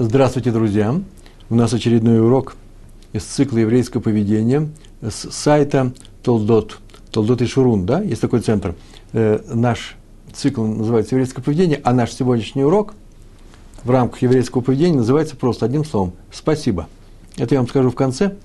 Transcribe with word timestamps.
Здравствуйте, 0.00 0.52
друзья! 0.52 0.94
У 1.50 1.56
нас 1.56 1.72
очередной 1.72 2.20
урок 2.20 2.54
из 3.12 3.24
цикла 3.24 3.58
еврейского 3.58 4.00
поведения 4.00 4.68
с 5.02 5.32
сайта 5.32 5.92
Толдот. 6.22 6.78
Толдот 7.10 7.42
и 7.42 7.46
Шурун, 7.46 7.84
да? 7.84 8.00
Есть 8.00 8.20
такой 8.20 8.38
центр. 8.38 8.76
Э, 9.12 9.40
наш 9.52 9.96
цикл 10.32 10.64
называется 10.64 11.16
«Еврейское 11.16 11.42
поведение», 11.42 11.80
а 11.82 11.92
наш 11.92 12.12
сегодняшний 12.12 12.62
урок 12.62 12.94
в 13.82 13.90
рамках 13.90 14.22
еврейского 14.22 14.60
поведения 14.60 14.98
называется 14.98 15.34
просто 15.34 15.66
одним 15.66 15.84
словом 15.84 16.12
«Спасибо». 16.30 16.86
Это 17.36 17.56
я 17.56 17.60
вам 17.60 17.68
скажу 17.68 17.90
в 17.90 17.96
конце, 17.96 18.36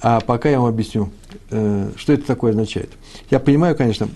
а 0.00 0.20
пока 0.20 0.48
я 0.48 0.58
вам 0.58 0.70
объясню, 0.70 1.10
э, 1.50 1.90
что 1.96 2.14
это 2.14 2.26
такое 2.26 2.52
означает. 2.52 2.88
Я 3.30 3.40
понимаю, 3.40 3.76
конечно, 3.76 4.08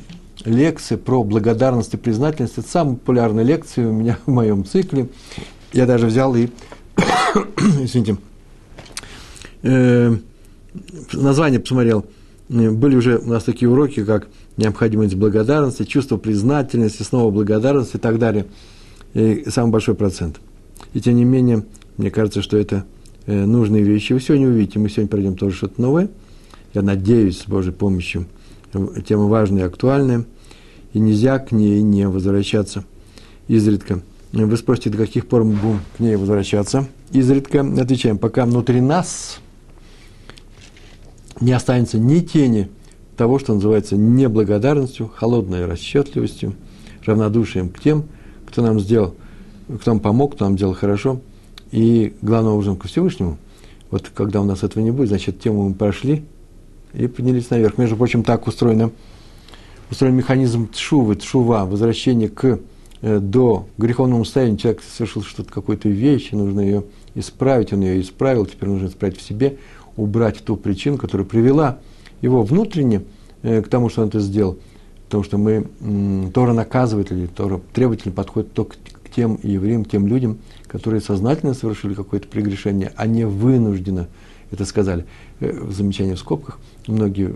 лекции 0.46 0.96
про 0.96 1.22
благодарность 1.22 1.92
и 1.92 1.98
признательность– 1.98 2.54
это 2.56 2.66
самые 2.66 2.96
популярные 2.96 3.44
лекции 3.44 3.84
у 3.84 3.92
меня 3.92 4.16
в 4.24 4.30
моем 4.30 4.64
цикле– 4.64 5.10
я 5.72 5.86
даже 5.86 6.06
взял 6.06 6.34
и, 6.34 6.48
извините, 7.80 8.16
э, 9.62 10.16
название 11.12 11.60
посмотрел. 11.60 12.06
Были 12.48 12.96
уже 12.96 13.18
у 13.18 13.26
нас 13.26 13.44
такие 13.44 13.68
уроки, 13.68 14.04
как 14.04 14.28
необходимость 14.56 15.14
благодарности, 15.14 15.84
чувство 15.84 16.16
признательности, 16.16 17.02
снова 17.02 17.30
благодарность 17.30 17.94
и 17.94 17.98
так 17.98 18.18
далее. 18.18 18.46
И 19.14 19.44
самый 19.48 19.70
большой 19.70 19.94
процент. 19.94 20.40
И 20.94 21.00
тем 21.00 21.16
не 21.16 21.24
менее, 21.24 21.64
мне 21.96 22.10
кажется, 22.10 22.42
что 22.42 22.56
это 22.56 22.84
э, 23.26 23.44
нужные 23.44 23.82
вещи. 23.82 24.12
Вы 24.12 24.20
сегодня 24.20 24.48
увидите, 24.48 24.78
мы 24.78 24.88
сегодня 24.88 25.08
пройдем 25.08 25.36
тоже 25.36 25.56
что-то 25.56 25.80
новое. 25.80 26.08
Я 26.74 26.82
надеюсь, 26.82 27.40
с 27.40 27.46
Божьей 27.46 27.72
помощью, 27.72 28.26
тема 29.06 29.26
важная 29.26 29.62
и 29.62 29.66
актуальная. 29.66 30.24
И 30.92 31.00
нельзя 31.00 31.38
к 31.38 31.52
ней 31.52 31.82
не 31.82 32.08
возвращаться 32.08 32.84
изредка. 33.46 34.02
Вы 34.32 34.56
спросите, 34.56 34.90
до 34.90 34.98
каких 34.98 35.26
пор 35.26 35.44
мы 35.44 35.54
будем 35.54 35.80
к 35.96 36.00
ней 36.00 36.16
возвращаться. 36.16 36.86
Изредка 37.12 37.60
отвечаем, 37.60 38.18
пока 38.18 38.44
внутри 38.44 38.80
нас 38.80 39.40
не 41.40 41.52
останется 41.52 41.98
ни 41.98 42.20
тени 42.20 42.68
того, 43.16 43.38
что 43.38 43.54
называется 43.54 43.96
неблагодарностью, 43.96 45.10
холодной 45.14 45.64
расчетливостью, 45.64 46.54
равнодушием 47.04 47.70
к 47.70 47.80
тем, 47.80 48.04
кто 48.46 48.62
нам 48.62 48.78
сделал, 48.80 49.14
кто 49.80 49.92
нам 49.92 50.00
помог, 50.00 50.34
кто 50.34 50.44
нам 50.44 50.56
делал 50.56 50.74
хорошо, 50.74 51.20
и 51.70 52.14
главным 52.20 52.52
образом 52.52 52.76
ко 52.76 52.86
Всевышнему. 52.86 53.38
Вот 53.90 54.10
когда 54.14 54.42
у 54.42 54.44
нас 54.44 54.62
этого 54.62 54.82
не 54.82 54.90
будет, 54.90 55.08
значит, 55.08 55.40
тему 55.40 55.68
мы 55.68 55.74
прошли 55.74 56.24
и 56.92 57.06
поднялись 57.06 57.48
наверх. 57.48 57.78
Между 57.78 57.96
прочим, 57.96 58.22
так 58.22 58.46
устроено, 58.46 58.90
устроен 59.90 60.14
механизм 60.14 60.68
тшувы, 60.70 61.16
тшува, 61.16 61.64
возвращение 61.64 62.28
к 62.28 62.60
до 63.02 63.66
греховного 63.78 64.24
состояния 64.24 64.56
человек 64.56 64.82
совершил 64.82 65.22
что-то, 65.22 65.52
какую-то 65.52 65.88
вещь, 65.88 66.30
нужно 66.32 66.60
ее 66.60 66.84
исправить, 67.14 67.72
он 67.72 67.80
ее 67.80 68.00
исправил, 68.00 68.46
теперь 68.46 68.68
нужно 68.68 68.88
исправить 68.88 69.18
в 69.18 69.22
себе, 69.22 69.58
убрать 69.96 70.38
ту 70.44 70.56
причину, 70.56 70.98
которая 70.98 71.26
привела 71.26 71.78
его 72.22 72.42
внутренне 72.42 73.02
э, 73.42 73.62
к 73.62 73.68
тому, 73.68 73.88
что 73.88 74.02
он 74.02 74.08
это 74.08 74.20
сделал. 74.20 74.58
Потому 75.06 75.24
что 75.24 75.38
мы, 75.38 75.66
Тора 76.34 76.52
наказывает, 76.52 77.10
или 77.12 77.26
Тора 77.26 77.60
требовательно 77.72 78.14
подходит 78.14 78.52
только 78.52 78.76
к 78.76 79.10
тем 79.14 79.38
евреям, 79.42 79.84
тем 79.84 80.06
людям, 80.06 80.38
которые 80.66 81.00
сознательно 81.00 81.54
совершили 81.54 81.94
какое-то 81.94 82.28
прегрешение, 82.28 82.92
а 82.94 83.06
не 83.06 83.26
вынужденно 83.26 84.08
это 84.50 84.64
сказали. 84.64 85.06
Э, 85.40 85.70
замечание 85.70 86.16
в 86.16 86.18
скобках. 86.18 86.58
Многие 86.88 87.32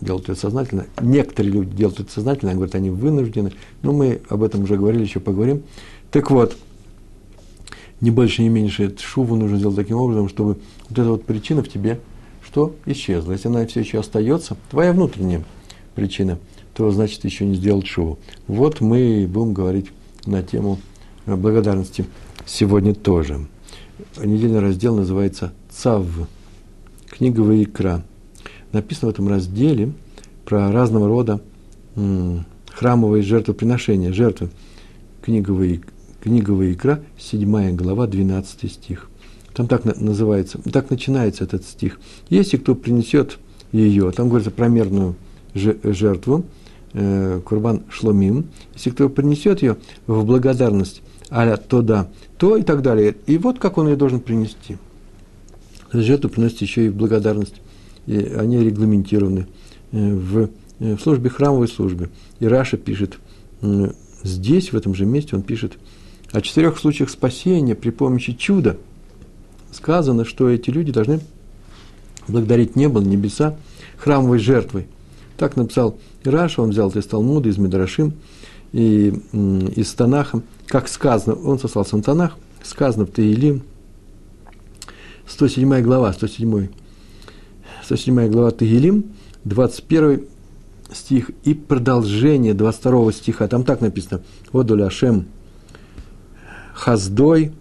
делают 0.00 0.28
это 0.28 0.34
сознательно. 0.34 0.86
Некоторые 1.00 1.52
люди 1.52 1.76
делают 1.76 2.00
это 2.00 2.10
сознательно, 2.10 2.50
они 2.50 2.56
говорят, 2.56 2.74
они 2.74 2.90
вынуждены. 2.90 3.52
Но 3.82 3.92
мы 3.92 4.22
об 4.28 4.42
этом 4.42 4.64
уже 4.64 4.76
говорили, 4.76 5.02
еще 5.04 5.20
поговорим. 5.20 5.62
Так 6.10 6.32
вот, 6.32 6.56
не 8.00 8.10
больше, 8.10 8.42
не 8.42 8.48
меньше, 8.48 8.86
эту 8.86 9.00
шуву 9.00 9.36
нужно 9.36 9.58
сделать 9.58 9.76
таким 9.76 9.98
образом, 9.98 10.28
чтобы 10.28 10.58
вот 10.88 10.98
эта 10.98 11.08
вот 11.08 11.24
причина 11.24 11.62
в 11.62 11.68
тебе, 11.68 12.00
что 12.44 12.74
исчезла. 12.86 13.32
Если 13.32 13.46
она 13.46 13.64
все 13.66 13.80
еще 13.80 14.00
остается, 14.00 14.56
твоя 14.70 14.92
внутренняя 14.92 15.44
причина, 15.94 16.40
то 16.74 16.90
значит 16.90 17.24
еще 17.24 17.46
не 17.46 17.54
сделал 17.54 17.84
шуву. 17.84 18.18
Вот 18.48 18.80
мы 18.80 19.28
будем 19.30 19.54
говорить 19.54 19.86
на 20.26 20.42
тему 20.42 20.80
благодарности 21.24 22.04
сегодня 22.46 22.94
тоже. 22.94 23.46
Недельный 24.20 24.58
раздел 24.58 24.96
называется 24.96 25.52
«Цав» 25.70 26.04
книга 27.16 27.40
Ваикра. 27.40 28.02
Написано 28.72 29.10
в 29.10 29.14
этом 29.14 29.28
разделе 29.28 29.92
про 30.44 30.72
разного 30.72 31.06
рода 31.06 31.40
м, 31.94 32.44
храмовые 32.68 33.22
жертвоприношения, 33.22 34.12
жертвы. 34.12 34.50
Книга, 35.22 35.52
Ваик, 35.52 35.86
книга 36.20 36.50
Ваикра, 36.50 37.02
7 37.18 37.76
глава, 37.76 38.06
12 38.06 38.70
стих. 38.70 39.08
Там 39.54 39.68
так 39.68 39.84
называется, 39.84 40.58
так 40.70 40.90
начинается 40.90 41.44
этот 41.44 41.64
стих. 41.64 42.00
Если 42.28 42.56
кто 42.56 42.74
принесет 42.74 43.38
ее, 43.70 44.10
там 44.10 44.28
говорится 44.28 44.50
про 44.50 44.68
мерную 44.68 45.14
жертву, 45.54 46.44
э, 46.94 47.40
Курбан 47.44 47.84
Шломим, 47.88 48.46
если 48.74 48.90
кто 48.90 49.08
принесет 49.08 49.62
ее 49.62 49.76
в 50.08 50.24
благодарность, 50.24 51.00
аля 51.30 51.56
то 51.56 51.80
да, 51.80 52.08
то 52.38 52.56
и 52.56 52.62
так 52.62 52.82
далее. 52.82 53.14
И 53.26 53.38
вот 53.38 53.60
как 53.60 53.78
он 53.78 53.86
ее 53.86 53.96
должен 53.96 54.18
принести– 54.18 54.76
жертву 56.02 56.30
приносят 56.30 56.62
еще 56.62 56.86
и 56.86 56.90
благодарность. 56.90 57.54
И 58.06 58.16
они 58.16 58.58
регламентированы 58.58 59.46
э, 59.92 60.14
в, 60.14 60.50
э, 60.80 60.96
в 60.96 61.00
службе, 61.00 61.30
храмовой 61.30 61.68
службе. 61.68 62.10
И 62.40 62.46
Раша 62.46 62.76
пишет, 62.76 63.18
здесь, 64.22 64.72
в 64.72 64.76
этом 64.76 64.94
же 64.94 65.06
месте, 65.06 65.36
он 65.36 65.42
пишет 65.42 65.74
о 66.32 66.40
четырех 66.40 66.78
случаях 66.78 67.08
спасения 67.08 67.74
при 67.74 67.90
помощи 67.90 68.32
чуда. 68.32 68.76
Сказано, 69.70 70.24
что 70.24 70.50
эти 70.50 70.70
люди 70.70 70.92
должны 70.92 71.20
благодарить 72.28 72.76
небо, 72.76 73.00
небеса 73.00 73.56
храмовой 73.96 74.38
жертвой. 74.38 74.86
Так 75.38 75.56
написал 75.56 75.98
Раша, 76.24 76.62
он 76.62 76.70
взял 76.70 76.90
это 76.90 76.98
из 76.98 77.06
Талмуда, 77.06 77.48
из 77.48 77.58
Медрашим 77.58 78.12
и 78.72 79.14
из 79.76 79.94
Танаха. 79.94 80.42
Как 80.66 80.88
сказано, 80.88 81.34
он 81.36 81.58
сослался 81.58 81.96
на 81.96 82.02
Танах, 82.02 82.36
сказано 82.62 83.06
в 83.06 83.10
Таилим– 83.10 83.62
107 85.26 85.80
глава, 85.82 86.12
107, 86.12 86.68
107 87.82 88.28
глава 88.28 88.50
Тагилим, 88.50 89.04
21 89.44 90.24
стих 90.92 91.30
и 91.44 91.54
продолжение 91.54 92.54
22 92.54 93.12
стиха. 93.12 93.48
Там 93.48 93.64
так 93.64 93.80
написано. 93.80 94.22
Вот 94.52 94.66
доля 94.66 94.86
Ашем 94.86 95.26
Хаздой 96.74 97.52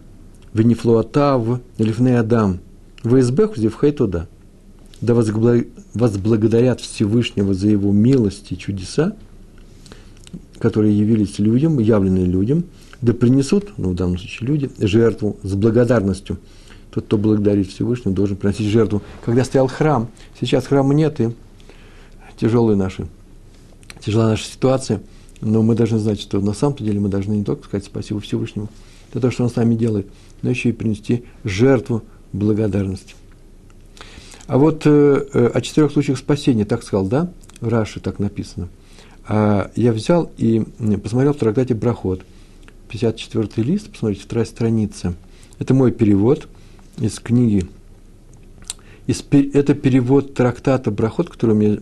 Венефлуатав 0.54 1.62
Лифней 1.78 2.20
Адам 2.20 2.60
ВСБ 3.04 3.52
Зевхей 3.56 3.92
туда. 3.92 4.28
Да 5.02 5.14
возблагодарят 5.14 6.80
Всевышнего 6.80 7.54
за 7.54 7.70
его 7.70 7.92
милости 7.92 8.54
и 8.54 8.58
чудеса, 8.58 9.16
которые 10.60 10.98
явились 10.98 11.40
людям, 11.40 11.80
явленные 11.80 12.26
людям, 12.26 12.64
да 13.02 13.14
принесут, 13.14 13.74
ну, 13.78 13.90
в 13.90 13.96
данном 13.96 14.18
случае 14.18 14.48
люди, 14.48 14.72
жертву 14.80 15.38
с 15.44 15.54
благодарностью– 15.56 16.38
тот, 16.94 17.06
кто 17.06 17.18
благодарит 17.18 17.70
Всевышнего, 17.70 18.14
должен 18.14 18.38
приносить 18.38 18.68
жертву. 18.68 19.02
Когда 19.26 19.44
стоял 19.44 19.68
храм, 19.68 20.10
сейчас 20.40 20.68
храма 20.68 20.94
нет, 20.94 21.20
и 21.20 21.32
тяжелые 22.38 22.78
наши, 22.78 23.08
тяжелая 24.00 24.32
наша 24.32 24.46
ситуация, 24.46 25.02
но 25.42 25.64
мы 25.64 25.76
должны 25.76 25.98
знать, 25.98 26.22
что 26.22 26.40
на 26.40 26.54
самом 26.54 26.76
деле 26.78 27.00
мы 27.00 27.10
должны 27.10 27.34
не 27.34 27.44
только 27.44 27.66
сказать 27.66 27.86
спасибо 27.86 28.20
Всевышнему 28.20 28.70
за 29.14 29.20
то, 29.20 29.32
что 29.32 29.44
он 29.44 29.50
с 29.50 29.56
нами 29.56 29.76
делает, 29.76 30.08
но 30.42 30.52
еще 30.52 30.70
и 30.70 30.72
принести 30.72 31.24
жертву 31.44 32.04
благодарности. 32.32 33.16
А 34.46 34.58
вот 34.58 34.84
э, 34.86 35.26
э 35.34 35.48
о 35.48 35.62
четырех 35.62 35.92
случаях 35.92 36.20
спасения, 36.20 36.66
так 36.66 36.84
сказал, 36.84 37.08
да? 37.08 37.32
В 37.60 37.70
Раши 37.70 38.00
так 38.02 38.20
написано. 38.20 38.68
А 39.28 39.72
я 39.76 39.94
взял 39.94 40.32
и 40.38 40.64
посмотрел 41.02 41.34
в 41.34 41.38
трактате 41.38 41.74
Брахот, 41.74 42.22
54 42.90 43.66
лист, 43.66 43.90
посмотрите, 43.90 44.24
вторая 44.24 44.46
страница. 44.46 45.16
Это 45.58 45.74
мой 45.74 45.92
перевод– 45.92 46.48
из 46.98 47.20
книги. 47.20 47.66
Из, 49.08 49.24
это 49.32 49.74
перевод 49.74 50.34
трактата 50.34 50.92
Брахот, 50.92 51.30
который 51.30 51.52
у 51.52 51.56
меня 51.56 51.78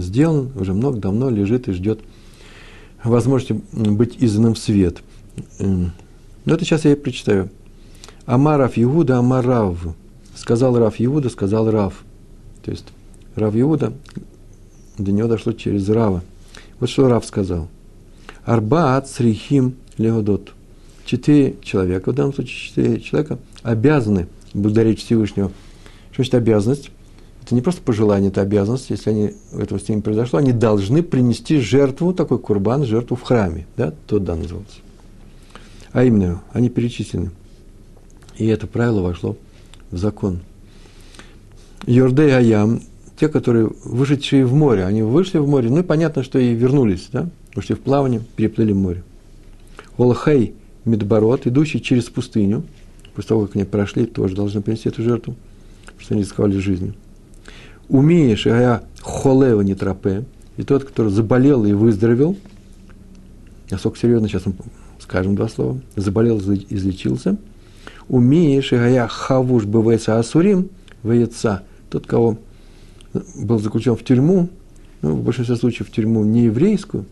сделан, 0.00 0.50
уже 0.56 0.74
много 0.74 0.98
давно 0.98 1.30
лежит 1.30 1.68
и 1.68 1.72
ждет 1.72 2.00
возможности 3.02 3.60
быть 3.72 4.16
изданным 4.18 4.54
в 4.54 4.58
свет. 4.58 5.02
Но 5.58 6.54
это 6.54 6.64
сейчас 6.64 6.84
я 6.84 6.92
и 6.92 6.96
прочитаю. 6.96 7.50
Амарав 8.26 8.72
Иуда, 8.76 9.18
Амарав. 9.18 9.78
Сказал 10.34 10.78
Рав 10.78 10.96
Иуда, 10.98 11.28
сказал 11.28 11.70
Рав. 11.70 12.04
То 12.62 12.70
есть 12.70 12.86
Рав 13.36 13.54
Иуда, 13.56 13.92
до 14.98 15.12
него 15.12 15.28
дошло 15.28 15.52
через 15.52 15.88
Рава. 15.88 16.22
Вот 16.80 16.90
что 16.90 17.08
Рав 17.08 17.24
сказал. 17.24 17.68
Арбаат 18.44 19.08
Срихим 19.08 19.74
Леодот. 19.96 20.52
Четыре 21.04 21.56
человека, 21.62 22.10
в 22.10 22.14
данном 22.14 22.34
случае 22.34 22.58
четыре 22.58 23.00
человека– 23.00 23.38
обязаны 23.64 24.28
благодарить 24.52 25.00
Всевышнего. 25.00 25.50
Что 26.12 26.22
значит 26.22 26.34
обязанность? 26.34 26.90
Это 27.42 27.54
не 27.56 27.60
просто 27.60 27.82
пожелание, 27.82 28.30
это 28.30 28.40
обязанность. 28.40 28.90
Если 28.90 29.10
они, 29.10 29.34
этого 29.52 29.78
с 29.78 29.88
ними 29.88 30.00
произошло, 30.00 30.38
они 30.38 30.52
должны 30.52 31.02
принести 31.02 31.58
жертву, 31.58 32.14
такой 32.14 32.38
курбан, 32.38 32.84
жертву 32.84 33.16
в 33.16 33.22
храме. 33.22 33.66
Да, 33.76 33.92
тот 34.06 34.22
да 34.22 34.36
назывался. 34.36 34.78
А 35.92 36.04
именно, 36.04 36.42
они 36.52 36.68
перечислены. 36.68 37.32
И 38.38 38.46
это 38.46 38.66
правило 38.66 39.02
вошло 39.02 39.36
в 39.90 39.96
закон. 39.96 40.40
Йордей 41.86 42.36
Аям, 42.36 42.80
те, 43.18 43.28
которые 43.28 43.70
вышедшие 43.84 44.46
в 44.46 44.54
море, 44.54 44.84
они 44.84 45.02
вышли 45.02 45.38
в 45.38 45.46
море, 45.46 45.68
ну 45.68 45.80
и 45.80 45.82
понятно, 45.82 46.22
что 46.22 46.38
и 46.38 46.54
вернулись, 46.54 47.08
да, 47.12 47.28
ушли 47.54 47.74
в 47.74 47.80
плавание, 47.80 48.22
переплыли 48.36 48.72
море. 48.72 49.04
Олхей 49.98 50.54
Медбород, 50.84 51.46
идущий 51.46 51.80
через 51.80 52.04
пустыню, 52.04 52.64
после 53.14 53.28
того, 53.28 53.46
как 53.46 53.56
они 53.56 53.64
прошли, 53.64 54.06
тоже 54.06 54.34
должны 54.34 54.60
принести 54.60 54.88
эту 54.88 55.02
жертву, 55.02 55.34
что 55.98 56.14
они 56.14 56.22
рисковали 56.22 56.58
жизнью. 56.58 56.94
Умеешь, 57.88 58.46
а 58.46 58.60
я 58.60 58.82
холева 59.00 59.60
не 59.60 59.74
тропе, 59.74 60.24
и 60.56 60.62
тот, 60.62 60.84
который 60.84 61.12
заболел 61.12 61.64
и 61.64 61.72
выздоровел, 61.72 62.36
насколько 63.70 63.98
серьезно, 63.98 64.28
сейчас 64.28 64.44
скажем 65.00 65.36
два 65.36 65.48
слова, 65.48 65.80
заболел, 65.96 66.38
излечился, 66.38 67.36
умеешь, 68.08 68.72
и 68.72 68.76
я 68.76 69.06
хавуш 69.06 69.64
бывается 69.64 70.18
асурим, 70.18 70.70
воеца, 71.02 71.62
тот, 71.90 72.06
кого 72.06 72.38
был 73.34 73.58
заключен 73.58 73.96
в 73.96 74.04
тюрьму, 74.04 74.48
ну, 75.02 75.16
в 75.16 75.22
большинстве 75.22 75.56
случаев 75.56 75.88
в 75.88 75.92
тюрьму 75.92 76.24
не 76.24 76.44
еврейскую, 76.44 77.04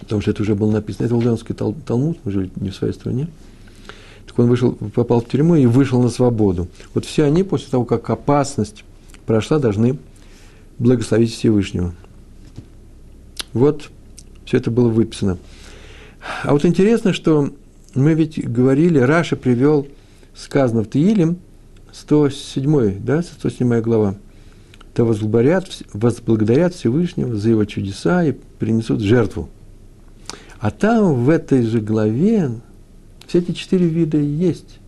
потому 0.00 0.20
что 0.20 0.32
это 0.32 0.42
уже 0.42 0.54
было 0.54 0.72
написано, 0.72 1.06
это 1.06 1.14
Валденский 1.14 1.54
Талмуд, 1.54 2.18
мы 2.24 2.32
жили 2.32 2.50
не 2.56 2.70
в 2.70 2.74
своей 2.74 2.92
стране, 2.92 3.28
так 4.34 4.44
он 4.44 4.50
вышел, 4.50 4.72
попал 4.72 5.20
в 5.20 5.28
тюрьму 5.28 5.54
и 5.54 5.66
вышел 5.66 6.02
на 6.02 6.08
свободу. 6.08 6.66
Вот 6.92 7.04
все 7.04 7.24
они 7.24 7.44
после 7.44 7.70
того, 7.70 7.84
как 7.84 8.10
опасность 8.10 8.84
прошла, 9.26 9.60
должны 9.60 9.96
благословить 10.78 11.32
Всевышнего. 11.32 11.94
Вот 13.52 13.90
все 14.44 14.56
это 14.56 14.72
было 14.72 14.88
выписано. 14.88 15.38
А 16.42 16.52
вот 16.52 16.64
интересно, 16.64 17.12
что 17.12 17.50
мы 17.94 18.14
ведь 18.14 18.44
говорили, 18.44 18.98
Раша 18.98 19.36
привел, 19.36 19.86
сказано 20.34 20.82
в 20.82 20.88
Таилим, 20.88 21.38
107, 21.92 23.04
да, 23.04 23.22
107 23.22 23.80
глава, 23.82 24.16
то 24.94 25.04
возблагодарят, 25.04 25.68
возблагодарят 25.92 26.74
Всевышнего 26.74 27.36
за 27.36 27.50
его 27.50 27.64
чудеса 27.66 28.24
и 28.24 28.32
принесут 28.32 29.00
жертву. 29.00 29.48
А 30.58 30.72
там, 30.72 31.24
в 31.24 31.28
этой 31.28 31.62
же 31.62 31.80
главе, 31.80 32.50
все 33.34 33.40
эти 33.40 33.50
четыре 33.50 33.88
вида 33.88 34.16
есть. 34.16 34.78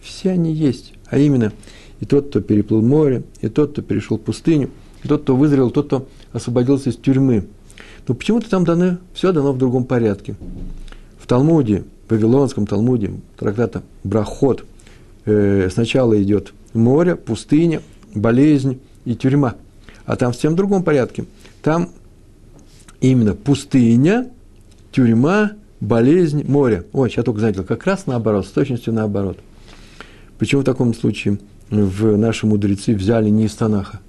Все 0.00 0.30
они 0.30 0.52
есть. 0.52 0.92
А 1.06 1.18
именно, 1.18 1.52
и 1.98 2.06
тот, 2.06 2.28
кто 2.28 2.40
переплыл 2.40 2.80
море, 2.80 3.24
и 3.40 3.48
тот, 3.48 3.72
кто 3.72 3.82
перешел 3.82 4.18
пустыню, 4.18 4.70
и 5.02 5.08
тот, 5.08 5.22
кто 5.22 5.34
выздоровел, 5.34 5.72
тот, 5.72 5.86
кто 5.86 6.08
освободился 6.32 6.90
из 6.90 6.96
тюрьмы. 6.96 7.48
Но 8.06 8.14
почему-то 8.14 8.48
там 8.48 8.64
даны, 8.64 8.98
все 9.14 9.32
дано 9.32 9.52
в 9.52 9.58
другом 9.58 9.82
порядке. 9.84 10.36
В 11.18 11.26
Талмуде, 11.26 11.82
в 12.06 12.12
Вавилонском 12.12 12.68
Талмуде, 12.68 13.14
трактата 13.36 13.82
Брахот, 14.04 14.64
э, 15.24 15.68
сначала 15.68 16.22
идет 16.22 16.54
море, 16.74 17.16
пустыня, 17.16 17.82
болезнь 18.14 18.78
и 19.04 19.16
тюрьма. 19.16 19.56
А 20.04 20.14
там 20.14 20.32
в 20.32 20.36
всем 20.36 20.54
другом 20.54 20.84
порядке. 20.84 21.24
Там 21.62 21.88
именно 23.00 23.34
пустыня, 23.34 24.30
тюрьма, 24.92 25.56
болезнь, 25.82 26.44
море. 26.46 26.84
Ой, 26.92 27.10
сейчас 27.10 27.24
только 27.24 27.40
заметил, 27.40 27.64
как 27.64 27.84
раз 27.86 28.06
наоборот, 28.06 28.46
с 28.46 28.50
точностью 28.50 28.94
наоборот. 28.94 29.38
Почему 30.38 30.62
в 30.62 30.64
таком 30.64 30.94
случае 30.94 31.38
в 31.70 32.16
наши 32.16 32.46
мудрецы 32.46 32.94
взяли 32.94 33.28
не 33.28 33.46
из 33.46 33.54
Танаха, 33.54 34.00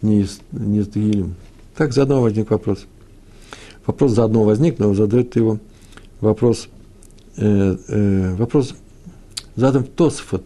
не 0.00 0.20
из, 0.20 0.40
не 0.52 0.78
из 0.78 0.88
Тагилим? 0.88 1.34
Так 1.76 1.92
заодно 1.92 2.22
возник 2.22 2.50
вопрос. 2.50 2.86
Вопрос 3.84 4.12
заодно 4.12 4.44
возник, 4.44 4.78
но 4.78 4.94
задает 4.94 5.34
его 5.34 5.58
вопрос, 6.20 6.68
э, 7.36 7.76
э, 7.88 8.34
вопрос 8.36 8.74
задан 9.56 9.84
Тосфот. 9.84 10.44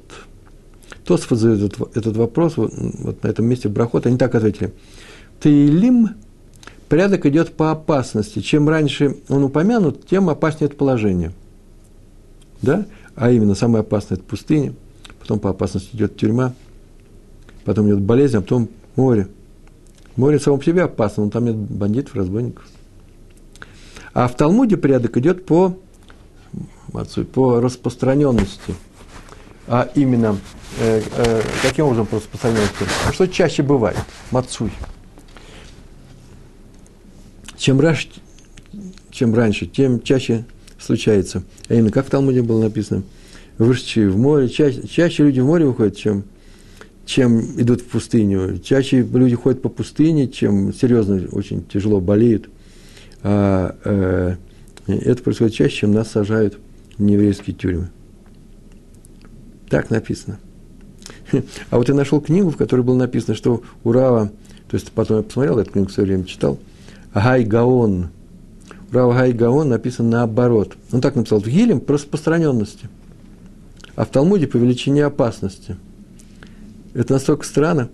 Тосфот 1.05 1.39
задает 1.39 1.73
этот, 1.75 1.97
этот 1.97 2.17
вопрос 2.17 2.57
вот, 2.57 2.73
вот 2.75 3.23
на 3.23 3.29
этом 3.29 3.45
месте 3.45 3.69
Брахот, 3.69 4.07
они 4.07 4.17
так 4.17 4.35
ответили. 4.35 4.73
Таилим 5.39 6.11
порядок 6.91 7.25
идет 7.25 7.57
по 7.57 7.71
опасности. 7.71 8.41
Чем 8.41 8.69
раньше 8.69 9.17
он 9.29 9.45
упомянут, 9.45 10.07
тем 10.07 10.29
опаснее 10.29 10.67
это 10.67 10.77
положение. 10.77 11.33
Да? 12.61 12.85
А 13.15 13.31
именно, 13.31 13.55
самое 13.55 13.81
опасное– 13.81 14.19
это 14.19 14.27
пустыня, 14.27 14.75
потом 15.21 15.39
по 15.39 15.51
опасности 15.51 15.95
идет 15.95 16.17
тюрьма, 16.17 16.53
потом 17.65 17.87
идет 17.87 18.01
болезнь, 18.01 18.37
а 18.37 18.41
потом 18.43 18.69
море. 18.97 19.29
Море 20.17 20.39
само 20.41 20.59
по 20.59 20.65
себе 20.65 20.83
опасно, 20.83 21.25
но 21.25 21.31
там 21.31 21.45
нет 21.45 21.57
бандитов, 21.57 22.17
разбойников. 22.17 22.67
А 24.13 24.27
в 24.27 24.37
Талмуде 24.37 24.77
порядок 24.77 25.17
идет 25.17 25.47
по, 25.47 25.77
по 27.33 27.61
распространенности. 27.61 28.75
А 29.69 29.89
именно, 29.95 30.37
э, 30.81 31.03
э, 31.17 31.43
каким 31.63 31.87
образом 31.87 32.07
по 32.07 32.17
распространенности? 32.17 32.85
Что 33.13 33.29
чаще 33.29 33.63
бывает? 33.63 33.99
Мацуй. 34.33 34.73
Чем 37.61 37.79
раньше, 37.79 38.09
чем 39.11 39.35
раньше, 39.35 39.67
тем 39.67 40.01
чаще 40.01 40.47
случается. 40.79 41.43
А 41.69 41.75
именно, 41.75 41.91
как 41.91 42.07
в 42.07 42.11
Талмуде 42.11 42.41
было 42.41 42.63
написано, 42.63 43.03
вышедшие 43.59 44.09
в 44.09 44.17
море, 44.17 44.49
чаще, 44.49 44.89
чаще 44.89 45.25
люди 45.25 45.41
в 45.41 45.45
море 45.45 45.67
выходят, 45.67 45.95
чем, 45.95 46.25
чем 47.05 47.61
идут 47.61 47.83
в 47.83 47.85
пустыню. 47.85 48.59
Чаще 48.65 49.03
люди 49.03 49.35
ходят 49.35 49.61
по 49.61 49.69
пустыне, 49.69 50.27
чем 50.27 50.73
серьезно, 50.73 51.29
очень 51.33 51.63
тяжело 51.63 52.01
болеют. 52.01 52.49
А 53.23 53.77
э, 53.85 54.37
это 54.87 55.23
происходит 55.23 55.53
чаще, 55.53 55.77
чем 55.81 55.93
нас 55.93 56.11
сажают 56.11 56.59
в 56.97 57.03
нееврейские 57.03 57.55
тюрьмы. 57.55 57.91
Так 59.69 59.91
написано. 59.91 60.41
А 61.69 61.77
вот 61.77 61.91
я 61.91 61.95
нашел 61.95 62.23
книгу, 62.23 62.49
в 62.49 62.57
которой 62.57 62.81
было 62.81 62.97
написано, 62.97 63.35
что 63.35 63.63
у 63.85 63.93
Рава, 63.93 64.33
то 64.71 64.77
есть 64.79 64.91
потом 64.93 65.19
я 65.19 65.23
посмотрел 65.23 65.59
эту 65.59 65.73
книгу, 65.73 65.91
все 65.91 66.05
время 66.05 66.25
читал– 66.25 66.59
Гайгаон. 67.15 68.09
Рав 68.93 69.15
Гайгаон 69.15 69.69
написан 69.69 70.11
наоборот. 70.11 70.77
Он 70.93 71.01
так 71.01 71.17
написал, 71.17 71.41
в 71.41 71.47
Гилем 71.47 71.81
по 71.81 71.95
распространенности, 71.95 72.89
а 73.97 74.05
в 74.05 74.09
Талмуде 74.09 74.47
по 74.47 74.57
величине 74.57 75.05
опасности. 75.05 75.77
Это 76.95 77.15
настолько 77.15 77.45
странно. 77.45 77.89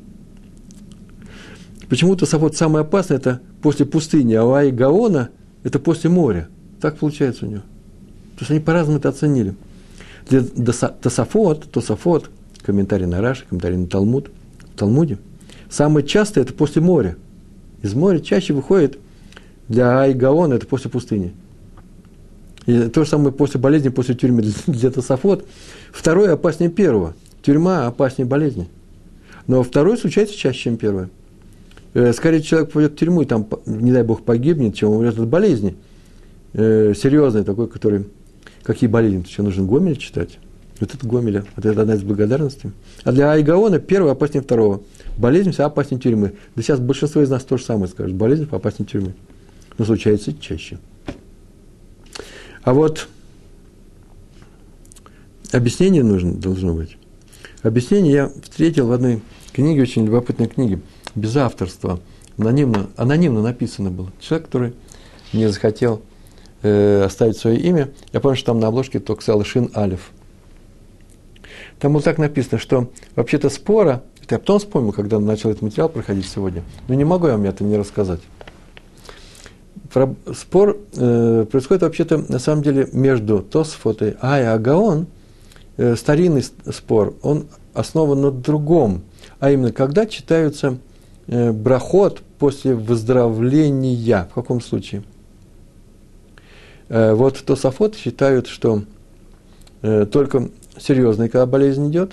Почему-то 1.89 2.27
Сафот 2.27 2.57
самое 2.57 2.83
опасное– 2.83 3.17
это 3.19 3.41
после 3.63 3.87
пустыни, 3.87 4.35
а 4.35 4.45
у 4.45 4.53
Айгаона– 4.55 5.31
это 5.62 5.79
после 5.79 6.11
моря. 6.11 6.49
Так 6.81 6.99
получается 6.99 7.47
у 7.47 7.49
него. 7.49 7.62
То 8.37 8.41
есть 8.41 8.51
они 8.51 8.61
по-разному 8.61 8.99
это 8.99 9.09
оценили. 9.11 9.55
Для 10.29 10.43
Тософот, 10.43 11.71
Тософот, 11.71 12.31
комментарий 12.62 13.07
на 13.07 13.21
Раши, 13.21 13.45
комментарий 13.49 13.76
на 13.76 13.87
Талмуд, 13.87 14.31
в 14.75 14.79
Талмуде, 14.79 15.19
самое 15.71 16.07
частое– 16.07 16.43
это 16.45 16.52
после 16.52 16.83
моря. 16.83 17.17
Из 17.83 17.95
моря 17.95 18.19
чаще 18.19 18.52
выходит 18.52 18.99
для 19.68 20.00
Айгаона 20.00 20.54
это 20.54 20.66
после 20.66 20.90
пустыни. 20.90 21.32
И 22.66 22.88
то 22.88 23.04
же 23.04 23.11
самое 23.11 23.32
после 23.32 23.61
болезни, 23.61 23.88
после 23.88 24.14
тюрьмы 24.14 24.42
для 24.66 24.90
Тософот. 24.90 25.46
Второе 25.92 26.32
опаснее 26.32 26.70
первого. 26.70 27.14
Тюрьма 27.42 27.87
опаснее 27.87 28.26
болезни. 28.26 28.68
Но 29.46 29.62
второе 29.62 29.96
случается 29.96 30.37
чаще, 30.37 30.58
чем 30.58 30.76
первое. 30.76 31.08
Э, 31.94 32.12
скорее 32.12 32.42
человек 32.42 32.73
пойдет 32.73 32.92
в 32.92 32.96
тюрьму 32.96 33.23
и 33.23 33.25
там, 33.25 33.46
не 33.66 33.92
дай 33.92 34.02
бог, 34.02 34.23
погибнет, 34.23 34.75
чем 34.75 34.90
умрет 34.90 35.18
от 35.18 35.28
болезни. 35.28 35.76
Э, 36.52 36.92
серьезной 36.96 37.44
такой, 37.44 37.68
который... 37.68 38.06
Какие 38.64 38.90
болезни? 38.90 39.25
Еще 39.25 39.42
нужно 39.42 39.64
Гомель 39.64 39.96
читать. 39.96 40.38
Вот 40.80 40.92
это 40.92 41.06
Гомеля. 41.06 41.44
Вот 41.54 41.64
это 41.64 41.82
одна 41.82 41.94
из 41.94 42.02
благодарностей. 42.02 42.73
А 43.04 43.12
для 43.12 43.30
Айгаона 43.30 43.78
первое 43.78 44.12
опаснее 44.12 44.42
второго. 44.42 44.82
Болезнь 45.16 45.52
вся 45.52 45.66
опаснее 45.66 46.00
тюрьмы. 46.00 46.32
Да 46.56 46.62
сейчас 46.62 46.80
большинство 46.80 47.23
из 47.23 47.30
нас 47.30 47.44
то 47.44 47.56
же 47.56 47.64
самое 47.64 47.87
скажет. 47.87 48.16
Болезнь 48.16 48.49
опаснее 48.50 48.88
тюрьмы 48.88 49.14
но 49.78 49.85
случается 49.85 50.33
чаще. 50.38 50.78
А 52.62 52.75
вот 52.75 53.09
объяснение 55.52 56.02
нужно, 56.02 56.35
должно 56.35 56.75
быть. 56.75 56.97
Объяснение 57.62 58.12
я 58.12 58.33
встретил 58.42 58.88
в 58.88 58.92
одной 58.92 59.23
книге, 59.52 59.83
очень 59.83 60.04
любопытной 60.04 60.49
книге, 60.49 60.80
без 61.14 61.37
авторства, 61.37 62.00
анонимно, 62.38 62.88
анонимно 62.97 63.42
написано 63.42 63.90
было. 63.90 64.12
Человек, 64.21 64.47
который 64.47 64.75
не 65.33 65.49
захотел 65.49 66.02
э, 66.62 67.02
оставить 67.04 67.37
свое 67.37 67.59
имя. 67.59 67.90
Я 68.12 68.21
помню, 68.21 68.37
что 68.37 68.47
там 68.47 68.61
на 68.61 68.68
обложке 68.68 69.00
только 69.00 69.23
сказал 69.23 69.45
Шин 69.45 69.71
Алиф. 69.75 70.11
Там 71.78 71.92
было 71.92 72.02
так 72.02 72.18
написано, 72.18 72.59
что 72.59 72.90
вообще-то 73.14 73.50
спора, 73.50 74.02
это 74.23 74.37
я 74.37 74.38
потом 74.38 74.59
вспомнил, 74.59 74.92
когда 74.92 75.21
начал 75.21 75.50
этот 75.50 75.62
материал 75.62 75.88
проходить 75.88 76.26
сегодня, 76.26 76.62
но 76.88 76.95
не 76.95 77.04
могу 77.04 77.26
я 77.26 77.33
вам 77.33 77.45
это 77.45 77.64
не 77.64 77.76
рассказать 77.76 78.21
спор 80.35 80.79
э, 80.95 81.47
происходит 81.50 81.83
вообще-то 81.83 82.19
на 82.29 82.38
самом 82.38 82.62
деле 82.62 82.88
между 82.93 83.41
Тосфот 83.41 84.03
и 84.03 84.15
Ай 84.21 84.47
Агаон. 84.47 85.07
Э, 85.76 85.97
старинный 85.97 86.43
спор, 86.43 87.15
он 87.23 87.47
основан 87.75 88.21
на 88.21 88.31
другом, 88.31 89.03
а 89.41 89.50
именно, 89.50 89.73
когда 89.73 90.07
читаются 90.07 90.79
э, 91.26 91.53
брахот 91.53 92.23
после 92.38 92.75
выздоровления. 92.75 94.29
В 94.31 94.35
каком 94.35 94.61
случае? 94.61 95.03
Э, 96.88 97.15
вот 97.15 97.43
Тософот 97.45 97.97
считают, 97.97 98.47
что 98.47 98.83
э, 99.83 100.07
только 100.07 100.50
серьезный, 100.79 101.29
когда 101.29 101.47
болезнь 101.47 101.88
идет, 101.91 102.12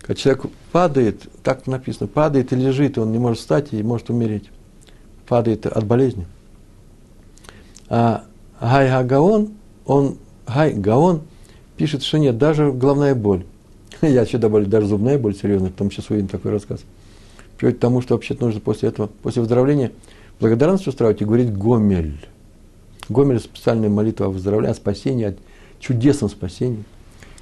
когда 0.00 0.14
человек 0.14 0.46
падает, 0.72 1.22
так 1.42 1.66
написано, 1.66 2.06
падает 2.06 2.52
и 2.52 2.56
лежит, 2.56 2.96
и 2.96 3.00
он 3.00 3.12
не 3.12 3.18
может 3.18 3.40
встать 3.40 3.72
и 3.72 3.82
может 3.82 4.10
умереть. 4.10 4.50
Падает 5.26 5.66
от 5.66 5.84
болезни. 5.84 6.26
А 7.88 8.24
Гай 8.60 8.88
Гагаон, 8.88 9.50
он, 9.86 10.18
Гай 10.46 10.72
Гаон 10.74 11.22
пишет, 11.76 12.02
что 12.02 12.18
нет, 12.18 12.38
даже 12.38 12.72
головная 12.72 13.14
боль. 13.14 13.44
Я 14.02 14.22
еще 14.22 14.38
добавлю, 14.38 14.66
даже 14.66 14.86
зубная 14.86 15.18
боль 15.18 15.34
серьезная, 15.34 15.70
потом 15.70 15.90
сейчас 15.90 16.10
увидим 16.10 16.28
такой 16.28 16.52
рассказ. 16.52 16.80
Приводит 17.56 17.78
к 17.78 17.80
тому, 17.80 18.02
что 18.02 18.14
вообще 18.14 18.36
нужно 18.38 18.60
после 18.60 18.90
этого, 18.90 19.08
после 19.22 19.42
выздоровления, 19.42 19.92
благодарность 20.38 20.86
устраивать 20.86 21.22
и 21.22 21.24
говорить 21.24 21.52
гомель. 21.56 22.26
Гомель– 23.08 23.40
специальная 23.40 23.88
молитва 23.88 24.26
о 24.26 24.30
выздоровлении, 24.30 24.72
о 24.72 24.74
спасении, 24.74 25.24
о 25.26 25.34
чудесном 25.80 26.30
спасении, 26.30 26.84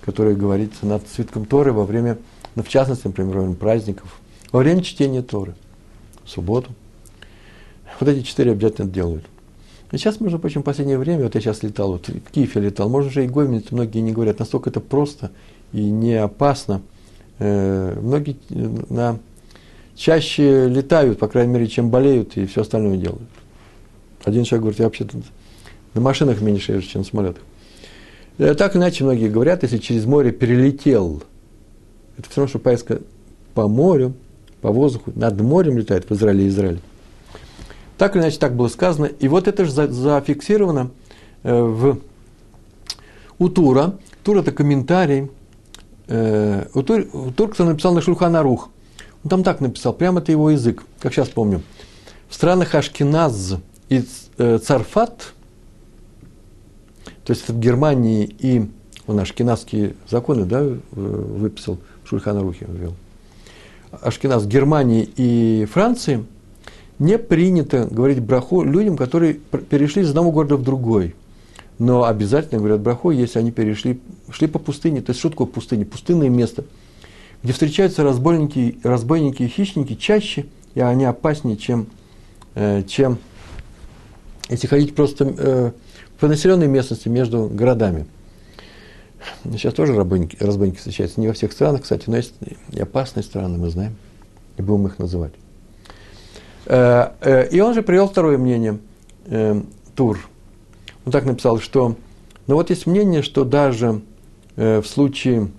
которое 0.02 0.34
говорится 0.34 0.86
над 0.86 1.06
свитком 1.08 1.44
Торы 1.44 1.72
во 1.72 1.84
время, 1.84 2.18
ну, 2.54 2.62
в 2.62 2.68
частности, 2.68 3.06
например, 3.06 3.36
во 3.36 3.42
время 3.42 3.56
праздников, 3.56 4.20
во 4.52 4.60
время 4.60 4.82
чтения 4.82 5.22
Торы, 5.22 5.54
в 6.24 6.30
субботу. 6.30 6.72
Вот 7.98 8.08
эти 8.08 8.22
четыре 8.22 8.52
обязательно 8.52 8.88
делают. 8.88 9.24
Сейчас, 9.96 10.20
между 10.20 10.38
прочим, 10.38 10.62
в 10.62 10.64
последнее 10.64 10.98
время, 10.98 11.24
вот 11.24 11.34
я 11.34 11.40
сейчас 11.40 11.62
летал, 11.62 11.92
вот 11.92 12.08
в 12.08 12.30
Киеве 12.30 12.60
летал, 12.60 12.88
можно 12.88 13.08
уже 13.08 13.24
и 13.24 13.28
гомель, 13.28 13.64
многие 13.70 14.00
не 14.00 14.12
говорят, 14.12 14.38
настолько 14.38 14.70
это 14.70 14.80
просто 14.80 15.30
и 15.72 15.82
не 15.82 16.14
опасно. 16.14 16.82
Э, 17.38 17.98
многие 18.00 18.36
э, 18.50 18.68
на, 18.90 19.18
чаще 19.94 20.68
летают, 20.68 21.18
по 21.18 21.28
крайней 21.28 21.52
мере, 21.52 21.66
чем 21.66 21.90
болеют 21.90 22.36
и 22.36 22.46
все 22.46 22.62
остальное 22.62 22.96
делают. 22.96 23.28
Один 24.24 24.44
человек 24.44 24.62
говорит, 24.62 24.80
я 24.80 24.84
вообще-то 24.86 25.18
на 25.94 26.00
машинах 26.00 26.40
меньше 26.40 26.72
езжу, 26.72 26.88
чем 26.88 27.00
на 27.02 27.06
самолетах. 27.06 27.42
Э, 28.38 28.54
так 28.54 28.76
иначе 28.76 29.04
многие 29.04 29.28
говорят, 29.28 29.62
если 29.62 29.78
через 29.78 30.04
море 30.04 30.30
перелетел, 30.30 31.22
это 32.18 32.28
все 32.28 32.40
равно, 32.40 32.48
что 32.48 32.58
поездка 32.58 33.00
по 33.54 33.68
морю, 33.68 34.14
по 34.60 34.70
воздуху, 34.70 35.12
над 35.14 35.40
морем 35.40 35.78
летает 35.78 36.08
в 36.08 36.14
Израиле 36.14 36.44
и 36.44 36.48
Израиле. 36.48 36.80
Так 37.98 38.14
или 38.14 38.22
иначе, 38.22 38.38
так 38.38 38.54
было 38.54 38.68
сказано. 38.68 39.06
И 39.06 39.28
вот 39.28 39.48
это 39.48 39.64
же 39.64 39.70
зафиксировано 39.70 40.90
э, 41.42 41.60
в, 41.60 41.98
у 43.38 43.48
Тура. 43.48 43.98
Тур– 44.22 44.36
это 44.38 44.52
комментарий. 44.52 45.30
Э, 46.08 46.66
у, 46.74 46.82
Тур, 46.82 47.06
у 47.12 47.30
Тур, 47.30 47.50
кто 47.50 47.64
написал 47.64 47.94
на 47.94 48.02
Шульхана 48.02 48.42
Рух. 48.42 48.68
Он 49.24 49.30
там 49.30 49.42
так 49.42 49.60
написал, 49.60 49.92
прямо 49.92 50.20
это 50.20 50.30
его 50.30 50.50
язык, 50.50 50.84
как 51.00 51.12
сейчас 51.14 51.28
помню. 51.28 51.62
В 52.28 52.34
странах 52.34 52.74
Ашкеназ 52.74 53.56
и 53.88 54.04
э, 54.36 54.58
Царфат, 54.58 55.32
то 57.24 57.32
есть 57.32 57.48
в 57.48 57.58
Германии 57.58 58.24
и 58.38 58.70
он 59.06 59.20
ашкеназские 59.20 59.94
законы 60.08 60.44
да, 60.44 60.64
выписал, 60.92 61.78
Шульхана 62.04 62.42
Рухи 62.42 62.66
ввел. 62.68 62.94
Ашкеназ 63.90 64.46
Германии 64.46 65.08
и 65.16 65.64
Франции– 65.72 66.26
не 66.98 67.18
принято 67.18 67.86
говорить 67.90 68.20
браху 68.20 68.62
людям, 68.62 68.96
которые 68.96 69.34
перешли 69.34 70.02
из 70.02 70.10
одного 70.10 70.32
города 70.32 70.56
в 70.56 70.62
другой. 70.62 71.14
Но 71.78 72.04
обязательно 72.04 72.58
говорят 72.58 72.80
браху, 72.80 73.10
если 73.10 73.38
они 73.38 73.50
перешли, 73.50 74.00
шли 74.30 74.46
по 74.46 74.58
пустыне. 74.58 75.02
То 75.02 75.10
есть 75.10 75.20
что 75.20 75.28
такое 75.28 75.46
пустыня? 75.46 75.84
Пустынное 75.84 76.30
место, 76.30 76.64
где 77.42 77.52
встречаются 77.52 78.02
разбойники, 78.02 78.78
разбойники 78.82 79.42
и 79.42 79.48
хищники 79.48 79.94
чаще, 79.94 80.46
и 80.74 80.80
они 80.80 81.04
опаснее, 81.04 81.56
чем, 81.56 81.86
э, 82.54 82.82
чем 82.86 83.18
если 84.48 84.66
ходить 84.66 84.94
просто 84.94 85.34
э, 85.36 85.72
по 86.18 86.28
населенной 86.28 86.66
местности 86.66 87.08
между 87.08 87.46
городами. 87.46 88.06
Сейчас 89.44 89.74
тоже 89.74 89.94
разбойники, 89.94 90.36
разбойники 90.40 90.78
встречаются. 90.78 91.20
Не 91.20 91.28
во 91.28 91.34
всех 91.34 91.52
странах, 91.52 91.82
кстати, 91.82 92.04
но 92.06 92.16
есть 92.16 92.34
и 92.72 92.80
опасные 92.80 93.22
страны, 93.22 93.58
мы 93.58 93.70
знаем, 93.70 93.96
и 94.56 94.62
будем 94.62 94.86
их 94.86 94.98
называть. 94.98 95.32
Э, 96.66 97.10
э, 97.20 97.48
и 97.48 97.60
он 97.60 97.74
же 97.74 97.82
привел 97.82 98.08
второе 98.08 98.38
мнение, 98.38 98.78
э, 99.26 99.60
Тур. 99.94 100.18
Он 101.04 101.12
так 101.12 101.24
написал, 101.24 101.60
что, 101.60 101.96
ну 102.46 102.56
вот 102.56 102.70
есть 102.70 102.86
мнение, 102.86 103.22
что 103.22 103.44
даже 103.44 104.02
в 104.56 104.84
случае 104.84 105.50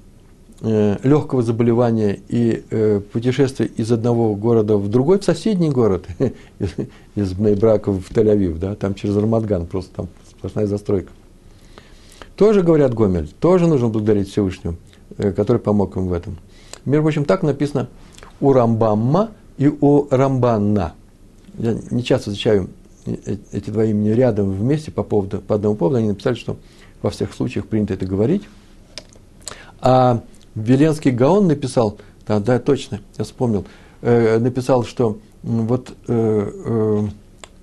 легкого 0.59 1.43
заболевания 1.43 2.19
и 2.27 2.63
путешествия 3.13 3.67
из 3.67 3.91
одного 3.91 4.33
города 4.33 4.75
в 4.77 4.89
другой, 4.89 5.19
в 5.19 5.23
соседний 5.23 5.69
город, 5.69 6.07
из 7.15 7.33
Бнейбрака 7.33 7.91
в 7.91 8.09
Тель-Авив, 8.09 8.57
да, 8.57 8.75
там 8.75 8.95
через 8.95 9.15
Рамадган, 9.15 9.67
просто 9.67 9.95
там 9.95 10.07
сплошная 10.27 10.65
застройка. 10.65 11.11
Тоже 12.35 12.63
говорят 12.63 12.95
Гомель, 12.95 13.29
тоже 13.39 13.67
нужно 13.67 13.89
благодарить 13.89 14.29
Всевышнему, 14.29 14.77
который 15.17 15.59
помог 15.59 15.95
им 15.95 16.07
в 16.07 16.13
этом. 16.13 16.37
Между 16.85 17.03
прочим, 17.03 17.25
так 17.25 17.43
написано 17.43 17.87
у 18.41 18.51
Рамбамма 18.51 19.29
и 19.57 19.67
у 19.67 20.07
Рамбанна. 20.09 20.93
Я 21.57 21.77
не 21.89 22.03
часто 22.03 22.29
встречаю 22.29 22.69
эти 23.51 23.69
два 23.69 23.85
имени 23.85 24.09
рядом 24.09 24.51
вместе 24.51 24.91
по, 24.91 25.03
поводу, 25.03 25.39
по 25.39 25.55
одному 25.55 25.75
поводу. 25.75 25.97
Они 25.97 26.09
написали, 26.09 26.35
что 26.35 26.57
во 27.01 27.09
всех 27.09 27.33
случаях 27.33 27.67
принято 27.67 27.93
это 27.93 28.05
говорить. 28.05 28.43
А 29.79 30.21
Веленский 30.55 31.11
Гаон 31.11 31.47
написал, 31.47 31.97
да, 32.27 32.39
да, 32.39 32.59
точно, 32.59 33.01
я 33.17 33.23
вспомнил, 33.23 33.65
э, 34.01 34.39
написал, 34.39 34.83
что 34.83 35.19
вот 35.43 35.93
э, 36.07 36.51
э, 36.65 37.07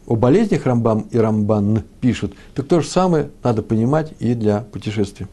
о 0.07 0.17
болезнях 0.17 0.65
Рамбам 0.67 1.07
и 1.11 1.19
Рамбан 1.19 1.83
пишут, 2.01 2.35
так 2.55 2.67
то 2.67 2.81
же 2.81 2.89
самое 2.89 3.31
надо 3.43 3.63
понимать 3.63 4.13
и 4.21 4.35
для 4.35 4.61
путешествий. 4.61 5.27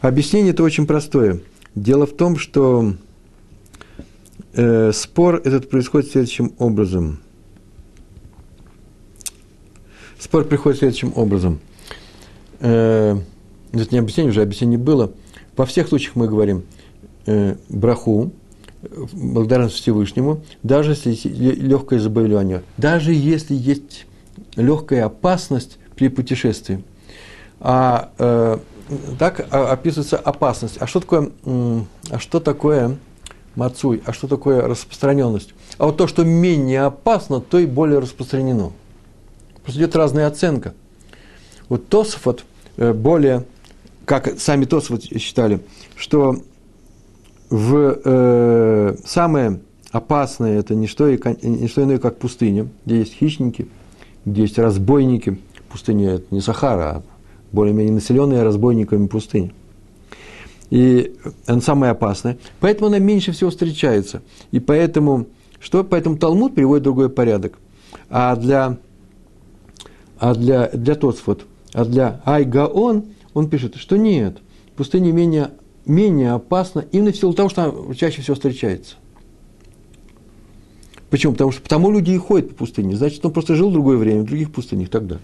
Объяснение 0.00 0.52
это 0.52 0.62
очень 0.62 0.86
простое. 0.86 1.40
Дело 1.74 2.06
в 2.06 2.12
том, 2.12 2.36
что 2.36 2.94
э, 4.56 4.92
спор 4.92 5.36
этот 5.44 5.70
происходит 5.70 6.10
следующим 6.10 6.52
образом. 6.58 7.20
Спор 10.18 10.44
приходит 10.44 10.78
следующим 10.78 11.12
образом. 11.14 11.60
Э, 12.60 13.16
это 13.72 13.86
не 13.92 13.98
объяснение, 13.98 14.30
уже 14.30 14.42
объяснение 14.42 14.78
было. 14.78 15.12
Во 15.56 15.66
всех 15.66 15.88
случаях 15.88 16.16
мы 16.16 16.26
говорим 16.26 16.64
э, 17.26 17.56
браху, 17.68 18.32
благодарность 19.12 19.76
Всевышнему, 19.76 20.42
даже 20.62 20.92
если 20.92 21.28
легкое 21.28 21.98
заболевание, 21.98 22.62
даже 22.76 23.12
если 23.12 23.54
есть 23.54 24.06
легкая 24.54 25.06
опасность 25.06 25.78
при 25.96 26.08
путешествии. 26.08 26.84
А 27.58 28.10
э, 28.18 28.58
так 29.18 29.46
описывается 29.50 30.16
опасность. 30.16 30.76
А 30.78 30.86
что 30.86 31.00
такое, 31.00 31.30
а 31.44 32.18
что 32.18 32.40
такое 32.40 32.98
мацуй. 33.56 34.02
А 34.06 34.12
что 34.12 34.28
такое 34.28 34.62
распространенность? 34.62 35.54
А 35.78 35.86
вот 35.86 35.96
то, 35.96 36.06
что 36.06 36.24
менее 36.24 36.82
опасно, 36.82 37.40
то 37.40 37.58
и 37.58 37.66
более 37.66 37.98
распространено. 37.98 38.72
Просто 39.62 39.80
идет 39.80 39.96
разная 39.96 40.28
оценка. 40.28 40.74
Вот 41.68 41.88
Тосфот 41.88 42.44
э, 42.76 42.92
более, 42.92 43.44
как 44.04 44.38
сами 44.38 44.64
Тосфот 44.64 45.02
считали, 45.02 45.60
что 45.96 46.36
в, 47.50 48.00
э, 48.04 48.96
самое 49.04 49.60
опасное 49.90 50.58
это 50.58 50.74
не 50.74 50.86
что, 50.86 51.10
не 51.10 51.68
что 51.68 51.82
иное, 51.82 51.98
как 51.98 52.18
пустыня, 52.18 52.68
где 52.84 52.98
есть 52.98 53.14
хищники, 53.14 53.68
где 54.24 54.42
есть 54.42 54.58
разбойники. 54.58 55.40
Пустыня– 55.68 56.10
это 56.14 56.26
не 56.30 56.40
Сахара, 56.40 56.82
а 56.82 57.02
более-менее 57.50 57.94
населенная 57.94 58.44
разбойниками 58.44 59.08
пустыня– 59.08 59.52
и 60.70 61.14
она 61.46 61.60
самая 61.60 61.92
опасная, 61.92 62.38
поэтому 62.60 62.88
она 62.88 62.98
меньше 62.98 63.32
всего 63.32 63.50
встречается. 63.50 64.22
И 64.50 64.60
поэтому, 64.60 65.26
что? 65.60 65.84
Поэтому 65.84 66.18
Талмуд 66.18 66.54
приводит 66.54 66.84
другой 66.84 67.08
порядок. 67.08 67.58
А 68.10 68.36
для, 68.36 68.78
а 70.18 70.34
для, 70.34 70.68
для 70.68 70.94
Тосфот, 70.94 71.44
а 71.72 71.84
для 71.84 72.20
Айгаон, 72.24 73.06
он 73.34 73.48
пишет, 73.48 73.76
что 73.76 73.96
нет, 73.96 74.38
пустыня 74.76 75.12
менее, 75.12 75.50
менее 75.84 76.32
опасна 76.32 76.84
именно 76.92 77.12
в 77.12 77.16
силу 77.16 77.32
того, 77.32 77.48
что 77.48 77.64
она 77.64 77.94
чаще 77.94 78.22
всего 78.22 78.34
встречается. 78.34 78.96
Почему? 81.10 81.32
Потому 81.34 81.52
что 81.52 81.62
потому 81.62 81.92
люди 81.92 82.10
и 82.10 82.18
ходят 82.18 82.50
по 82.50 82.54
пустыне. 82.56 82.96
Значит, 82.96 83.24
он 83.24 83.32
просто 83.32 83.54
жил 83.54 83.70
в 83.70 83.72
другое 83.72 83.96
время, 83.96 84.22
в 84.22 84.26
других 84.26 84.52
пустынях 84.52 84.88
тогда. 84.88 85.18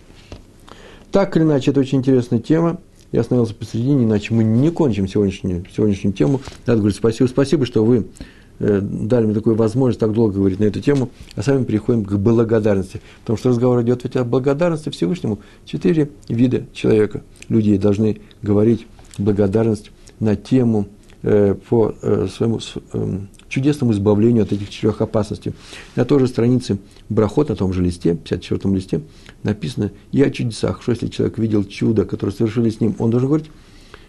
Так 1.10 1.36
или 1.36 1.42
иначе, 1.42 1.72
это 1.72 1.80
очень 1.80 1.98
интересная 1.98 2.38
тема 2.38 2.78
я 3.12 3.20
остановился 3.20 3.54
посередине, 3.54 4.04
иначе 4.04 4.34
мы 4.34 4.42
не 4.42 4.70
кончим 4.70 5.06
сегодняшнюю, 5.06 5.64
сегодняшнюю 5.74 6.14
тему. 6.14 6.40
Надо 6.66 6.80
говорить 6.80 6.96
спасибо, 6.96 7.28
спасибо, 7.28 7.66
что 7.66 7.84
вы 7.84 8.06
э, 8.58 8.80
дали 8.80 9.26
мне 9.26 9.34
такую 9.34 9.54
возможность 9.54 10.00
так 10.00 10.12
долго 10.12 10.34
говорить 10.34 10.58
на 10.58 10.64
эту 10.64 10.80
тему, 10.80 11.10
а 11.36 11.42
сами 11.42 11.64
переходим 11.64 12.04
к 12.04 12.12
благодарности. 12.14 13.02
Потому 13.20 13.36
что 13.36 13.50
разговор 13.50 13.82
идет 13.82 14.04
ведь 14.04 14.16
о 14.16 14.24
благодарности 14.24 14.88
Всевышнему. 14.88 15.40
Четыре 15.66 16.10
вида 16.28 16.64
человека, 16.72 17.22
людей 17.48 17.76
должны 17.76 18.20
говорить 18.40 18.86
благодарность 19.18 19.90
на 20.18 20.34
тему 20.34 20.88
э, 21.22 21.54
по 21.68 21.94
э, 22.00 22.28
своему 22.34 22.60
э, 22.92 23.18
чудесному 23.48 23.92
избавлению 23.92 24.44
от 24.44 24.52
этих 24.52 24.70
четырех 24.70 25.02
опасностей. 25.02 25.52
На 25.96 26.06
той 26.06 26.20
же 26.20 26.26
странице 26.26 26.78
Брахот, 27.10 27.50
на 27.50 27.56
том 27.56 27.74
же 27.74 27.82
листе, 27.82 28.12
54-м 28.12 28.74
листе, 28.74 29.02
написано 29.42 29.90
и 30.12 30.22
о 30.22 30.30
чудесах, 30.30 30.82
что 30.82 30.92
если 30.92 31.08
человек 31.08 31.38
видел 31.38 31.64
чудо, 31.64 32.04
которое 32.04 32.32
совершили 32.32 32.70
с 32.70 32.80
ним, 32.80 32.94
он 32.98 33.10
должен 33.10 33.28
говорить 33.28 33.50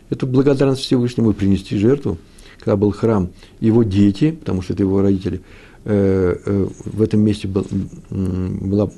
эту 0.10 0.28
благодарность 0.28 0.82
Всевышнему 0.82 1.32
и 1.32 1.34
принести 1.34 1.78
жертву, 1.78 2.18
когда 2.60 2.76
был 2.76 2.92
храм, 2.92 3.30
его 3.60 3.84
дети, 3.84 4.32
потому 4.32 4.62
что 4.62 4.74
это 4.74 4.84
его 4.84 5.02
родители, 5.02 5.42
э, 5.86 6.36
э, 6.46 6.68
в 6.86 7.02
этом 7.02 7.22
месте 7.22 7.48
был, 7.48 7.66
была, 8.10 8.92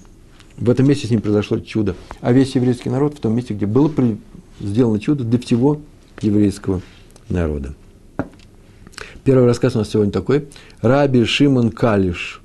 в 0.58 0.70
этом 0.70 0.88
месте 0.88 1.08
с 1.08 1.12
ним 1.12 1.22
произошло 1.22 1.60
чудо, 1.60 1.96
а 2.22 2.32
весь 2.32 2.56
еврейский 2.56 2.90
народ 2.90 3.16
в 3.16 3.20
том 3.20 3.36
месте, 3.36 3.54
где 3.54 3.66
было 3.66 3.88
при, 3.88 4.18
сделано 4.60 5.00
чудо 5.00 5.24
для 5.24 5.40
всего 5.40 5.82
еврейского 6.22 6.82
народа. 7.30 7.76
Первый 9.24 9.48
рассказ 9.48 9.76
у 9.76 9.80
нас 9.80 9.90
сегодня 9.90 10.12
такой. 10.12 10.48
Раби 10.82 11.26
Шимон 11.26 11.72
Калиш. 11.72 12.42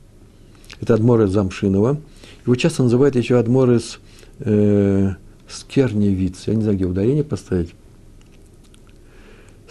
Это 0.81 0.95
Адмор 0.95 1.23
из 1.23 1.31
Замшинова. 1.31 2.01
Его 2.45 2.55
часто 2.55 2.83
называют 2.83 3.17
еще 3.17 3.39
Адмор 3.39 3.71
из 3.73 3.99
э, 4.41 5.13
Скерневиц. 5.49 6.45
Я 6.47 6.55
не 6.55 6.63
знаю, 6.63 6.77
где 6.77 6.87
ударение 6.87 7.25
поставить. 7.25 7.75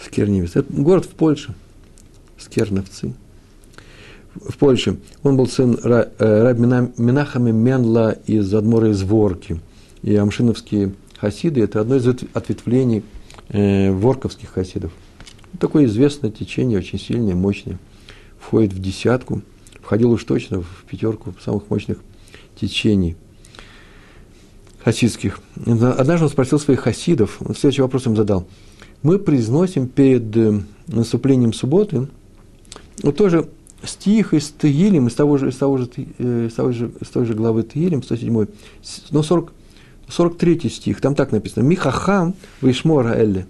Скерневиц. 0.02 0.56
Это 0.56 0.72
город 0.72 1.04
в 1.04 1.10
Польше. 1.10 1.54
Скерновцы. 2.38 3.14
В 4.34 4.56
Польше. 4.56 4.98
Он 5.22 5.36
был 5.36 5.46
сын 5.46 5.78
э, 5.82 6.08
Раби 6.18 6.62
Минахами 6.62 7.50
Менла 7.50 8.12
из 8.26 8.54
Адмора 8.54 8.90
из 8.90 9.02
Ворки. 9.02 9.60
И 10.02 10.14
амшиновские 10.16 10.94
хасиды– 11.18 11.60
это 11.62 11.80
одно 11.80 11.96
из 11.96 12.06
ответвлений 12.06 13.04
э, 13.48 13.92
ворковских 13.92 14.50
хасидов. 14.50 14.92
Такое 15.58 15.84
известное 15.86 16.30
течение, 16.30 16.78
очень 16.78 16.98
сильное, 16.98 17.34
мощное. 17.34 17.78
Входит 18.38 18.72
в 18.72 18.80
десятку, 18.80 19.42
входил 19.82 20.12
уж 20.12 20.24
точно 20.24 20.62
в 20.62 20.84
пятерку 20.88 21.34
самых 21.44 21.68
мощных 21.68 21.98
течений 22.60 23.16
хасидских. 24.84 25.40
Однажды 25.66 26.24
он 26.24 26.30
спросил 26.30 26.58
своих 26.58 26.80
хасидов, 26.80 27.38
следующий 27.56 27.82
вопрос 27.82 28.06
им 28.06 28.16
задал. 28.16 28.46
Мы 29.02 29.18
произносим 29.18 29.88
перед 29.88 30.36
э, 30.36 30.60
наступлением 30.88 31.52
субботы 31.52 32.08
вот 33.02 33.16
тоже 33.16 33.48
стих 33.82 34.34
из 34.34 34.50
Тегилем, 34.50 35.08
из 35.08 35.14
того 35.14 35.38
же, 35.38 35.48
из 35.48 35.56
того 35.56 35.78
же, 35.78 35.88
э, 36.18 36.46
из 36.48 36.54
того 36.54 36.72
же, 36.72 36.90
из 37.00 37.08
той 37.08 37.24
же 37.24 37.34
главы 37.34 37.62
Тегилем, 37.62 38.02
107, 38.02 38.46
но 39.10 39.22
40, 39.22 39.52
43 40.08 40.68
стих, 40.68 41.00
там 41.00 41.14
так 41.14 41.32
написано, 41.32 41.64
Михахам 41.64 42.34
Вишмора 42.60 43.14
Элли. 43.14 43.46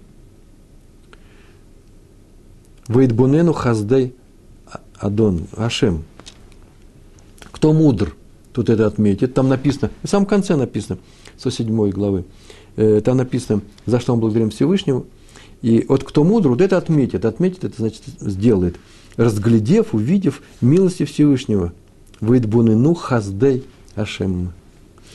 Вейдбунену 2.87 3.53
хаздей 3.53 4.13
Адон, 4.99 5.47
Ашем. 5.57 6.03
Кто 7.51 7.73
мудр, 7.73 8.15
тут 8.53 8.69
это 8.69 8.87
отметит. 8.87 9.33
Там 9.33 9.49
написано, 9.49 9.91
в 10.03 10.07
самом 10.07 10.25
конце 10.25 10.55
написано, 10.55 10.99
107 11.37 11.89
главы, 11.89 12.25
э, 12.75 13.01
там 13.03 13.17
написано, 13.17 13.61
за 13.85 13.99
что 13.99 14.13
он 14.13 14.19
благодарим 14.19 14.49
Всевышнему. 14.49 15.05
И 15.61 15.85
вот 15.87 16.03
кто 16.03 16.23
мудр, 16.23 16.49
вот 16.49 16.61
это 16.61 16.77
отметит. 16.77 17.25
Отметит, 17.25 17.63
это 17.63 17.75
значит 17.77 18.01
сделает. 18.19 18.77
Разглядев, 19.15 19.93
увидев 19.93 20.41
милости 20.59 21.05
Всевышнего. 21.05 21.73
Вейдбунену 22.19 22.93
хаздей 22.93 23.63
Ашем. 23.95 24.53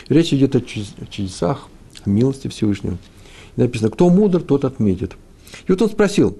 Речь 0.08 0.32
идет 0.32 0.54
о 0.54 0.60
чудесах, 0.60 1.68
о 2.04 2.10
милости 2.10 2.48
Всевышнего. 2.48 2.98
И 3.56 3.60
написано, 3.60 3.90
кто 3.90 4.08
мудр, 4.08 4.42
тот 4.42 4.64
отметит. 4.64 5.16
И 5.66 5.72
вот 5.72 5.82
он 5.82 5.88
спросил, 5.88 6.36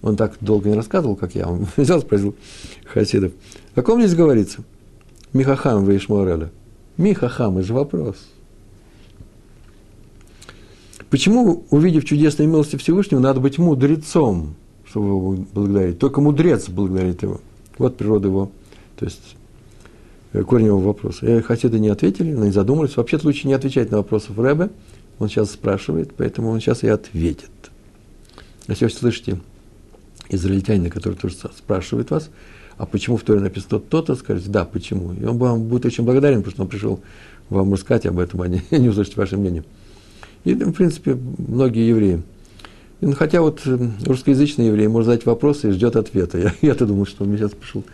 он 0.00 0.16
так 0.16 0.36
долго 0.40 0.68
не 0.68 0.74
рассказывал, 0.74 1.16
как 1.16 1.34
я, 1.34 1.48
он 1.48 1.66
взял, 1.76 2.00
спросил 2.00 2.34
хасидов, 2.84 3.32
о 3.74 3.82
ком 3.82 4.00
здесь 4.00 4.14
говорится? 4.14 4.62
Михахам 5.32 5.84
вы 5.84 5.96
Ишмуареля. 5.96 6.50
Михахам, 6.96 7.58
это 7.58 7.66
же 7.66 7.74
вопрос. 7.74 8.16
Почему, 11.10 11.64
увидев 11.70 12.04
чудесные 12.04 12.46
милости 12.46 12.76
Всевышнего, 12.76 13.20
надо 13.20 13.40
быть 13.40 13.58
мудрецом, 13.58 14.54
чтобы 14.84 15.08
его 15.08 15.32
благодарить? 15.52 15.98
Только 15.98 16.20
мудрец 16.20 16.68
благодарит 16.68 17.22
его. 17.22 17.40
Вот 17.78 17.96
природа 17.96 18.28
его, 18.28 18.50
то 18.96 19.04
есть 19.04 19.36
э, 20.32 20.42
корень 20.42 20.66
его 20.66 20.78
вопроса. 20.78 21.26
И 21.26 21.40
хасиды 21.40 21.78
не 21.78 21.88
ответили, 21.88 22.32
но 22.32 22.44
не 22.44 22.50
задумались. 22.50 22.96
Вообще 22.96 23.18
лучше 23.22 23.46
не 23.46 23.54
отвечать 23.54 23.90
на 23.90 23.98
вопросы 23.98 24.32
Рэбе. 24.34 24.70
Он 25.18 25.28
сейчас 25.28 25.50
спрашивает, 25.50 26.14
поэтому 26.16 26.50
он 26.50 26.60
сейчас 26.60 26.82
и 26.82 26.88
ответит. 26.88 27.50
Если 28.68 28.84
вы 28.84 28.90
слышите 28.90 29.40
израильтянина, 30.28 30.90
который 30.90 31.14
тоже 31.14 31.36
спрашивает 31.56 32.10
вас, 32.10 32.30
а 32.78 32.86
почему 32.86 33.16
в 33.16 33.22
Торе 33.22 33.40
написано 33.40 33.80
то-то, 33.80 34.14
скажите, 34.14 34.50
да, 34.50 34.64
почему. 34.64 35.12
И 35.12 35.24
он 35.24 35.38
вам 35.38 35.64
будет 35.64 35.86
очень 35.86 36.04
благодарен, 36.04 36.38
потому 36.38 36.52
что 36.52 36.62
он 36.62 36.68
пришел 36.68 37.00
вам 37.48 37.72
рассказать 37.72 38.06
об 38.06 38.18
этом, 38.18 38.42
а 38.42 38.48
не, 38.48 38.62
не 38.70 38.88
услышать 38.88 39.16
ваше 39.16 39.36
мнение. 39.36 39.64
И, 40.44 40.54
в 40.54 40.72
принципе, 40.72 41.16
многие 41.38 41.86
евреи. 41.88 42.22
И, 43.00 43.12
хотя 43.12 43.42
вот 43.42 43.62
э, 43.66 43.78
русскоязычный 44.04 44.66
еврей 44.66 44.88
может 44.88 45.06
задать 45.06 45.26
вопросы 45.26 45.68
и 45.68 45.72
ждет 45.72 45.96
ответа. 45.96 46.38
Я, 46.38 46.54
я-то 46.62 46.86
думал, 46.86 47.06
что 47.06 47.24
он 47.24 47.30
мне 47.30 47.38
сейчас 47.38 47.52
пришел 47.52 47.84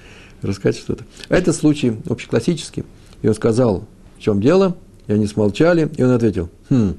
рассказать 0.42 0.78
что-то. 0.78 1.04
А 1.28 1.36
это 1.36 1.52
случай 1.52 1.96
общеклассический. 2.08 2.84
И 3.22 3.28
он 3.28 3.34
сказал, 3.34 3.84
в 4.18 4.22
чем 4.22 4.40
дело, 4.40 4.76
и 5.06 5.12
они 5.12 5.26
смолчали, 5.26 5.90
и 5.96 6.02
он 6.02 6.10
ответил, 6.10 6.50
хм, 6.70 6.94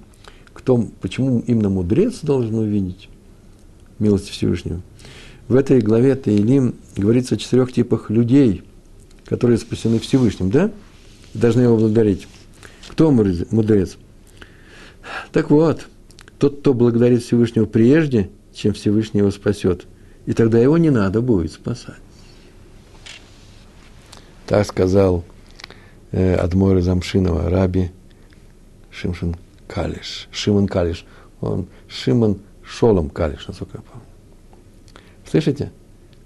кто, 0.53 0.85
почему 1.01 1.39
именно 1.47 1.69
мудрец 1.69 2.19
должен 2.21 2.55
увидеть 2.55 3.09
милость 3.99 4.29
Всевышнего? 4.29 4.81
В 5.49 5.55
этой 5.55 5.81
главе 5.81 6.15
Таилим 6.15 6.75
говорится 6.95 7.33
о 7.33 7.37
четырех 7.37 7.73
типах 7.73 8.11
людей, 8.11 8.63
которые 9.25 9.57
спасены 9.57 9.97
Всевышним, 9.97 10.51
да? 10.51 10.71
Должны 11.33 11.61
его 11.61 11.75
благодарить. 11.75 12.27
Кто 12.87 13.09
мудрец? 13.09 13.97
Так 15.31 15.49
вот, 15.49 15.87
тот, 16.37 16.59
кто 16.59 16.75
благодарит 16.75 17.23
Всевышнего 17.23 17.65
прежде, 17.65 18.29
чем 18.53 18.73
Всевышний 18.73 19.21
его 19.21 19.31
спасет, 19.31 19.87
и 20.27 20.33
тогда 20.33 20.59
его 20.59 20.77
не 20.77 20.91
надо 20.91 21.19
будет 21.19 21.51
спасать. 21.51 21.97
Так 24.45 24.67
сказал 24.67 25.23
э, 26.11 26.35
Адмор 26.35 26.77
из 26.77 26.87
Амшинова, 26.87 27.49
Раби 27.49 27.89
Шимшин 28.91 29.35
Калиш. 29.67 30.27
Шимон 30.31 30.67
Калиш. 30.67 31.05
Он 31.41 31.67
Шимон 31.87 32.39
Шолом 32.63 33.09
Калиш, 33.09 33.47
насколько 33.47 33.79
я. 33.79 33.83
Слышите? 35.29 35.71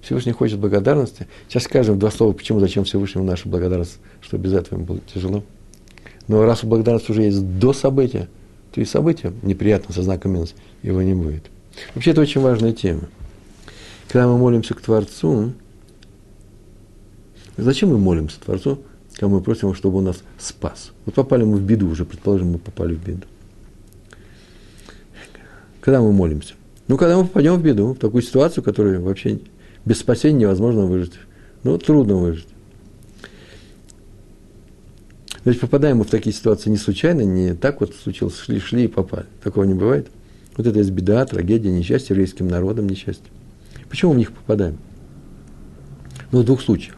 Всевышний 0.02 0.34
хочет 0.34 0.60
благодарности. 0.60 1.28
Сейчас 1.48 1.64
скажем 1.64 1.98
два 1.98 2.12
слова, 2.12 2.34
почему, 2.34 2.60
зачем 2.60 2.84
Всевышнему 2.84 3.26
наша 3.26 3.48
благодарность, 3.48 4.00
что 4.22 4.38
без 4.38 4.54
этого 4.54 4.76
ему 4.76 4.86
было 4.86 5.00
тяжело. 5.14 5.44
Но 6.28 6.44
раз 6.46 6.64
благодарность 6.64 7.10
уже 7.10 7.24
есть 7.24 7.60
до 7.60 7.74
события, 7.74 8.28
то 8.74 8.82
и 8.82 8.86
событие 8.86 9.34
неприятно 9.42 9.94
со 9.94 10.02
знаком 10.04 10.34
минус, 10.34 10.56
его 10.82 11.02
не 11.02 11.14
будет. 11.14 11.44
Вообще, 11.96 12.12
это 12.12 12.22
очень 12.22 12.42
важная 12.42 12.74
тема. 12.74 13.10
Когда 14.08 14.28
мы 14.28 14.38
молимся 14.38 14.74
к 14.74 14.82
Творцу, 14.82 15.54
зачем 17.58 17.90
мы 17.90 17.98
молимся 17.98 18.40
Творцу, 18.40 18.80
когда 19.14 19.28
мы 19.28 19.42
просим 19.42 19.74
чтобы 19.74 20.00
он 20.00 20.06
нас 20.06 20.24
спас? 20.38 20.92
Вот 21.06 21.16
попали 21.16 21.44
мы 21.44 21.58
в 21.58 21.62
беду 21.62 21.90
уже, 21.90 22.06
предположим, 22.06 22.52
мы 22.52 22.60
попали 22.60 22.94
в 22.94 23.04
беду. 23.04 23.26
Когда 25.82 26.02
мы 26.02 26.12
молимся? 26.12 26.54
Ну, 26.94 26.98
когда 26.98 27.18
мы 27.18 27.24
попадем 27.24 27.56
в 27.56 27.64
беду, 27.64 27.96
в 27.96 27.98
такую 27.98 28.22
ситуацию, 28.22 28.64
которую 28.64 29.02
вообще 29.02 29.40
без 29.84 29.98
спасения 29.98 30.42
невозможно 30.42 30.86
выжить. 30.86 31.14
Ну, 31.64 31.76
трудно 31.80 32.18
выжить. 32.18 32.46
Ведь 35.44 35.60
попадаем 35.60 35.98
мы 35.98 36.04
в 36.04 36.12
такие 36.12 36.36
ситуации 36.36 36.70
не 36.70 36.78
случайно, 36.78 37.22
не 37.22 37.56
так 37.56 37.80
вот 37.82 37.96
случилось, 37.96 38.38
шли, 38.38 38.60
шли 38.60 38.84
и 38.84 38.88
попали. 38.88 39.26
Такого 39.44 39.64
не 39.64 39.74
бывает. 39.74 40.06
Вот 40.56 40.68
это 40.68 40.78
есть 40.78 40.92
беда, 40.92 41.26
трагедия, 41.26 41.72
несчастье 41.72 42.14
еврейским 42.14 42.48
народом, 42.48 42.88
несчастье. 42.88 43.26
Почему 43.90 44.12
в 44.14 44.18
них 44.18 44.32
попадаем? 44.32 44.78
Ну, 46.32 46.42
в 46.42 46.46
двух 46.46 46.62
случаях. 46.62 46.98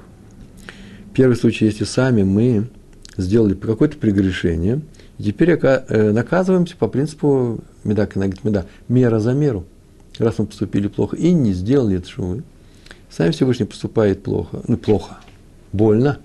Первый 1.13 1.37
случай, 1.37 1.63
если 1.63 1.85
сами 1.85 2.23
мы 2.23 2.67
сделали 3.15 3.53
какое-то 3.53 3.95
прегрешение, 3.95 4.81
и 5.19 5.23
теперь 5.23 5.51
э, 5.51 6.11
наказываемся 6.11 6.75
по 6.75 6.89
принципу 6.89 7.61
меда 7.85 8.09
меда, 8.43 8.65
мера 8.89 9.19
за 9.19 9.31
меру– 9.31 9.65
раз 10.19 10.39
мы 10.39 10.45
поступили 10.45 10.87
плохо 10.87 11.15
и 11.15 11.31
не 11.31 11.53
сделали 11.53 11.97
это 11.97 12.09
шумы, 12.09 12.43
сами 13.09 13.31
Всевышний 13.31 13.65
поступает 13.65 14.23
плохо, 14.23 14.61
ну, 14.67 14.77
плохо, 14.77 15.17
больно, 15.71 16.19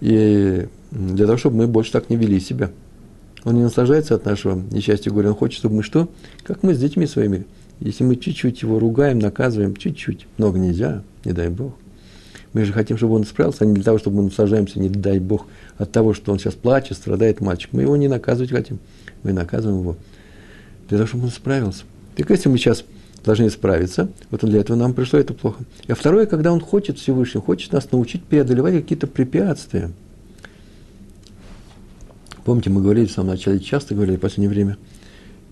и 0.00 0.68
для 0.90 1.26
того, 1.26 1.38
чтобы 1.38 1.56
мы 1.56 1.66
больше 1.66 1.92
так 1.92 2.10
не 2.10 2.16
вели 2.16 2.40
себя. 2.40 2.70
Он 3.44 3.54
не 3.54 3.62
наслаждается 3.62 4.14
от 4.14 4.24
нашего 4.24 4.60
несчастья 4.70 5.10
горя, 5.10 5.28
он 5.28 5.34
хочет, 5.34 5.58
чтобы 5.58 5.76
мы 5.76 5.82
что? 5.82 6.08
Как 6.44 6.62
мы 6.62 6.74
с 6.74 6.78
детьми 6.78 7.06
своими. 7.06 7.46
Если 7.80 8.04
мы 8.04 8.16
чуть-чуть 8.16 8.62
его 8.62 8.78
ругаем, 8.78 9.18
наказываем, 9.18 9.76
чуть-чуть, 9.76 10.26
много 10.38 10.58
нельзя, 10.58 11.02
не 11.24 11.32
дай 11.32 11.48
Бог. 11.48 11.74
Мы 12.52 12.64
же 12.64 12.72
хотим, 12.72 12.96
чтобы 12.96 13.16
он 13.16 13.24
справился, 13.24 13.64
а 13.64 13.66
не 13.66 13.74
для 13.74 13.82
того, 13.82 13.98
чтобы 13.98 14.18
мы 14.18 14.22
наслаждаемся, 14.24 14.78
не 14.78 14.88
дай 14.88 15.18
Бог, 15.18 15.46
от 15.76 15.90
того, 15.90 16.14
что 16.14 16.32
он 16.32 16.38
сейчас 16.38 16.54
плачет, 16.54 16.96
страдает 16.96 17.40
мальчик. 17.40 17.70
Мы 17.72 17.82
его 17.82 17.96
не 17.96 18.06
наказывать 18.06 18.50
хотим, 18.50 18.78
мы 19.24 19.32
наказываем 19.32 19.80
его 19.80 19.96
для 20.88 20.98
того, 20.98 21.08
чтобы 21.08 21.24
он 21.24 21.30
справился. 21.30 21.82
Так 22.16 22.30
если 22.30 22.48
мы 22.48 22.58
сейчас 22.58 22.84
должны 23.24 23.50
справиться, 23.50 24.08
вот 24.30 24.44
для 24.44 24.60
этого 24.60 24.76
нам 24.76 24.92
пришло 24.92 25.18
это 25.18 25.34
плохо. 25.34 25.64
А 25.88 25.94
второе, 25.94 26.26
когда 26.26 26.52
он 26.52 26.60
хочет 26.60 26.98
Всевышний, 26.98 27.40
хочет 27.40 27.72
нас 27.72 27.90
научить 27.90 28.22
преодолевать 28.22 28.74
какие-то 28.74 29.06
препятствия. 29.06 29.90
Помните, 32.44 32.70
мы 32.70 32.82
говорили 32.82 33.06
в 33.06 33.10
самом 33.10 33.30
начале, 33.30 33.58
часто 33.58 33.94
говорили 33.94 34.16
в 34.16 34.20
последнее 34.20 34.50
время, 34.50 34.76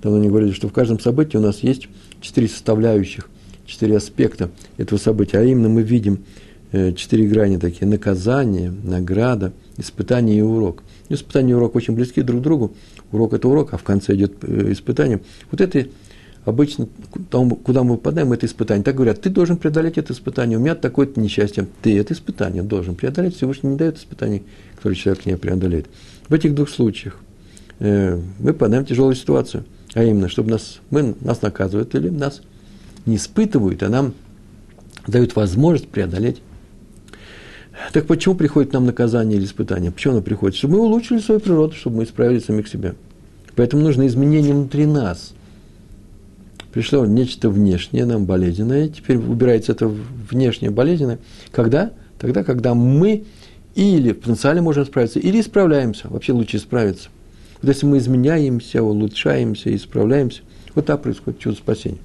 давно 0.02 0.18
не 0.18 0.28
говорили, 0.28 0.52
что 0.52 0.68
в 0.68 0.72
каждом 0.72 1.00
событии 1.00 1.38
у 1.38 1.40
нас 1.40 1.60
есть 1.60 1.88
четыре 2.20 2.48
составляющих, 2.48 3.30
четыре 3.64 3.96
аспекта 3.96 4.50
этого 4.76 4.98
события. 4.98 5.38
А 5.38 5.42
именно 5.42 5.70
мы 5.70 5.82
видим 5.82 6.24
э, 6.72 6.92
четыре 6.92 7.26
грани 7.26 7.56
такие– 7.56 7.86
наказание, 7.88 8.70
награда, 8.70 9.52
испытание 9.78 10.38
и 10.38 10.42
урок. 10.42 10.82
Испытание 11.08 11.52
и 11.52 11.54
урок 11.54 11.74
очень 11.76 11.94
близки 11.94 12.20
друг 12.20 12.40
к 12.40 12.42
другу. 12.42 12.74
Урок– 13.10 13.32
это 13.34 13.48
урок, 13.48 13.72
а 13.72 13.78
в 13.78 13.82
конце 13.82 14.14
идет 14.14 14.34
э, 14.42 14.72
испытание. 14.72 15.22
Вот 15.50 15.62
это 15.62 15.86
обычно, 16.44 16.88
куда 17.30 17.82
мы 17.82 17.96
попадаем, 17.96 18.32
это 18.32 18.46
испытание. 18.46 18.82
Так 18.82 18.96
говорят, 18.96 19.20
ты 19.20 19.30
должен 19.30 19.56
преодолеть 19.56 19.98
это 19.98 20.12
испытание, 20.12 20.58
у 20.58 20.60
меня 20.60 20.74
такое-то 20.74 21.20
несчастье. 21.20 21.66
Ты 21.82 21.98
это 21.98 22.14
испытание 22.14 22.62
должен 22.62 22.94
преодолеть, 22.94 23.36
Всевышний 23.36 23.70
не 23.70 23.76
дает 23.76 23.98
испытаний, 23.98 24.42
которые 24.76 24.96
человек 24.96 25.26
не 25.26 25.36
преодолеет. 25.36 25.86
В 26.28 26.34
этих 26.34 26.54
двух 26.54 26.68
случаях 26.68 27.16
э, 27.78 28.18
мы 28.38 28.52
попадаем 28.52 28.84
в 28.84 28.88
тяжелую 28.88 29.14
ситуацию, 29.14 29.64
а 29.94 30.02
именно, 30.02 30.28
чтобы 30.28 30.50
нас, 30.50 30.80
мы, 30.90 31.14
нас 31.20 31.42
наказывают 31.42 31.94
или 31.94 32.08
нас 32.08 32.42
не 33.06 33.16
испытывают, 33.16 33.82
а 33.82 33.88
нам 33.88 34.14
дают 35.06 35.36
возможность 35.36 35.88
преодолеть. 35.88 36.40
Так 37.92 38.06
почему 38.06 38.34
приходит 38.34 38.72
нам 38.72 38.86
наказание 38.86 39.38
или 39.38 39.44
испытание? 39.44 39.90
Почему 39.90 40.14
оно 40.14 40.22
приходит? 40.22 40.56
Чтобы 40.56 40.74
мы 40.74 40.80
улучшили 40.84 41.18
свою 41.18 41.40
природу, 41.40 41.74
чтобы 41.74 41.98
мы 41.98 42.04
исправили 42.04 42.38
самих 42.38 42.68
себя. 42.68 42.94
Поэтому 43.56 43.82
нужно 43.82 44.06
изменение 44.06 44.54
внутри 44.54 44.86
нас– 44.86 45.34
пришло 46.72 47.04
нечто 47.06 47.50
внешнее, 47.50 48.04
нам 48.04 48.24
болезненное, 48.24 48.88
теперь 48.88 49.16
убирается 49.16 49.72
это 49.72 49.88
внешнее 49.88 50.70
болезненное. 50.70 51.18
Когда? 51.50 51.92
Тогда, 52.18 52.44
когда 52.44 52.74
мы 52.74 53.24
или 53.74 54.12
потенциально 54.12 54.62
можем 54.62 54.84
справиться, 54.84 55.18
или 55.18 55.40
исправляемся. 55.40 56.08
Вообще 56.08 56.32
лучше 56.32 56.58
справиться. 56.58 57.08
Вот 57.60 57.68
если 57.68 57.86
мы 57.86 57.98
изменяемся, 57.98 58.82
улучшаемся, 58.82 59.74
исправляемся, 59.74 60.42
вот 60.74 60.86
так 60.86 61.02
происходит 61.02 61.40
чудо 61.40 61.56
спасения. 61.56 61.98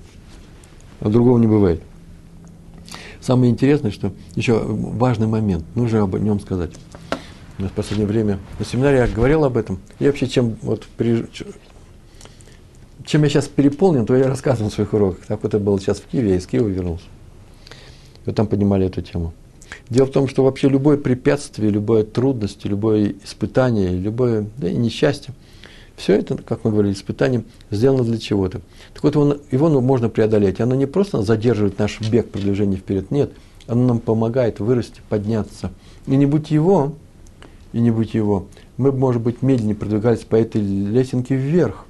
А 1.00 1.10
другого 1.10 1.38
не 1.40 1.48
бывает. 1.48 1.82
Самое 3.22 3.52
интересное, 3.52 3.92
что 3.92 4.14
еще 4.36 4.62
важный 4.64 5.28
момент, 5.28 5.66
нужно 5.76 6.04
об 6.04 6.16
нем 6.16 6.40
сказать. 6.40 6.72
У 7.58 7.64
нас 7.64 7.72
в 7.72 7.74
последнее 7.74 8.08
время 8.08 8.40
на 8.60 8.66
семинаре 8.66 8.98
я 8.98 9.08
говорил 9.08 9.44
об 9.44 9.58
этом. 9.58 9.80
И 10.00 10.06
вообще, 10.06 10.28
чем 10.28 10.56
вот 10.62 10.88
при, 10.96 11.26
чем 13.08 13.24
я 13.24 13.30
сейчас 13.30 13.48
переполнен, 13.48 14.06
то 14.06 14.16
я 14.16 14.28
рассказывал 14.28 14.66
на 14.66 14.72
своих 14.72 14.94
уроках. 14.94 15.26
Так 15.26 15.42
вот 15.42 15.54
это 15.54 15.64
было 15.64 15.80
сейчас 15.80 16.00
в 16.00 16.08
Киеве, 16.08 16.32
я 16.32 16.36
из 16.36 16.46
Киева 16.46 16.68
вернулся. 16.68 17.06
И 18.26 18.28
вот 18.28 18.36
там 18.36 18.48
поднимали 18.48 18.86
эту 18.86 19.02
тему. 19.02 19.34
Дело 19.90 20.06
в 20.06 20.12
том, 20.12 20.28
что 20.28 20.44
вообще 20.44 20.68
любое 20.68 20.98
препятствие, 20.98 21.72
любая 21.72 22.04
трудность, 22.04 22.66
любое 22.66 23.16
испытание, 23.24 23.90
любое 23.92 24.46
да, 24.58 24.70
несчастье, 24.70 25.34
все 25.96 26.14
это, 26.14 26.38
как 26.38 26.64
мы 26.64 26.72
говорили, 26.72 26.94
испытание 26.94 27.44
сделано 27.72 28.04
для 28.04 28.18
чего-то. 28.18 28.62
Так 28.94 29.04
вот, 29.04 29.16
его, 29.16 29.38
его 29.52 29.70
ну, 29.70 29.82
можно 29.82 30.10
преодолеть. 30.10 30.60
Оно 30.60 30.76
не 30.76 30.86
просто 30.86 31.22
задерживает 31.24 31.80
наш 31.80 32.00
бег 32.02 32.30
продвижения 32.30 32.78
вперед, 32.78 33.10
нет, 33.10 33.32
оно 33.66 33.88
нам 33.88 34.00
помогает 34.00 34.60
вырасти, 34.60 35.02
подняться. 35.10 35.72
И 36.06 36.16
не 36.16 36.26
будь 36.26 36.52
его, 36.52 36.94
и 37.74 37.80
не 37.80 37.92
будь 37.92 38.14
его, 38.14 38.48
мы 38.78 38.92
бы, 38.92 39.00
может 39.00 39.22
быть, 39.22 39.42
медленнее 39.42 39.76
продвигались 39.76 40.20
по 40.20 40.36
этой 40.36 40.62
лесенке 40.62 41.36
вверх. 41.36 41.87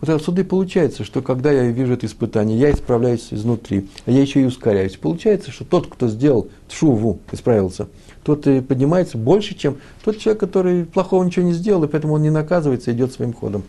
Вот 0.00 0.10
отсюда 0.10 0.42
и 0.42 0.44
получается, 0.44 1.04
что 1.04 1.22
когда 1.22 1.50
я 1.50 1.70
вижу 1.70 1.94
это 1.94 2.04
испытание, 2.04 2.58
я 2.58 2.70
исправляюсь 2.70 3.28
изнутри, 3.30 3.88
а 4.04 4.10
я 4.10 4.20
еще 4.20 4.42
и 4.42 4.44
ускоряюсь. 4.44 4.96
Получается, 4.96 5.50
что 5.50 5.64
тот, 5.64 5.86
кто 5.86 6.08
сделал 6.08 6.48
шуву, 6.68 7.20
исправился, 7.32 7.88
тот 8.22 8.46
и 8.46 8.60
поднимается 8.60 9.16
больше, 9.16 9.54
чем 9.54 9.78
тот 10.04 10.18
человек, 10.18 10.40
который 10.40 10.84
плохого 10.84 11.24
ничего 11.24 11.46
не 11.46 11.54
сделал, 11.54 11.84
и 11.84 11.88
поэтому 11.88 12.14
он 12.14 12.22
не 12.22 12.30
наказывается, 12.30 12.92
идет 12.92 13.12
своим 13.12 13.32
ходом. 13.32 13.62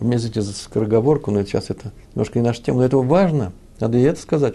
Извините 0.00 0.40
за 0.40 0.54
скороговорку, 0.54 1.30
но 1.30 1.42
сейчас 1.42 1.68
это 1.68 1.92
немножко 2.14 2.38
не 2.38 2.44
наша 2.44 2.62
тема, 2.62 2.78
но 2.78 2.84
это 2.84 2.96
важно, 2.96 3.52
надо 3.78 3.98
и 3.98 4.02
это 4.02 4.20
сказать. 4.20 4.54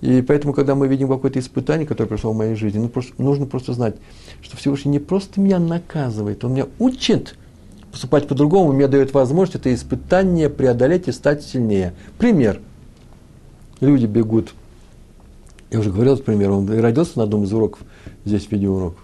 И 0.00 0.22
поэтому, 0.22 0.54
когда 0.54 0.74
мы 0.74 0.88
видим 0.88 1.08
какое-то 1.08 1.38
испытание, 1.38 1.86
которое 1.86 2.08
пришло 2.08 2.32
в 2.32 2.36
моей 2.36 2.54
жизни, 2.54 2.78
ну, 2.78 2.88
просто, 2.88 3.12
нужно 3.18 3.44
просто 3.44 3.74
знать, 3.74 3.96
что 4.40 4.56
Всевышний 4.56 4.92
не 4.92 4.98
просто 5.00 5.38
меня 5.40 5.58
наказывает, 5.58 6.44
он 6.44 6.54
меня 6.54 6.66
учит– 6.78 7.36
поступать 7.92 8.26
по-другому, 8.26 8.72
мне 8.72 8.88
дает 8.88 9.12
возможность 9.12 9.56
это 9.60 9.72
испытание 9.72 10.48
преодолеть 10.48 11.08
и 11.08 11.12
стать 11.12 11.44
сильнее. 11.44 11.92
Пример. 12.18 12.60
Люди 13.80 14.06
бегут. 14.06 14.54
Я 15.70 15.78
уже 15.78 15.90
говорил 15.90 16.14
этот 16.14 16.24
пример, 16.24 16.50
он 16.50 16.68
родился 16.68 17.18
на 17.18 17.24
одном 17.24 17.44
из 17.44 17.52
уроков, 17.52 17.80
здесь 18.24 18.50
видеоурок. 18.50 18.96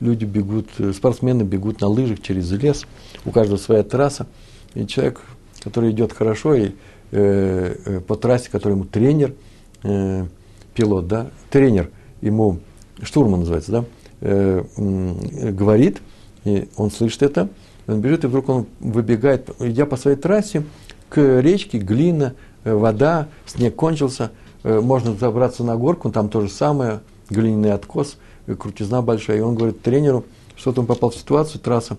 Люди 0.00 0.24
бегут, 0.24 0.68
спортсмены 0.94 1.42
бегут 1.42 1.80
на 1.80 1.88
лыжах 1.88 2.20
через 2.20 2.50
лес, 2.52 2.84
у 3.24 3.30
каждого 3.30 3.58
своя 3.58 3.82
трасса. 3.82 4.26
И 4.74 4.86
человек, 4.86 5.22
который 5.62 5.90
идет 5.92 6.12
хорошо, 6.12 6.54
и 6.54 6.72
э, 7.12 7.76
э, 7.84 8.00
по 8.00 8.16
трассе, 8.16 8.50
который 8.50 8.72
ему 8.72 8.84
тренер, 8.84 9.34
э, 9.82 10.26
пилот, 10.74 11.06
да, 11.08 11.30
тренер 11.50 11.90
ему, 12.20 12.58
штурман 13.02 13.40
называется, 13.40 13.72
да, 13.72 13.84
э, 14.20 14.64
э, 14.76 15.50
говорит, 15.52 15.98
и 16.44 16.68
он 16.76 16.90
слышит 16.90 17.22
это, 17.22 17.48
он 17.86 18.00
бежит, 18.00 18.24
и 18.24 18.26
вдруг 18.26 18.48
он 18.48 18.66
выбегает, 18.80 19.50
идя 19.60 19.86
по 19.86 19.96
своей 19.96 20.16
трассе, 20.16 20.64
к 21.08 21.40
речке, 21.40 21.78
глина, 21.78 22.34
э, 22.64 22.74
вода, 22.74 23.28
снег 23.46 23.76
кончился, 23.76 24.32
э, 24.64 24.80
можно 24.80 25.14
забраться 25.14 25.62
на 25.64 25.76
горку, 25.76 26.10
там 26.10 26.28
то 26.28 26.40
же 26.40 26.48
самое, 26.48 27.00
глиняный 27.30 27.72
откос, 27.72 28.16
э, 28.46 28.54
крутизна 28.54 29.02
большая. 29.02 29.38
И 29.38 29.40
он 29.40 29.54
говорит 29.54 29.82
тренеру, 29.82 30.24
что-то 30.56 30.80
он 30.80 30.86
попал 30.86 31.10
в 31.10 31.14
ситуацию, 31.14 31.60
трасса, 31.60 31.96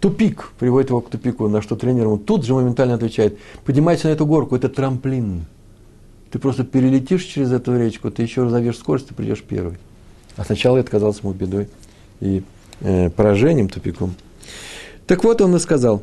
тупик, 0.00 0.50
приводит 0.58 0.90
его 0.90 1.00
к 1.00 1.10
тупику, 1.10 1.48
на 1.48 1.62
что 1.62 1.76
тренер 1.76 2.04
ему 2.04 2.18
тут 2.18 2.44
же 2.44 2.54
моментально 2.54 2.94
отвечает, 2.94 3.38
поднимайся 3.64 4.08
на 4.08 4.12
эту 4.12 4.26
горку, 4.26 4.56
это 4.56 4.68
трамплин. 4.68 5.46
Ты 6.30 6.38
просто 6.38 6.64
перелетишь 6.64 7.24
через 7.24 7.52
эту 7.52 7.78
речку, 7.78 8.10
ты 8.10 8.22
еще 8.22 8.44
разовьешь 8.44 8.76
скорость, 8.76 9.08
ты 9.08 9.14
придешь 9.14 9.42
первый. 9.42 9.78
А 10.36 10.44
сначала 10.44 10.76
это 10.76 10.90
казалось 10.90 11.20
ему 11.20 11.32
бедой 11.32 11.68
и 12.20 12.42
э, 12.80 13.10
поражением, 13.10 13.68
тупиком. 13.68 14.14
Так 15.08 15.24
вот 15.24 15.40
он 15.40 15.56
и 15.56 15.58
сказал. 15.58 16.02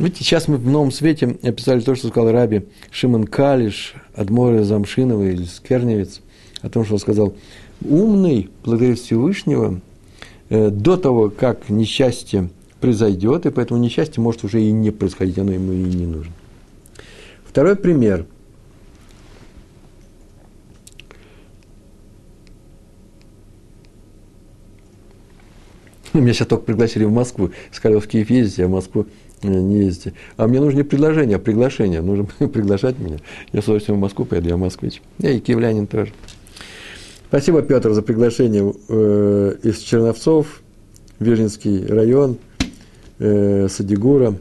Видите, 0.00 0.24
сейчас 0.24 0.48
мы 0.48 0.56
в 0.56 0.66
новом 0.66 0.90
свете 0.90 1.38
описали 1.42 1.80
то, 1.80 1.94
что 1.94 2.08
сказал 2.08 2.32
Раби 2.32 2.66
Шимон 2.90 3.24
Калиш, 3.24 3.94
Адмора 4.14 4.64
Замшинова 4.64 5.22
или 5.22 5.44
Скерневец, 5.44 6.20
о 6.60 6.68
том, 6.68 6.84
что 6.84 6.94
он 6.94 7.00
сказал, 7.00 7.34
умный, 7.80 8.50
благодаря 8.64 8.96
Всевышнего, 8.96 9.80
э, 10.48 10.70
до 10.70 10.96
того, 10.96 11.30
как 11.30 11.68
несчастье 11.68 12.50
произойдет, 12.80 13.46
и 13.46 13.50
поэтому 13.50 13.78
несчастье 13.78 14.20
может 14.20 14.42
уже 14.42 14.60
и 14.60 14.72
не 14.72 14.90
происходить, 14.90 15.38
оно 15.38 15.52
ему 15.52 15.72
и 15.72 15.84
не 15.84 16.06
нужно. 16.06 16.32
Второй 17.44 17.76
пример. 17.76 18.26
Меня 26.14 26.32
сейчас 26.32 26.48
только 26.48 26.64
пригласили 26.64 27.04
в 27.04 27.12
Москву. 27.12 27.50
Сказали, 27.70 28.00
в 28.00 28.06
Киев 28.06 28.30
ездите, 28.30 28.64
а 28.64 28.66
в 28.66 28.70
Москву 28.70 29.06
э, 29.42 29.48
не 29.48 29.78
ездите. 29.78 30.14
А 30.36 30.46
мне 30.48 30.60
нужно 30.60 30.78
не 30.78 30.84
предложение, 30.84 31.36
а 31.36 31.38
приглашение. 31.38 32.00
Нужно 32.02 32.26
приглашать 32.48 32.98
меня. 32.98 33.18
Я 33.52 33.60
с 33.60 33.64
удовольствием 33.64 33.98
в 33.98 34.00
Москву 34.00 34.24
поеду, 34.24 34.48
я 34.48 34.56
москвич. 34.56 35.02
Я 35.18 35.30
и 35.30 35.40
киевлянин 35.40 35.86
тоже. 35.86 36.12
Спасибо, 37.28 37.62
Петр, 37.62 37.92
за 37.92 38.02
приглашение 38.02 38.74
э, 38.88 39.56
из 39.62 39.78
Черновцов, 39.78 40.62
Вижницкий 41.20 41.86
район, 41.86 42.38
э, 43.20 43.68
Садигура. 43.70 44.36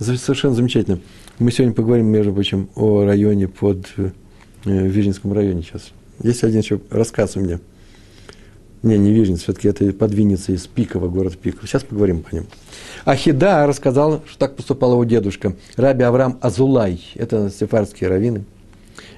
Совершенно 0.00 0.54
замечательно. 0.54 0.98
Мы 1.38 1.52
сегодня 1.52 1.72
поговорим, 1.72 2.06
между 2.06 2.32
прочим, 2.32 2.68
о 2.74 3.04
районе 3.04 3.46
под 3.46 3.86
э, 3.96 4.10
районе 4.64 5.62
сейчас. 5.62 5.92
Есть 6.20 6.42
один 6.42 6.60
еще 6.60 6.80
рассказ 6.90 7.36
у 7.36 7.40
меня– 7.40 7.60
не, 8.86 8.98
не 8.98 9.12
Вижница, 9.12 9.42
все-таки 9.42 9.68
это 9.68 9.92
подвинется 9.92 10.52
из 10.52 10.66
Пикова, 10.66 11.08
город 11.08 11.36
Пиков. 11.36 11.68
Сейчас 11.68 11.82
поговорим 11.82 12.22
по 12.22 12.34
ним. 12.34 12.46
Ахида 13.04 13.66
рассказал, 13.66 14.22
что 14.26 14.38
так 14.38 14.56
поступал 14.56 14.92
его 14.92 15.04
дедушка, 15.04 15.54
раби 15.76 16.04
Авраам 16.04 16.38
Азулай, 16.40 17.02
это 17.14 17.50
сефардские 17.50 18.08
раввины, 18.08 18.44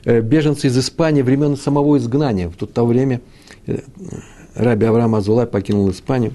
э, 0.04 0.20
беженцы 0.20 0.66
из 0.66 0.78
Испании 0.78 1.22
времен 1.22 1.56
самого 1.56 1.98
изгнания. 1.98 2.48
В 2.48 2.56
то, 2.56 2.66
то 2.66 2.84
время 2.84 3.20
э, 3.66 3.78
раби 4.54 4.86
Авраам 4.86 5.14
Азулай 5.14 5.46
покинул 5.46 5.90
Испанию. 5.90 6.32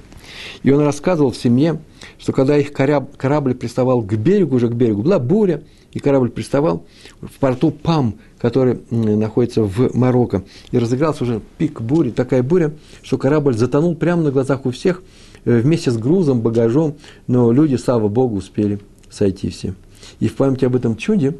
И 0.63 0.71
он 0.71 0.81
рассказывал 0.81 1.31
в 1.31 1.37
семье, 1.37 1.79
что 2.17 2.33
когда 2.33 2.57
их 2.57 2.73
корабль 2.73 3.55
приставал 3.55 4.01
к 4.01 4.13
берегу, 4.13 4.55
уже 4.55 4.67
к 4.69 4.73
берегу, 4.73 5.03
была 5.03 5.19
буря, 5.19 5.63
и 5.93 5.99
корабль 5.99 6.29
приставал 6.29 6.85
в 7.21 7.39
порту 7.39 7.71
Пам, 7.71 8.15
который 8.39 8.79
находится 8.89 9.63
в 9.63 9.95
Марокко. 9.95 10.43
И 10.71 10.77
разыгрался 10.77 11.23
уже 11.23 11.41
пик 11.57 11.81
бури, 11.81 12.09
такая 12.09 12.43
буря, 12.43 12.73
что 13.03 13.17
корабль 13.17 13.55
затонул 13.55 13.95
прямо 13.95 14.23
на 14.23 14.31
глазах 14.31 14.65
у 14.65 14.71
всех, 14.71 15.03
э, 15.45 15.59
вместе 15.59 15.91
с 15.91 15.97
грузом, 15.97 16.41
багажом, 16.41 16.95
но 17.27 17.51
люди, 17.51 17.75
слава 17.75 18.07
Богу, 18.07 18.37
успели 18.37 18.79
сойти 19.09 19.49
все. 19.49 19.75
И 20.19 20.27
в 20.27 20.35
память 20.35 20.63
об 20.63 20.75
этом 20.75 20.97
чуде 20.97 21.37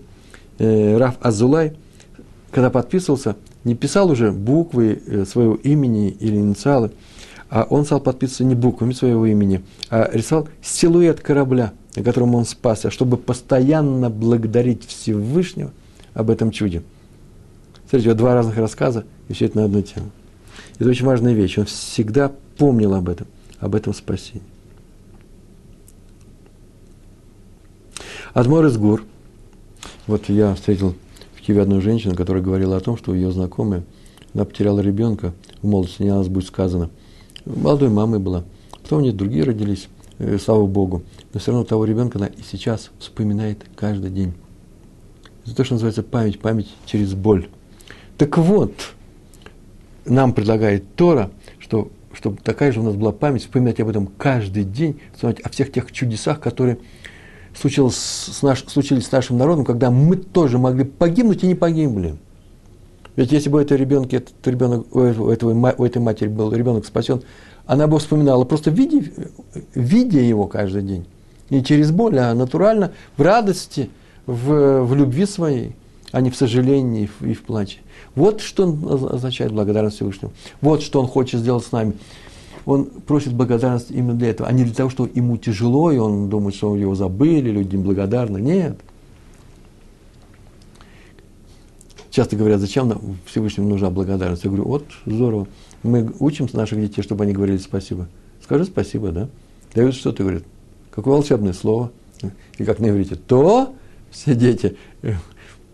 э, 0.60 0.98
Раф 0.98 1.16
Азулай, 1.22 1.74
когда 2.52 2.70
подписывался, 2.70 3.36
не 3.64 3.76
писал 3.76 4.12
уже 4.12 4.32
буквы 4.32 5.02
э, 5.06 5.26
своего 5.26 5.56
имени 5.56 6.10
или 6.10 6.38
инициалы, 6.38 6.92
а 7.54 7.68
он 7.70 7.86
стал 7.86 8.00
подписываться 8.02 8.44
не 8.44 8.56
буквами 8.56 8.94
своего 8.94 9.26
имени, 9.26 9.64
а 9.90 10.10
рисовал 10.12 10.50
силуэт 10.62 11.20
корабля 11.20 11.74
на 11.96 12.04
котором 12.04 12.36
он 12.36 12.46
спасся, 12.46 12.90
чтобы 12.90 13.18
постоянно 13.18 14.10
благодарить 14.10 14.86
Всевышнего 14.86 15.72
об 16.14 16.30
этом 16.30 16.52
чуде. 16.52 16.84
Смотрите, 17.88 18.10
вот 18.10 18.18
два 18.18 18.34
разных 18.34 18.58
рассказа, 18.58 19.06
и 19.28 19.34
все 19.34 19.46
это 19.46 19.58
на 19.60 19.66
одну 19.66 19.82
тему. 19.82 20.10
Это 20.80 20.90
очень 20.90 21.06
важная 21.06 21.34
вещь. 21.34 21.58
Он 21.58 21.66
всегда 21.66 22.32
помнил 22.58 22.96
об 22.96 23.10
этом, 23.10 23.28
об 23.60 23.76
этом 23.76 23.94
спасении. 23.94 24.42
Адмор 28.34 28.66
из 28.66 28.78
Гур. 28.78 29.04
Вот 30.08 30.28
я 30.30 30.56
встретил 30.56 30.96
в 31.36 31.42
Киеве 31.42 31.62
одну 31.62 31.80
женщину, 31.82 32.16
которая 32.16 32.42
говорила 32.42 32.78
о 32.78 32.80
том, 32.80 32.98
что 32.98 33.14
ее 33.14 33.32
знакомая, 33.32 33.84
она 34.34 34.46
потеряла 34.46 34.80
ребенка 34.80 35.34
в 35.62 35.68
молодости, 35.68 36.02
не 36.02 36.10
нас 36.10 36.28
будет 36.28 36.48
сказано. 36.48 36.90
Молодой 37.46 37.90
мамой 37.90 38.20
была. 38.20 38.44
Потом 38.82 39.00
у 39.00 39.02
нее 39.02 39.14
другие 39.14 39.44
родились, 39.44 39.88
э, 40.20 40.38
слава 40.38 40.66
Богу. 40.66 41.04
Но 41.34 41.40
все 41.40 41.52
равно 41.52 41.66
того 41.66 41.86
ребенка 41.86 42.18
она 42.18 42.28
и 42.28 42.42
сейчас 42.42 42.92
вспоминает 43.00 43.66
каждый 43.76 44.12
день. 44.12 44.34
Это 45.46 45.56
то, 45.56 45.64
что 45.64 45.76
называется 45.76 46.04
память, 46.04 46.40
память 46.40 46.74
через 46.86 47.14
боль. 47.14 47.50
Так 48.18 48.38
вот, 48.38 48.74
нам 50.06 50.34
предлагает 50.34 50.96
Тора, 50.96 51.32
что 51.60 51.90
чтобы 52.14 52.38
такая 52.38 52.72
же 52.72 52.80
у 52.80 52.84
нас 52.84 52.96
была 52.96 53.12
память, 53.12 53.42
вспоминать 53.42 53.80
об 53.80 53.90
этом 53.90 54.08
каждый 54.08 54.64
день, 54.64 55.02
вспоминать 55.14 55.42
о 55.42 55.50
всех 55.50 55.72
тех 55.72 55.92
чудесах, 55.92 56.40
которые 56.40 56.78
случилось 57.60 57.96
с 57.96 58.42
наш, 58.42 58.64
случились 58.66 59.08
с 59.08 59.12
нашим 59.12 59.38
народом, 59.38 59.66
когда 59.66 59.92
мы 59.92 60.16
тоже 60.16 60.58
могли 60.58 60.84
погибнуть 60.86 61.44
и 61.44 61.48
не 61.48 61.56
погибли. 61.56 62.16
Ведь 63.16 63.32
если 63.32 63.50
бы 63.50 63.62
у 63.62 63.76
ребенка, 63.76 64.18
этот 64.18 64.48
ребенок, 64.48 64.88
у, 64.96 65.02
этого, 65.02 65.76
у 65.78 65.86
этой 65.86 66.02
матери 66.02 66.28
был 66.28 66.52
ребенок 66.52 66.86
спасен, 66.86 67.22
она 67.66 67.88
бы 67.88 68.00
вспоминала, 68.00 68.44
просто 68.44 68.72
видя, 68.72 69.04
видя 69.76 70.20
его 70.20 70.48
каждый 70.48 70.84
день. 70.84 71.06
Не 71.50 71.64
через 71.64 71.92
боль, 71.92 72.18
а 72.18 72.34
натурально, 72.34 72.92
в 73.18 73.22
радости, 73.22 73.90
в, 74.26 74.84
в 74.84 74.96
любви 74.96 75.26
своей, 75.26 75.76
а 76.12 76.22
не 76.22 76.32
в 76.32 76.36
сожалении 76.36 77.10
и 77.22 77.34
в 77.34 77.44
плаче. 77.44 77.80
Вот 78.16 78.42
что 78.42 78.66
означает 79.12 79.52
благодарность 79.52 79.98
Всевышнему. 79.98 80.34
Вот 80.62 80.82
что 80.82 81.00
он 81.00 81.08
хочет 81.08 81.42
сделать 81.42 81.66
с 81.66 81.72
нами 81.72 81.94
он 82.66 82.86
просит 82.86 83.34
благодарность 83.34 83.92
именно 83.92 84.14
для 84.14 84.30
этого, 84.30 84.48
а 84.48 84.52
не 84.52 84.64
для 84.64 84.74
того, 84.74 84.90
что 84.90 85.08
ему 85.14 85.38
тяжело, 85.38 85.92
и 85.92 85.98
он 85.98 86.30
думает, 86.30 86.56
что 86.56 86.76
его 86.76 86.96
забыли, 86.96 87.52
люди 87.52 87.76
неблагодарны. 87.76 88.38
Нет. 88.40 88.80
Часто 92.14 92.36
говорят, 92.36 92.62
зачем 92.62 93.18
Всевышнему 93.26 93.70
нужна 93.70 93.90
благодарность? 93.90 94.44
Я 94.44 94.52
говорю, 94.52 94.66
вот, 94.66 94.86
здорово. 95.08 95.48
Мы 95.82 96.14
учим 96.20 96.48
наших 96.54 96.80
детей, 96.80 97.02
чтобы 97.02 97.24
они 97.24 97.34
говорили 97.34 97.58
спасибо. 97.58 98.08
Скажи 98.44 98.66
спасибо, 98.66 99.10
да? 99.10 99.30
Дают 99.74 99.96
что 99.96 100.12
ты 100.12 100.22
говорит? 100.22 100.44
Какое 100.92 101.16
волшебное 101.16 101.54
слово. 101.54 101.92
И 102.60 102.66
как 102.66 102.78
на 102.78 102.90
иврите. 102.92 103.16
То 103.16 103.74
все 104.12 104.36
дети, 104.36 104.78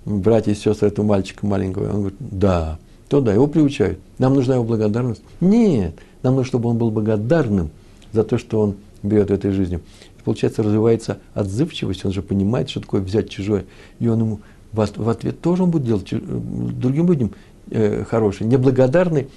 братья 0.05 0.53
и 0.53 0.55
сестры 0.55 0.87
этого 0.87 1.05
мальчика 1.05 1.45
маленького, 1.45 1.89
он 1.91 1.99
говорит, 1.99 2.17
да, 2.21 2.79
то 3.09 3.19
да, 3.19 3.33
его 3.33 3.47
приучают. 3.47 3.99
Нам 4.17 4.33
нужна 4.33 4.55
его 4.55 4.63
благодарность. 4.63 5.21
Нет, 5.41 5.95
нам 6.23 6.35
нужно, 6.35 6.47
чтобы 6.47 6.69
он 6.69 6.77
был 6.77 6.89
благодарным 6.89 7.69
за 8.13 8.23
то, 8.23 8.37
что 8.37 8.61
он 8.61 8.75
берет 9.03 9.29
в 9.29 9.33
этой 9.33 9.51
жизни. 9.51 9.81
И 10.17 10.21
получается, 10.23 10.63
развивается 10.63 11.19
отзывчивость, 11.33 12.05
он 12.05 12.13
же 12.13 12.21
понимает, 12.21 12.69
что 12.69 12.79
такое 12.79 13.01
взять 13.01 13.29
чужое. 13.29 13.65
И 13.99 14.07
он 14.07 14.21
ему 14.21 14.39
в 14.71 15.09
ответ 15.09 15.41
тоже 15.41 15.63
он 15.63 15.71
будет 15.71 15.85
делать 15.85 16.07
другим 16.11 17.07
людям 17.07 17.31
э, 17.71 18.03
хороший. 18.03 18.45
Неблагодарный, 18.45 19.27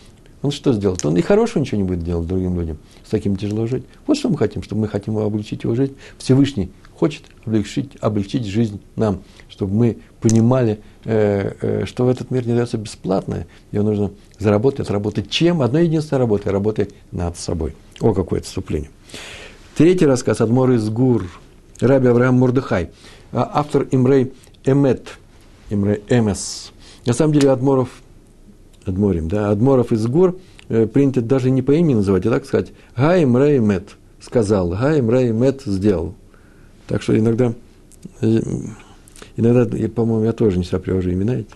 он 0.42 0.51
что 0.51 0.73
сделает? 0.73 1.05
Он 1.07 1.16
и 1.16 1.23
хорошего 1.23 1.61
ничего 1.62 1.79
не 1.79 1.87
будет 1.87 2.03
делать 2.03 2.27
другим 2.27 2.59
людям. 2.59 2.79
С 3.05 3.11
таким 3.11 3.37
тяжело 3.37 3.66
жить. 3.66 3.85
Вот 4.07 4.16
что 4.16 4.29
мы 4.29 4.37
хотим, 4.37 4.62
чтобы 4.62 4.83
мы 4.83 4.88
хотим 4.88 5.16
облегчить 5.18 5.64
его 5.64 5.75
жизнь. 5.75 5.95
Всевышний 6.18 6.71
хочет 6.95 7.23
облегчить, 7.45 7.92
облегчить 8.01 8.47
жизнь 8.47 8.81
нам, 8.97 9.23
чтобы 9.49 9.75
мы 9.75 9.99
понимали, 10.21 10.81
э, 11.05 11.53
э, 11.61 11.85
что 11.87 12.05
в 12.05 12.09
этот 12.09 12.31
мир 12.31 12.47
не 12.47 12.55
дается 12.55 12.77
бесплатно, 12.77 13.47
его 13.71 13.85
нужно 13.85 14.11
заработать, 14.38 14.81
отработать 14.81 15.31
чем? 15.31 15.62
Одной 15.62 15.87
единственной 15.87 16.18
работой, 16.18 16.53
работой 16.53 16.88
над 17.11 17.37
собой. 17.37 17.75
О, 18.01 18.12
какое 18.12 18.40
отступление. 18.40 18.90
Третий 19.77 20.07
рассказ 20.07 20.40
Адмор 20.40 20.73
из 20.73 20.88
Гур, 20.90 21.25
Раби 21.81 22.09
Авраам 22.09 22.37
Мурдыхай, 22.37 22.90
а, 23.33 23.51
автор 23.55 23.88
Имрей 23.90 24.33
Эмет, 24.64 25.18
Имрей 25.70 26.03
Эмес. 26.09 26.72
На 27.07 27.12
самом 27.12 27.33
деле 27.33 27.51
Адморов, 27.51 27.88
Адморим, 28.85 29.29
да, 29.29 29.51
Адморов 29.51 29.92
из 29.92 30.07
Гур 30.07 30.38
э, 30.68 30.87
принято 30.87 31.20
даже 31.20 31.51
не 31.51 31.62
по 31.62 31.72
имени 31.72 31.94
называть, 31.94 32.27
а 32.27 32.31
так 32.31 32.46
сказать, 32.46 32.72
Га 32.96 33.22
Имрей 33.22 33.59
Эмет 33.59 33.96
сказал, 34.20 34.70
Га 34.70 34.98
Имрей 34.98 35.31
Эмет 35.31 35.62
сделал. 35.64 36.14
Так 36.87 37.03
что 37.03 37.18
иногда, 37.18 37.55
э, 38.20 38.40
иногда, 39.37 39.88
по-моему, 39.88 40.25
я 40.25 40.33
тоже 40.33 40.59
не 40.59 40.64
всегда 40.64 40.79
привожу 40.79 41.11
имена 41.11 41.37
эти. 41.37 41.51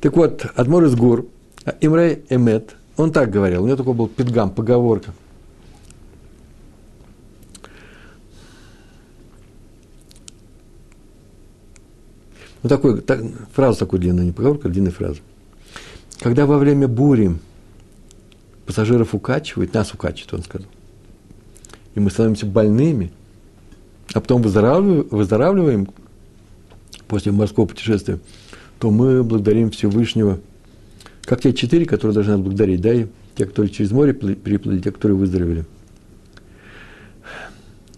Так 0.00 0.16
вот, 0.16 0.46
Адмор 0.54 0.84
из 0.84 0.94
Гур– 0.94 1.26
Имрей 1.80 2.24
Эмет, 2.28 2.76
он 2.96 3.12
так 3.12 3.30
говорил, 3.30 3.62
у 3.62 3.66
него 3.66 3.76
такой 3.76 3.94
был 3.94 4.08
пидгам, 4.08 4.50
поговорка. 4.50 5.12
Ну, 12.62 12.68
такой, 12.68 13.00
так, 13.00 13.20
фраза 13.52 13.80
такой 13.80 13.98
длинная, 13.98 14.24
не 14.24 14.32
поговорка, 14.32 14.68
а 14.68 14.70
длинная 14.70 14.90
фраза. 14.90 15.18
Когда 16.20 16.46
во 16.46 16.58
время 16.58 16.88
бури 16.88 17.36
пассажиров 18.66 19.14
укачивают, 19.14 19.72
нас 19.74 19.92
укачивает, 19.94 20.34
он 20.34 20.42
сказал, 20.42 20.66
и 21.94 22.00
мы 22.00 22.10
становимся 22.10 22.46
больными, 22.46 23.12
а 24.12 24.20
потом 24.20 24.42
выздоравливаем, 24.42 25.06
выздоравливаем 25.10 25.88
после 27.06 27.32
морского 27.32 27.66
путешествия, 27.66 28.18
то 28.78 28.90
мы 28.90 29.22
благодарим 29.22 29.70
Всевышнего– 29.70 30.40
как 31.28 31.42
те 31.42 31.52
четыре, 31.52 31.84
которые 31.84 32.14
должны 32.14 32.32
отблагодарить, 32.32 32.80
да, 32.80 32.94
и 32.94 33.06
те, 33.36 33.44
которые 33.44 33.70
через 33.70 33.90
море 33.90 34.14
переплыли, 34.14 34.80
те, 34.80 34.90
которые 34.90 35.18
выздоровели. 35.18 35.66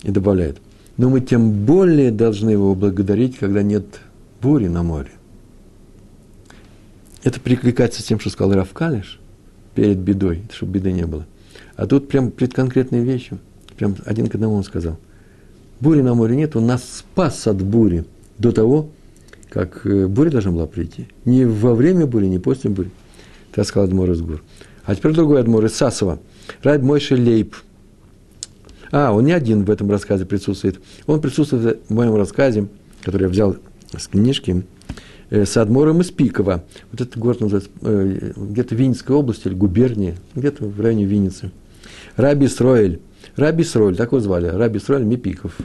И 0.03 0.11
добавляет. 0.11 0.59
Но 0.97 1.09
мы 1.09 1.21
тем 1.21 1.65
более 1.65 2.11
должны 2.11 2.51
его 2.51 2.75
благодарить, 2.75 3.39
когда 3.39 3.63
нет 3.63 3.85
бури 4.41 4.67
на 4.67 4.83
море. 4.83 5.11
Это 7.23 7.41
прикликается 7.41 8.03
с 8.03 8.05
тем, 8.05 8.19
что 8.19 8.31
сказал 8.31 8.55
Равкалиш 8.55 9.21
перед 9.75 9.99
бедой, 9.99 10.43
чтобы 10.53 10.73
беды 10.73 10.93
не 10.93 11.07
было. 11.07 11.27
А 11.77 11.87
тут 11.87 12.09
прям 12.09 12.31
перед 12.31 12.55
конкретной 12.55 13.05
вещью, 13.05 13.39
прям 13.77 13.97
один 14.05 14.29
к 14.29 14.35
одному 14.35 14.55
он 14.55 14.65
сказал. 14.65 14.99
Бури 15.81 16.03
на 16.03 16.15
море 16.15 16.37
нет, 16.37 16.57
он 16.57 16.67
нас 16.67 16.85
спас 16.99 17.47
от 17.47 17.63
бури 17.63 18.05
до 18.39 18.53
того, 18.53 18.91
как 19.49 19.87
э, 19.87 20.07
буря 20.07 20.31
должна 20.31 20.53
была 20.53 20.67
прийти. 20.67 21.09
Не 21.25 21.45
во 21.47 21.75
время 21.75 22.07
бури, 22.07 22.27
не 22.27 22.39
после 22.39 22.71
бури. 22.71 22.91
Так 23.53 23.67
сказал 23.67 23.89
Адмор 23.89 24.11
из 24.11 24.21
Гур. 24.21 24.43
А 24.85 24.95
теперь 24.95 25.13
другой 25.13 25.41
Адмор 25.41 25.65
из 25.65 25.75
Сасова. 25.75 26.21
Райд 26.63 26.83
Мойши 26.83 27.17
Лейб. 27.17 27.57
А, 28.93 29.13
он 29.13 29.25
не 29.25 29.33
один 29.33 29.65
в 29.65 29.71
этом 29.71 29.91
рассказе 29.91 30.25
присутствует. 30.25 30.81
Он 31.07 31.21
присутствует 31.21 31.81
в 31.89 31.95
моем 31.95 32.15
рассказе, 32.15 32.69
который 33.03 33.25
я 33.25 33.29
взял 33.29 33.57
с 33.97 34.09
книжки, 34.09 34.65
э, 35.31 35.45
с 35.45 35.57
Адмором 35.57 36.01
из 36.01 36.11
Пикова. 36.11 36.65
Вот 36.93 37.01
этот 37.01 37.19
город 37.19 37.41
называется 37.41 37.71
э, 37.83 38.33
где-то 38.37 38.75
Винницкой 38.75 39.17
области 39.17 39.49
или 39.49 39.55
губернии, 39.55 40.17
где-то 40.35 40.65
в 40.65 40.81
районе 40.81 41.05
Винницы. 41.05 41.51
Раби 42.17 42.49
Сроэль. 42.49 43.01
Раби 43.37 43.65
Сроэль, 43.65 43.97
так 43.97 44.13
его 44.13 44.21
звали. 44.21 44.47
Раби 44.47 44.79
Сроэль 44.79 45.05
Мипиков. 45.05 45.57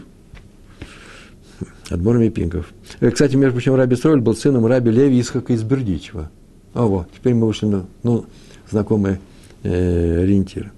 Адмор 1.89 2.17
Мипиков. 2.17 2.73
Э, 2.99 3.11
кстати, 3.11 3.35
между 3.35 3.53
прочим, 3.53 3.75
Раби 3.75 3.95
Сроэль 3.95 4.21
был 4.21 4.35
сыном 4.35 4.65
Раби 4.65 4.91
Леви 4.91 5.19
Исхака 5.19 5.53
из 5.53 5.63
Бердичева. 5.63 6.31
А 6.73 6.85
вот, 6.85 7.07
теперь 7.15 7.33
мы 7.33 7.47
вышли 7.47 7.67
на 7.67 7.85
ну, 8.03 8.25
знакомые 8.69 9.19
э, 9.63 10.23
ориентиры. 10.23 10.71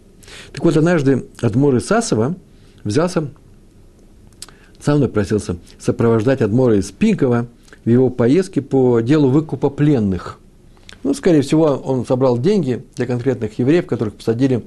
Так 0.52 0.64
вот, 0.64 0.78
однажды 0.78 1.26
Адмор 1.42 1.80
Сасова 1.82 2.36
взялся, 2.84 3.30
сам 4.88 5.02
напросился 5.02 5.58
сопровождать 5.78 6.42
Адмора 6.42 6.78
из 6.78 6.92
Пинкова 6.92 7.48
в 7.84 7.90
его 7.90 8.10
поездке 8.10 8.62
по 8.62 9.02
делу 9.02 9.28
выкупа 9.28 9.70
пленных. 9.70 10.40
Ну, 11.04 11.14
скорее 11.14 11.42
всего, 11.42 11.66
он 11.66 12.06
собрал 12.06 12.38
деньги 12.38 12.86
для 12.96 13.06
конкретных 13.06 13.60
евреев, 13.60 13.86
которых 13.86 14.14
посадили 14.14 14.64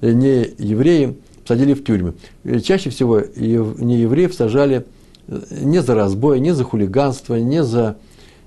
э, 0.00 0.12
не 0.12 0.54
евреи, 0.56 1.18
посадили 1.42 1.74
в 1.74 1.84
тюрьмы. 1.84 2.14
И 2.44 2.60
чаще 2.60 2.88
всего 2.88 3.20
не 3.20 3.98
евреев 3.98 4.32
сажали 4.32 4.86
э, 5.26 5.38
не 5.60 5.82
за 5.82 5.94
разбой, 5.94 6.40
не 6.40 6.54
за 6.54 6.64
хулиганство, 6.64 7.34
не 7.34 7.62
за, 7.62 7.98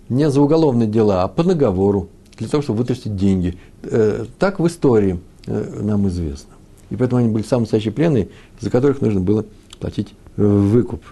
не 0.10 0.28
за 0.28 0.42
уголовные 0.42 0.90
дела, 0.90 1.22
а 1.22 1.28
по 1.28 1.44
наговору 1.44 2.10
для 2.40 2.48
того, 2.48 2.64
чтобы 2.64 2.80
вытащить 2.80 3.16
деньги. 3.16 3.60
Э, 3.84 4.26
так 4.40 4.60
в 4.60 4.66
истории 4.66 5.20
э, 5.46 5.82
нам 5.84 6.08
известно. 6.08 6.56
И 6.90 6.96
поэтому 6.96 7.22
они 7.22 7.32
были 7.32 7.44
самые 7.44 7.66
настоящие 7.66 7.94
пленные, 7.94 8.30
за 8.60 8.72
которых 8.72 9.02
нужно 9.02 9.20
было 9.20 9.46
платить 9.80 10.08
э, 10.10 10.21
выкуп. 10.38 11.04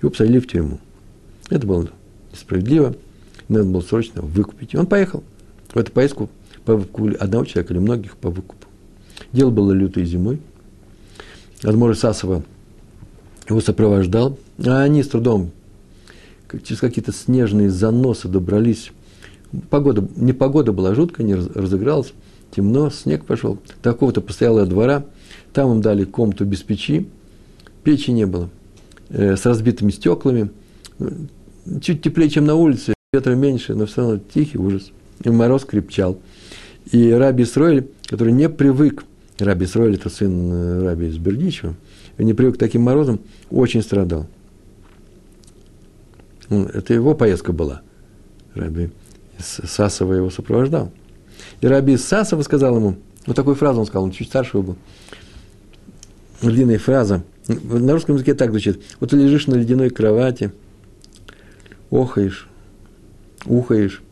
Его 0.00 0.10
посадили 0.10 0.38
в 0.38 0.46
тюрьму. 0.46 0.78
Это 1.48 1.66
было 1.66 1.88
несправедливо, 2.32 2.94
надо 3.48 3.64
было 3.64 3.80
срочно 3.80 4.22
выкупить. 4.22 4.74
И 4.74 4.76
он 4.76 4.86
поехал 4.86 5.22
в 5.72 5.76
эту 5.76 5.92
поездку 5.92 6.28
по 6.64 6.76
выкупу 6.76 7.10
одного 7.18 7.44
человека 7.44 7.72
или 7.72 7.80
многих 7.80 8.16
по 8.16 8.30
выкупу. 8.30 8.66
Дело 9.32 9.50
было 9.50 9.72
лютой 9.72 10.04
зимой. 10.04 10.40
Адмор 11.62 11.96
Сасова 11.96 12.42
его 13.48 13.60
сопровождал, 13.60 14.38
а 14.64 14.82
они 14.82 15.02
с 15.02 15.08
трудом 15.08 15.50
через 16.64 16.80
какие-то 16.80 17.12
снежные 17.12 17.70
заносы 17.70 18.28
добрались. 18.28 18.90
Погода, 19.68 20.06
не 20.16 20.32
погода 20.32 20.72
была 20.72 20.94
жуткая, 20.94 21.26
не 21.26 21.34
разыгралась, 21.34 22.12
темно, 22.54 22.90
снег 22.90 23.24
пошел. 23.24 23.58
Такого-то 23.82 24.20
постоялого 24.20 24.66
двора, 24.66 25.04
там 25.52 25.72
им 25.72 25.80
дали 25.80 26.04
комнату 26.04 26.44
без 26.44 26.62
печи, 26.62 27.08
печи 27.82 28.10
не 28.10 28.26
было, 28.26 28.50
э, 29.08 29.36
с 29.36 29.44
разбитыми 29.46 29.90
стеклами, 29.90 30.50
чуть 31.80 32.02
теплее, 32.02 32.30
чем 32.30 32.44
на 32.44 32.54
улице, 32.54 32.94
ветра 33.12 33.34
меньше, 33.34 33.74
но 33.74 33.86
все 33.86 34.02
равно 34.02 34.20
тихий 34.32 34.58
ужас. 34.58 34.90
И 35.22 35.30
мороз 35.30 35.64
крепчал. 35.64 36.18
И 36.90 37.10
Раби 37.10 37.44
Исроэль, 37.44 37.88
который 38.06 38.32
не 38.32 38.48
привык, 38.48 39.04
Раби 39.38 39.66
Исроэль– 39.66 39.94
это 39.96 40.08
сын 40.10 40.52
э, 40.52 40.82
Раби 40.84 41.08
из 41.08 41.18
Бердичева, 41.18 41.74
не 42.18 42.34
привык 42.34 42.56
к 42.56 42.58
таким 42.58 42.82
морозам, 42.82 43.20
очень 43.50 43.82
страдал. 43.82 44.26
Это 46.48 46.94
его 46.94 47.14
поездка 47.14 47.52
была. 47.52 47.82
Раби 48.54 48.90
Сасова 49.38 50.14
его 50.14 50.30
сопровождал. 50.30 50.90
И 51.60 51.66
Раби 51.66 51.96
Сасова 51.96 52.42
сказал 52.42 52.76
ему, 52.76 52.96
вот 53.26 53.36
такую 53.36 53.54
фразу 53.54 53.80
он 53.80 53.86
сказал, 53.86 54.04
он 54.04 54.10
чуть 54.10 54.28
старше 54.28 54.58
был, 54.58 54.76
длинная 56.42 56.78
фраза, 56.78 57.22
на 57.48 57.92
русском 57.92 58.14
языке 58.14 58.34
так 58.34 58.50
звучит, 58.50 58.80
вот 59.00 59.10
ты 59.10 59.16
лежишь 59.16 59.46
на 59.46 59.54
ледяной 59.54 59.90
кровати, 59.90 60.52
охаешь, 61.90 62.48
ухаешь, 63.46 64.02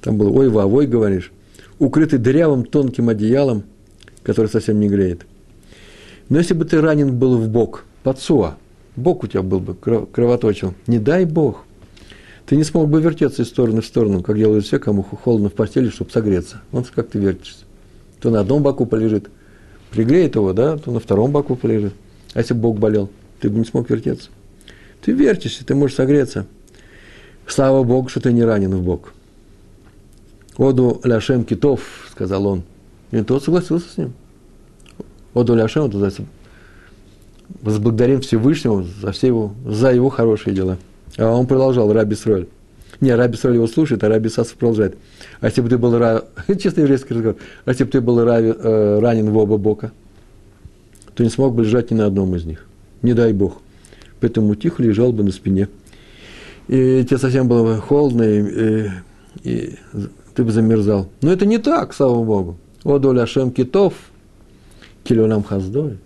там 0.00 0.16
было 0.16 0.30
ой 0.30 0.48
вовой 0.48 0.86
говоришь, 0.86 1.32
укрытый 1.78 2.18
дырявым 2.18 2.64
тонким 2.64 3.08
одеялом, 3.08 3.64
который 4.22 4.46
совсем 4.48 4.80
не 4.80 4.88
греет. 4.88 5.26
Но 6.28 6.38
если 6.38 6.54
бы 6.54 6.64
ты 6.64 6.80
ранен 6.80 7.18
был 7.18 7.38
в 7.38 7.48
бок, 7.48 7.84
подсуа, 8.02 8.56
бок 8.96 9.24
у 9.24 9.26
тебя 9.26 9.42
был 9.42 9.60
бы, 9.60 9.74
кровоточил, 9.74 10.74
не 10.86 10.98
дай 10.98 11.24
бог, 11.24 11.64
ты 12.46 12.56
не 12.56 12.64
смог 12.64 12.88
бы 12.88 13.00
вертеться 13.00 13.42
из 13.42 13.48
стороны 13.48 13.80
в 13.80 13.86
сторону, 13.86 14.22
как 14.22 14.36
делают 14.36 14.64
все, 14.64 14.78
кому 14.78 15.02
холодно 15.02 15.48
в 15.48 15.54
постели, 15.54 15.88
чтобы 15.88 16.10
согреться. 16.10 16.62
Вот 16.72 16.88
как 16.90 17.08
ты 17.08 17.18
вертишься. 17.18 17.64
То 18.20 18.30
на 18.30 18.40
одном 18.40 18.62
боку 18.62 18.86
полежит, 18.86 19.30
пригреет 19.90 20.34
его, 20.34 20.52
да, 20.52 20.76
то 20.76 20.90
на 20.90 21.00
втором 21.00 21.30
боку 21.30 21.56
полежит. 21.56 21.94
А 22.34 22.38
если 22.40 22.54
бок 22.54 22.78
болел, 22.78 23.10
ты 23.40 23.50
бы 23.50 23.58
не 23.58 23.64
смог 23.64 23.90
вертеться. 23.90 24.30
Ты 25.02 25.12
вертишься, 25.12 25.64
ты 25.64 25.74
можешь 25.74 25.96
согреться. 25.96 26.46
Слава 27.46 27.82
Богу, 27.82 28.08
что 28.08 28.20
ты 28.20 28.32
не 28.32 28.44
ранен 28.44 28.74
в 28.74 28.82
бок. 28.82 29.12
Оду 30.56 31.00
ляшем 31.04 31.44
китов, 31.44 31.80
сказал 32.10 32.46
он. 32.46 32.62
И 33.10 33.22
тот 33.22 33.42
согласился 33.42 33.88
с 33.88 33.96
ним. 33.96 34.12
Оду 35.34 35.54
ляшем, 35.54 35.84
это 35.84 35.94
называется, 35.94 36.26
возблагодарим 37.62 38.20
Всевышнего 38.20 38.84
за, 39.00 39.12
все 39.12 39.28
его, 39.28 39.52
за 39.64 39.92
его 39.92 40.08
хорошие 40.08 40.54
дела. 40.54 40.76
А 41.16 41.32
он 41.32 41.46
продолжал, 41.46 41.92
Раби 41.92 42.14
Сроль. 42.14 42.46
Не, 43.00 43.14
Раби 43.14 43.36
Сроль 43.36 43.54
его 43.54 43.66
слушает, 43.66 44.04
а 44.04 44.08
Раби 44.08 44.28
Сасов 44.28 44.54
продолжает. 44.54 44.96
А 45.40 45.46
если 45.46 45.60
бы 45.60 45.68
ты 45.68 45.78
был, 45.78 45.92
честно 46.60 46.80
еврейский 46.80 47.14
разговор, 47.14 47.36
а 47.64 47.70
если 47.70 47.84
бы 47.84 47.90
ты 47.90 48.00
был 48.00 48.24
рави, 48.24 48.54
э, 48.56 48.98
ранен 49.00 49.30
в 49.30 49.36
оба 49.36 49.56
бока, 49.56 49.92
то 51.14 51.22
не 51.22 51.30
смог 51.30 51.54
бы 51.54 51.64
лежать 51.64 51.90
ни 51.90 51.94
на 51.94 52.06
одном 52.06 52.34
из 52.36 52.44
них. 52.44 52.66
Не 53.02 53.14
дай 53.14 53.32
Бог. 53.32 53.58
Поэтому 54.20 54.54
тихо 54.54 54.82
лежал 54.82 55.12
бы 55.12 55.22
на 55.22 55.32
спине. 55.32 55.68
И 56.68 57.04
тебе 57.04 57.18
совсем 57.18 57.48
было 57.48 57.64
бы 57.64 57.80
холодно, 57.80 58.22
и, 58.22 58.40
и, 58.42 58.90
и 59.42 59.78
ты 60.34 60.44
бы 60.44 60.52
замерзал. 60.52 61.08
Но 61.22 61.32
это 61.32 61.46
не 61.46 61.58
так, 61.58 61.92
слава 61.94 62.22
Богу. 62.22 62.58
О, 62.84 62.98
доля 62.98 63.26
Шем 63.26 63.50
китов, 63.50 63.94
килюнам 65.04 65.42
хаздой. 65.42 65.98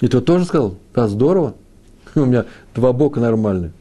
И 0.00 0.08
тот 0.08 0.24
тоже 0.24 0.44
сказал, 0.44 0.76
да, 0.94 1.08
здорово, 1.08 1.54
у 2.14 2.24
меня 2.24 2.46
два 2.74 2.92
бока 2.92 3.20
нормальные. 3.20 3.72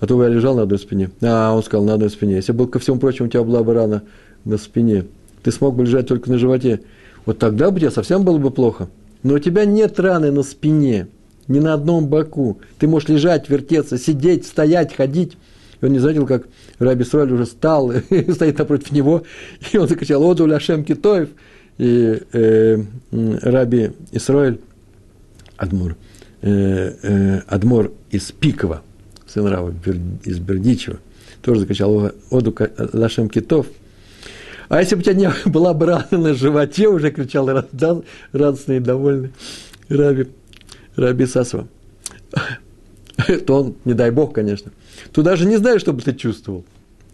А 0.00 0.06
то 0.06 0.22
я 0.22 0.28
лежал 0.28 0.54
на 0.54 0.62
одной 0.62 0.78
спине. 0.78 1.10
А, 1.22 1.52
он 1.52 1.62
сказал, 1.62 1.84
на 1.84 1.94
одной 1.94 2.10
спине. 2.10 2.36
Если 2.36 2.52
бы, 2.52 2.68
ко 2.68 2.78
всему 2.78 2.98
прочему, 2.98 3.26
у 3.26 3.30
тебя 3.30 3.42
была 3.42 3.64
бы 3.64 3.74
рана 3.74 4.02
на 4.44 4.56
спине, 4.56 5.06
ты 5.42 5.50
смог 5.50 5.74
бы 5.74 5.84
лежать 5.84 6.06
только 6.06 6.30
на 6.30 6.38
животе, 6.38 6.82
вот 7.26 7.38
тогда 7.38 7.70
бы 7.70 7.80
тебе 7.80 7.90
совсем 7.90 8.24
было 8.24 8.38
бы 8.38 8.50
плохо. 8.50 8.88
Но 9.22 9.34
у 9.34 9.38
тебя 9.38 9.64
нет 9.64 9.98
раны 9.98 10.30
на 10.30 10.42
спине, 10.42 11.08
ни 11.48 11.58
на 11.58 11.74
одном 11.74 12.06
боку. 12.06 12.58
Ты 12.78 12.86
можешь 12.86 13.08
лежать, 13.08 13.48
вертеться, 13.48 13.98
сидеть, 13.98 14.46
стоять, 14.46 14.94
ходить. 14.94 15.36
И 15.80 15.84
он 15.84 15.92
не 15.92 15.98
заметил, 15.98 16.26
как 16.26 16.46
Раби 16.78 17.04
Исраиль 17.04 17.32
уже 17.32 17.46
стал 17.46 17.92
стоит 18.32 18.58
напротив 18.58 18.92
него, 18.92 19.22
и 19.72 19.78
он 19.78 19.88
закричал 19.88 20.22
«Оду 20.22 20.46
ляшем 20.46 20.84
китоев!» 20.84 21.28
И 21.78 22.20
э, 22.32 22.78
Раби 23.12 23.92
Исраиль, 24.10 24.58
Адмур, 25.56 25.96
э, 26.42 26.92
э, 27.02 27.40
Адмор 27.46 27.92
из 28.10 28.32
Пикова, 28.32 28.82
сын 29.26 29.46
Рава 29.46 29.72
из 30.24 30.38
Бердичева, 30.40 30.98
тоже 31.40 31.60
закричал 31.60 32.12
«Оду 32.30 32.54
ляшем 32.92 33.28
китов!» 33.28 33.66
А 34.68 34.80
если 34.80 34.94
бы 34.94 35.00
у 35.00 35.04
тебя 35.04 35.14
не 35.14 35.30
была 35.50 35.74
бы 35.74 35.86
рана 35.86 36.06
на 36.12 36.34
животе, 36.34 36.88
уже 36.88 37.10
кричал 37.10 37.48
радостный 38.32 38.76
и 38.76 38.80
довольный 38.80 39.32
Раби, 39.88 40.28
Раби 40.96 41.26
Сасова, 41.26 41.68
то 43.46 43.54
он, 43.62 43.76
не 43.84 43.94
дай 43.94 44.10
бог, 44.10 44.34
конечно, 44.34 44.72
ты 45.12 45.22
даже 45.22 45.46
не 45.46 45.56
знаешь, 45.56 45.80
что 45.80 45.92
бы 45.92 46.02
ты 46.02 46.14
чувствовал. 46.14 46.64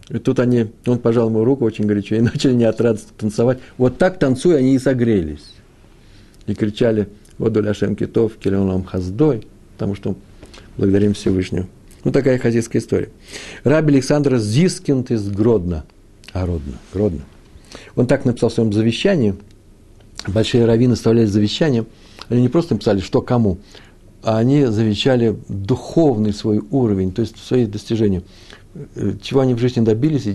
И 0.09 0.19
тут 0.19 0.39
они, 0.39 0.67
он 0.85 0.99
пожал 0.99 1.29
ему 1.29 1.43
руку 1.43 1.65
очень 1.65 1.85
горячо 1.85 2.15
и 2.15 2.21
начали 2.21 2.53
не 2.53 2.65
от 2.65 2.79
радости 2.81 3.09
танцевать. 3.17 3.59
Вот 3.77 3.97
так 3.97 4.19
танцуя, 4.19 4.57
они 4.57 4.75
и 4.75 4.79
согрелись. 4.79 5.53
И 6.45 6.53
кричали 6.53 7.07
«Воду 7.37 7.61
ляшем 7.61 7.95
китов, 7.95 8.33
килеоном 8.35 8.83
хаздой», 8.83 9.47
потому 9.73 9.95
что 9.95 10.15
благодарим 10.77 11.13
Всевышнего. 11.13 11.67
Ну, 12.03 12.11
такая 12.11 12.37
хазийская 12.37 12.81
история. 12.81 13.09
Раби 13.63 13.93
Александр 13.93 14.37
Зискинд 14.37 15.09
из 15.09 15.27
Гродно. 15.27 15.85
А, 16.33 16.45
Родно, 16.45 16.73
Гродно. 16.93 17.21
Он 17.95 18.07
так 18.07 18.25
написал 18.25 18.49
в 18.49 18.53
своем 18.53 18.73
завещании. 18.73 19.35
Большие 20.27 20.65
раввины 20.65 20.93
оставляли 20.93 21.25
завещание. 21.25 21.85
Они 22.29 22.41
не 22.41 22.49
просто 22.49 22.73
написали, 22.73 22.99
что 22.99 23.21
кому, 23.21 23.57
а 24.23 24.37
они 24.37 24.65
завещали 24.65 25.37
духовный 25.47 26.33
свой 26.33 26.63
уровень, 26.71 27.11
то 27.11 27.21
есть 27.21 27.37
свои 27.37 27.65
достижения. 27.65 28.23
Э, 28.95 29.13
чего 29.21 29.41
они 29.41 29.53
в 29.53 29.59
жизни 29.59 29.81
добились, 29.81 30.27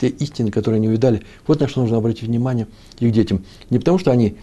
те 0.00 0.08
истины, 0.08 0.50
которые 0.50 0.78
они 0.78 0.88
увидали. 0.88 1.22
Вот 1.46 1.60
на 1.60 1.68
что 1.68 1.80
нужно 1.80 1.96
обратить 1.96 2.24
внимание 2.24 2.66
их 3.00 3.12
детям. 3.12 3.44
Не 3.70 3.78
потому, 3.78 3.98
что 3.98 4.12
они 4.12 4.36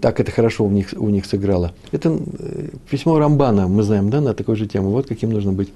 так 0.00 0.18
это 0.18 0.32
хорошо 0.32 0.64
у 0.64 0.70
них, 0.70 0.92
у 0.96 1.08
них 1.08 1.26
сыграло. 1.26 1.72
Это 1.92 2.10
э, 2.10 2.68
письмо 2.90 3.18
Рамбана, 3.18 3.68
мы 3.68 3.82
знаем, 3.82 4.10
да, 4.10 4.20
на 4.20 4.34
такой 4.34 4.56
же 4.56 4.66
тему. 4.66 4.90
Вот 4.90 5.06
каким 5.06 5.30
нужно 5.30 5.52
быть 5.52 5.68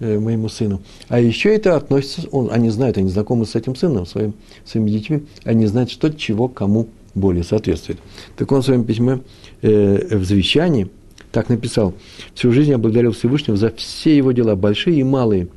моему 0.00 0.48
сыну. 0.48 0.82
А 1.08 1.20
еще 1.20 1.54
это 1.54 1.76
относится, 1.76 2.28
он, 2.30 2.50
они 2.50 2.70
знают, 2.70 2.98
они 2.98 3.08
знакомы 3.08 3.46
с 3.46 3.54
этим 3.54 3.76
сыном, 3.76 4.06
своим, 4.06 4.34
своими 4.64 4.90
детьми, 4.90 5.22
они 5.44 5.66
знают, 5.66 5.90
что 5.90 6.10
чего 6.10 6.48
кому 6.48 6.88
более 7.14 7.44
соответствует. 7.44 7.98
Так 8.36 8.50
он 8.52 8.62
в 8.62 8.64
своем 8.64 8.84
письме 8.84 9.20
э, 9.62 10.16
в 10.16 10.24
завещании 10.24 10.88
так 11.30 11.48
написал. 11.48 11.94
Всю 12.34 12.52
жизнь 12.52 12.70
я 12.70 12.78
благодарил 12.78 13.12
Всевышнего 13.12 13.56
за 13.56 13.70
все 13.70 14.16
его 14.16 14.32
дела, 14.32 14.54
большие 14.54 15.00
и 15.00 15.04
малые, 15.04 15.48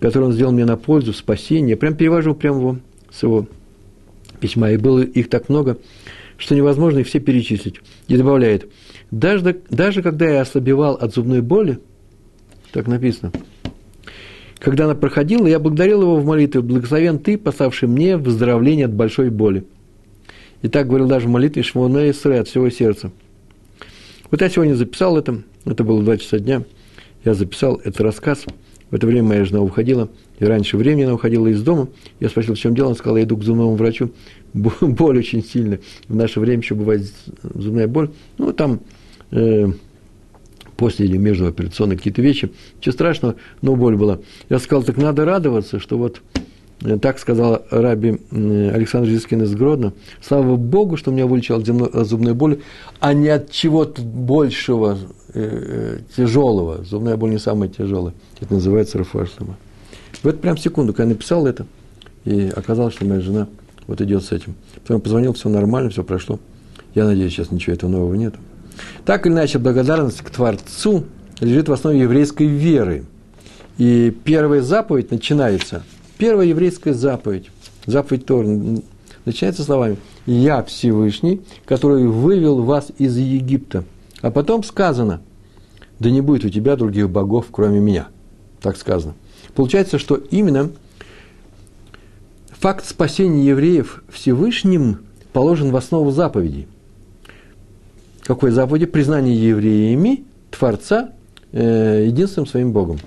которые 0.00 0.28
он 0.28 0.34
сделал 0.34 0.52
мне 0.52 0.64
на 0.64 0.76
пользу, 0.76 1.12
в 1.12 1.16
спасение. 1.16 1.76
Прям 1.76 1.94
перевожу 1.94 2.34
прямо 2.34 2.58
его, 2.58 2.76
с 3.12 3.22
его 3.22 3.46
письма. 4.40 4.72
И 4.72 4.76
было 4.76 5.00
их 5.00 5.28
так 5.28 5.48
много, 5.48 5.78
что 6.38 6.54
невозможно 6.54 6.98
их 6.98 7.06
все 7.06 7.20
перечислить. 7.20 7.76
И 8.08 8.16
добавляет, 8.16 8.68
даже, 9.10 9.60
даже 9.70 10.02
когда 10.02 10.28
я 10.28 10.40
ослабевал 10.40 10.94
от 10.94 11.14
зубной 11.14 11.40
боли, 11.40 11.78
так 12.72 12.86
написано, 12.86 13.32
когда 14.58 14.84
она 14.84 14.94
проходила, 14.94 15.46
я 15.46 15.58
благодарил 15.58 16.02
его 16.02 16.16
в 16.16 16.26
молитве, 16.26 16.60
благословен 16.60 17.18
ты, 17.18 17.38
пославший 17.38 17.88
мне 17.88 18.16
выздоровление 18.16 18.86
от 18.86 18.92
большой 18.92 19.30
боли. 19.30 19.64
И 20.62 20.68
так 20.68 20.86
говорил 20.86 21.08
даже 21.08 21.26
в 21.26 21.30
молитве 21.30 21.62
Шмона 21.62 22.10
Исре 22.10 22.40
от 22.40 22.48
всего 22.48 22.68
сердца– 22.70 23.10
вот 24.30 24.42
я 24.42 24.48
сегодня 24.48 24.74
записал 24.74 25.18
это, 25.18 25.42
это 25.64 25.82
было 25.82 26.02
два 26.04 26.16
часа 26.16 26.38
дня, 26.38 26.62
я 27.24 27.34
записал 27.34 27.80
этот 27.82 28.00
рассказ. 28.00 28.44
В 28.90 28.94
это 28.94 29.06
время 29.06 29.24
моя 29.28 29.44
жена 29.44 29.60
уходила, 29.60 30.08
и 30.38 30.44
раньше 30.44 30.76
времени 30.76 31.04
она 31.04 31.14
уходила 31.14 31.48
из 31.48 31.62
дома. 31.62 31.88
Я 32.20 32.28
спросил, 32.28 32.54
в 32.54 32.58
чем 32.58 32.74
дело, 32.74 32.88
она 32.88 32.96
сказала, 32.96 33.16
я 33.18 33.24
иду 33.24 33.36
к 33.36 33.42
зубному 33.42 33.74
врачу, 33.74 34.12
боль 34.52 35.18
очень 35.18 35.42
сильная. 35.42 35.80
В 36.06 36.14
наше 36.14 36.38
время 36.38 36.62
еще 36.62 36.76
бывает 36.76 37.12
зубная 37.42 37.88
боль. 37.88 38.10
Ну, 38.38 38.52
там 38.52 38.80
э, 39.32 39.66
после 40.80 41.06
или 41.06 41.16
между 41.16 41.46
операционной 41.46 41.96
какие-то 41.96 42.22
вещи. 42.22 42.50
Ничего 42.78 42.92
страшного, 42.92 43.36
но 43.62 43.76
боль 43.76 43.96
была. 43.96 44.18
Я 44.48 44.58
сказал, 44.58 44.82
так 44.82 44.96
надо 44.96 45.24
радоваться, 45.24 45.78
что 45.78 45.96
вот 45.96 46.20
Э, 46.82 46.98
так 46.98 47.18
сказал 47.18 47.62
раби 47.70 48.18
Александр 48.30 49.08
Зискин 49.08 49.42
из 49.42 49.54
Гродно. 49.54 49.92
Слава 50.22 50.56
Богу, 50.56 50.96
что 50.96 51.10
меня 51.10 51.26
вылечил 51.26 51.56
от 51.56 52.06
зубной 52.06 52.34
боли, 52.34 52.62
а 53.00 53.12
не 53.12 53.28
от 53.28 53.50
чего-то 53.50 54.02
большего, 54.02 54.98
э, 55.34 55.98
э, 55.98 55.98
тяжелого. 56.16 56.84
Зубная 56.84 57.16
боль 57.16 57.30
не 57.30 57.38
самая 57.38 57.68
тяжелая. 57.68 58.14
Это 58.40 58.54
называется 58.54 58.98
рафуашлама. 58.98 59.56
В 60.22 60.26
эту 60.26 60.38
прям 60.38 60.56
секунду, 60.56 60.92
когда 60.92 61.04
я 61.04 61.08
написал 61.10 61.46
это, 61.46 61.66
и 62.24 62.50
оказалось, 62.54 62.94
что 62.94 63.04
моя 63.04 63.20
жена 63.20 63.48
вот 63.86 64.00
идет 64.00 64.24
с 64.24 64.32
этим. 64.32 64.54
Потом 64.82 65.00
позвонил, 65.00 65.32
все 65.32 65.48
нормально, 65.48 65.90
все 65.90 66.04
прошло. 66.04 66.38
Я 66.94 67.04
надеюсь, 67.04 67.32
сейчас 67.32 67.50
ничего 67.50 67.74
этого 67.74 67.90
нового 67.90 68.14
нет. 68.14 68.34
Так 69.04 69.26
или 69.26 69.32
иначе, 69.32 69.58
благодарность 69.58 70.20
к 70.22 70.30
Творцу, 70.30 71.04
лежит 71.40 71.68
в 71.68 71.72
основе 71.72 72.00
еврейской 72.00 72.46
веры. 72.46 73.04
И 73.78 74.14
первая 74.24 74.60
заповедь 74.60 75.10
начинается, 75.10 75.82
первая 76.18 76.46
еврейская 76.46 76.92
заповедь, 76.92 77.50
заповедь 77.86 78.26
Тор, 78.26 78.44
начинается 79.24 79.62
словами 79.62 79.96
«Я 80.26 80.62
Всевышний, 80.62 81.40
который 81.64 82.06
вывел 82.06 82.62
вас 82.62 82.92
из 82.98 83.16
Египта». 83.16 83.84
А 84.20 84.30
потом 84.30 84.62
сказано 84.62 85.22
«Да 85.98 86.10
не 86.10 86.20
будет 86.20 86.44
у 86.44 86.50
тебя 86.50 86.76
других 86.76 87.08
богов, 87.08 87.46
кроме 87.50 87.80
меня». 87.80 88.08
Так 88.60 88.76
сказано. 88.76 89.14
Получается, 89.54 89.98
что 89.98 90.16
именно 90.16 90.70
факт 92.50 92.86
спасения 92.86 93.46
евреев 93.46 94.02
Всевышним 94.10 94.98
положен 95.32 95.70
в 95.70 95.76
основу 95.76 96.10
заповедей. 96.10 96.68
Какой 98.30 98.52
заповеди? 98.52 98.86
Признание 98.86 99.34
евреями 99.34 100.22
Творца 100.52 101.10
э, 101.50 102.04
единственным 102.06 102.46
своим 102.46 102.70
Богом. 102.70 103.00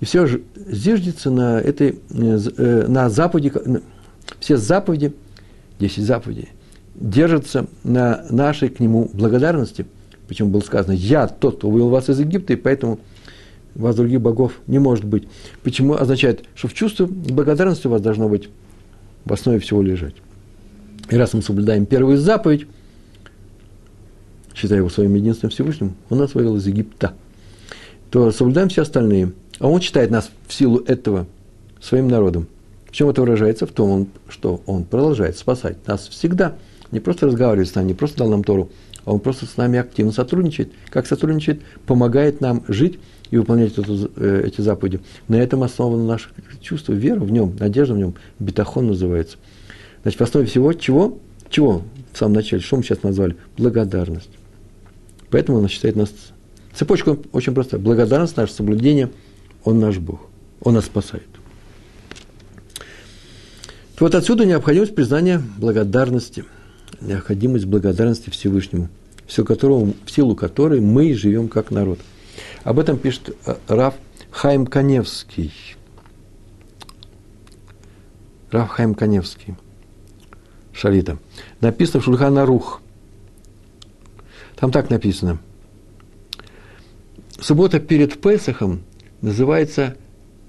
И 0.00 0.04
все 0.04 0.26
же 0.26 0.42
зиждется 0.68 1.30
на 1.30 1.58
этой, 1.58 2.00
э, 2.10 2.38
э 2.58 2.86
на 2.86 3.08
заповеди, 3.08 3.50
все 4.38 4.58
заповеди, 4.58 5.14
10 5.78 6.04
заповедей, 6.04 6.50
держатся 6.94 7.66
на 7.82 8.26
нашей 8.28 8.68
к 8.68 8.78
нему 8.78 9.08
благодарности. 9.14 9.86
Почему 10.28 10.50
было 10.50 10.60
сказано, 10.60 10.92
я 10.92 11.28
тот, 11.28 11.56
кто 11.56 11.70
вывел 11.70 11.88
вас 11.88 12.10
из 12.10 12.20
Египта, 12.20 12.52
и 12.52 12.56
поэтому 12.56 12.98
у 13.74 13.80
вас 13.80 13.96
других 13.96 14.20
богов 14.20 14.52
не 14.66 14.78
может 14.78 15.06
быть. 15.06 15.26
Почему 15.62 15.94
означает, 15.94 16.44
что 16.54 16.68
в 16.68 16.74
чувстве 16.74 17.06
благодарности 17.06 17.86
у 17.86 17.90
вас 17.90 18.02
должно 18.02 18.28
быть 18.28 18.50
в 19.24 19.32
основе 19.32 19.60
всего 19.60 19.80
лежать. 19.80 20.16
И 21.08 21.16
раз 21.16 21.32
мы 21.32 21.40
соблюдаем 21.40 21.86
первую 21.86 22.18
заповедь, 22.18 22.66
считая 24.56 24.78
его 24.78 24.88
своим 24.88 25.14
единственным 25.14 25.50
Всевышним, 25.50 25.94
он 26.08 26.18
нас 26.18 26.34
вывел 26.34 26.56
из 26.56 26.66
Египта, 26.66 27.12
то 28.10 28.30
соблюдаем 28.32 28.68
все 28.70 28.82
остальные. 28.82 29.32
А 29.58 29.68
он 29.68 29.80
считает 29.80 30.10
нас 30.10 30.30
в 30.46 30.54
силу 30.54 30.78
этого 30.78 31.26
своим 31.80 32.08
народом. 32.08 32.48
В 32.86 32.92
чем 32.92 33.10
это 33.10 33.20
выражается? 33.20 33.66
В 33.66 33.72
том, 33.72 34.08
что 34.28 34.62
он 34.66 34.84
продолжает 34.84 35.36
спасать 35.36 35.86
нас 35.86 36.08
всегда. 36.08 36.56
Не 36.90 37.00
просто 37.00 37.26
разговаривает 37.26 37.68
с 37.68 37.74
нами, 37.74 37.88
не 37.88 37.94
просто 37.94 38.18
дал 38.18 38.30
нам 38.30 38.44
Тору, 38.44 38.70
а 39.04 39.12
он 39.12 39.20
просто 39.20 39.44
с 39.44 39.56
нами 39.56 39.78
активно 39.78 40.12
сотрудничает. 40.12 40.72
Как 40.88 41.06
сотрудничает? 41.06 41.60
Помогает 41.86 42.40
нам 42.40 42.64
жить 42.68 42.98
и 43.30 43.36
выполнять 43.36 43.76
эту, 43.76 44.10
э, 44.16 44.42
эти 44.46 44.60
заповеди. 44.60 45.00
На 45.28 45.36
этом 45.36 45.62
основано 45.62 46.04
наше 46.04 46.30
чувство, 46.60 46.92
вера 46.92 47.20
в 47.20 47.30
нем, 47.30 47.56
надежда 47.58 47.94
в 47.94 47.98
нем, 47.98 48.14
бетахон 48.38 48.86
называется. 48.86 49.36
Значит, 50.02 50.20
в 50.20 50.24
основе 50.24 50.46
всего 50.46 50.72
чего? 50.72 51.18
Чего 51.50 51.82
в 52.12 52.18
самом 52.18 52.34
начале? 52.34 52.62
Что 52.62 52.76
мы 52.76 52.82
сейчас 52.82 53.02
назвали? 53.02 53.36
Благодарность. 53.58 54.30
Поэтому 55.30 55.58
он 55.58 55.68
считает 55.68 55.96
нас... 55.96 56.10
Цепочка 56.74 57.16
очень 57.32 57.54
простая. 57.54 57.80
Благодарность, 57.80 58.36
наше 58.36 58.52
соблюдение, 58.52 59.10
он 59.64 59.78
наш 59.78 59.98
Бог. 59.98 60.20
Он 60.60 60.74
нас 60.74 60.84
спасает. 60.84 61.26
Вот 63.98 64.14
отсюда 64.14 64.44
необходимость 64.44 64.94
признания 64.94 65.42
благодарности. 65.58 66.44
Необходимость 67.00 67.64
благодарности 67.64 68.30
Всевышнему, 68.30 68.88
в 69.26 69.32
силу, 69.32 69.46
которого, 69.46 69.92
в 70.04 70.10
силу 70.10 70.36
которой 70.36 70.80
мы 70.80 71.14
живем 71.14 71.48
как 71.48 71.70
народ– 71.70 71.98
об 72.64 72.78
этом 72.78 72.98
пишет 72.98 73.36
э, 73.46 73.54
Раф 73.68 73.94
Хайм 74.30 74.66
Каневский. 74.66 75.52
Раф 78.50 78.70
Хайм 78.70 78.94
Каневский. 78.94 79.54
Шалита. 80.72 81.18
Написано 81.60 82.00
в 82.00 82.04
Шульхана 82.04 82.44
Рух. 82.44 82.82
Там 84.56 84.72
так 84.72 84.90
написано. 84.90 85.38
Суббота 87.38 87.78
перед 87.78 88.20
Песохом 88.20 88.80
называется 89.20 89.96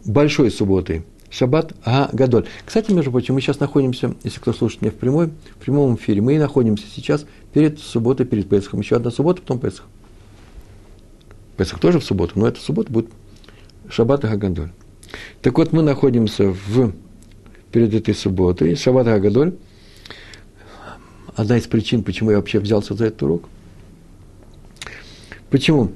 Большой 0.05 0.51
субботой. 0.51 1.03
Шаббат 1.30 1.74
А 1.84 2.10
Гадоль. 2.14 2.45
Кстати, 2.66 2.91
между 2.91 3.12
прочим, 3.12 3.34
мы 3.34 3.41
сейчас 3.41 3.60
находимся, 3.60 4.16
если 4.24 4.39
кто 4.39 4.53
слушает 4.53 4.82
меня 4.82 4.91
в, 4.91 4.95
прямой, 4.95 5.28
в 5.28 5.58
прямом 5.58 5.95
эфире, 5.95 6.22
мы 6.22 6.39
находимся 6.39 6.86
сейчас 6.95 7.26
перед 7.53 7.80
субботой, 7.80 8.26
перед 8.26 8.47
Песохом. 8.47 8.80
Еще 8.80 8.95
одна 8.95 9.12
суббота, 9.12 9.41
потом 9.41 9.60
Песох. 9.60 9.86
Песах 11.58 11.80
тоже 11.80 11.99
в 11.99 12.05
субботу, 12.05 12.39
но 12.39 12.47
эта 12.47 12.62
суббота 12.62 12.91
будет 12.91 13.10
Шаббат 13.89 14.24
и 14.24 14.28
Хагадоль. 14.28 14.72
Так 15.41 15.58
вот, 15.58 15.74
мы 15.74 15.82
находимся 15.82 16.49
в, 16.49 16.93
перед 17.74 17.93
этой 17.93 18.16
субботой, 18.16 18.76
Шаббат 18.76 19.08
и 19.08 19.10
Хагадоль. 19.10 19.55
Одна 21.36 21.58
из 21.58 21.68
причин, 21.68 22.03
почему 22.03 22.32
я 22.32 22.38
вообще 22.38 22.60
взялся 22.60 22.93
за 22.93 23.08
этот 23.08 23.24
урок. 23.24 23.49
Почему? 25.50 25.91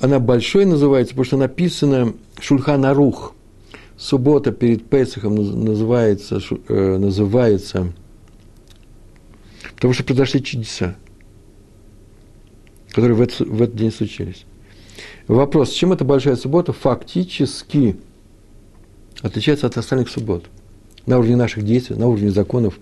Она 0.00 0.18
большой 0.18 0.64
называется, 0.64 1.12
потому 1.12 1.24
что 1.24 1.36
написано 1.36 2.14
Шульхан 2.40 2.84
Арух. 2.84 3.34
Суббота 3.96 4.50
перед 4.50 4.86
Песахом 4.86 5.36
называется, 5.36 6.40
э, 6.68 6.96
называется 6.98 7.92
потому 9.84 9.92
что 9.92 10.04
произошли 10.04 10.42
чудеса, 10.42 10.96
которые 12.90 13.14
в 13.14 13.20
этот, 13.20 13.40
в 13.40 13.62
этот 13.62 13.76
день 13.76 13.92
случились. 13.92 14.46
Вопрос, 15.28 15.70
чем 15.72 15.92
эта 15.92 16.04
большая 16.04 16.36
суббота 16.36 16.72
фактически 16.72 17.96
отличается 19.20 19.66
от 19.66 19.76
остальных 19.76 20.08
суббот? 20.08 20.46
На 21.06 21.18
уровне 21.18 21.36
наших 21.36 21.64
действий, 21.64 21.96
на 21.96 22.06
уровне 22.06 22.30
законов. 22.30 22.78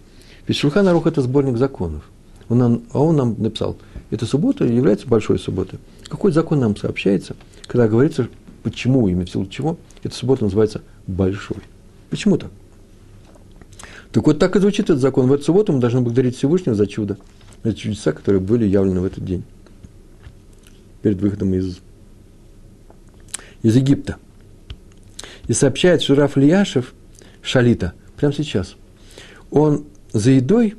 Ведь 0.46 0.56
Шульхан 0.56 0.86
Арух– 0.86 1.06
это 1.08 1.22
сборник 1.22 1.56
законов. 1.56 2.08
Он 2.52 2.58
нам, 2.58 2.82
а 2.92 2.98
он 2.98 3.16
нам 3.16 3.34
написал, 3.38 3.78
эта 4.10 4.26
суббота 4.26 4.66
является 4.66 5.06
большой 5.06 5.38
субботой. 5.38 5.78
Какой 6.04 6.32
закон 6.32 6.60
нам 6.60 6.76
сообщается, 6.76 7.34
когда 7.66 7.88
говорится, 7.88 8.28
почему, 8.62 9.08
именно 9.08 9.24
в 9.24 9.30
силу 9.30 9.46
чего, 9.46 9.78
эта 10.02 10.14
суббота 10.14 10.44
называется 10.44 10.82
большой? 11.06 11.56
Почему 12.10 12.36
так? 12.36 12.50
Так 14.10 14.26
вот 14.26 14.38
так 14.38 14.54
и 14.54 14.60
звучит 14.60 14.90
этот 14.90 14.98
закон. 14.98 15.28
В 15.28 15.32
эту 15.32 15.44
субботу 15.44 15.72
мы 15.72 15.80
должны 15.80 16.02
благодарить 16.02 16.36
Всевышнего 16.36 16.74
за 16.74 16.86
чудо, 16.86 17.16
за 17.64 17.72
чудеса, 17.72 18.12
которые 18.12 18.42
были 18.42 18.66
явлены 18.66 19.00
в 19.00 19.06
этот 19.06 19.24
день, 19.24 19.44
перед 21.00 21.18
выходом 21.22 21.54
из 21.54 21.78
из 23.62 23.74
Египта. 23.76 24.16
И 25.48 25.54
сообщает, 25.54 26.02
что 26.02 26.16
Раф 26.16 26.36
Лияшев, 26.36 26.92
Шалита, 27.40 27.94
прямо 28.18 28.34
сейчас, 28.34 28.76
он 29.50 29.86
за 30.12 30.32
едой 30.32 30.74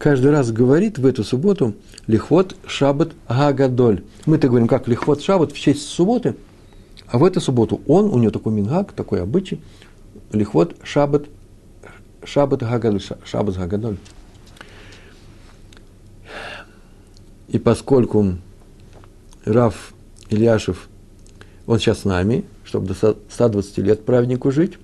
каждый 0.00 0.30
раз 0.30 0.50
говорит 0.50 0.98
в 0.98 1.04
эту 1.04 1.22
субботу 1.22 1.74
Лихвот 2.06 2.56
Шаббат 2.66 3.12
Гагадоль. 3.28 4.02
Мы-то 4.24 4.48
говорим, 4.48 4.66
как 4.66 4.88
Лихвот 4.88 5.20
Шаббат 5.20 5.52
в 5.52 5.58
честь 5.58 5.86
субботы, 5.86 6.36
а 7.06 7.18
в 7.18 7.24
эту 7.24 7.40
субботу 7.40 7.82
он, 7.86 8.06
у 8.06 8.18
него 8.18 8.30
такой 8.30 8.54
мингак, 8.54 8.92
такой 8.92 9.22
обычай, 9.22 9.60
Лихвот 10.32 10.74
Шаббат, 10.82 11.26
Шаббат 12.24 12.60
Гагадоль, 12.60 13.02
Шаббат 13.24 13.56
Гагадоль. 13.56 13.98
И 17.48 17.58
поскольку 17.58 18.38
Раф 19.44 19.92
Ильяшев 20.30 20.88
он 21.66 21.78
сейчас 21.78 22.00
с 22.00 22.04
нами, 22.04 22.46
чтобы 22.64 22.86
до 22.86 23.16
120 23.28 23.78
лет 23.78 24.06
праведнику 24.06 24.50
жить, 24.50 24.78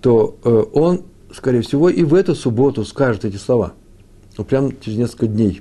то 0.00 0.36
э, 0.44 0.64
он, 0.72 1.02
скорее 1.34 1.62
всего, 1.62 1.88
и 1.90 2.04
в 2.04 2.14
эту 2.14 2.36
субботу 2.36 2.84
скажет 2.84 3.24
эти 3.24 3.36
слова. 3.36 3.74
Ну, 4.38 4.44
прямо 4.44 4.72
через 4.80 4.96
несколько 4.96 5.26
дней, 5.26 5.60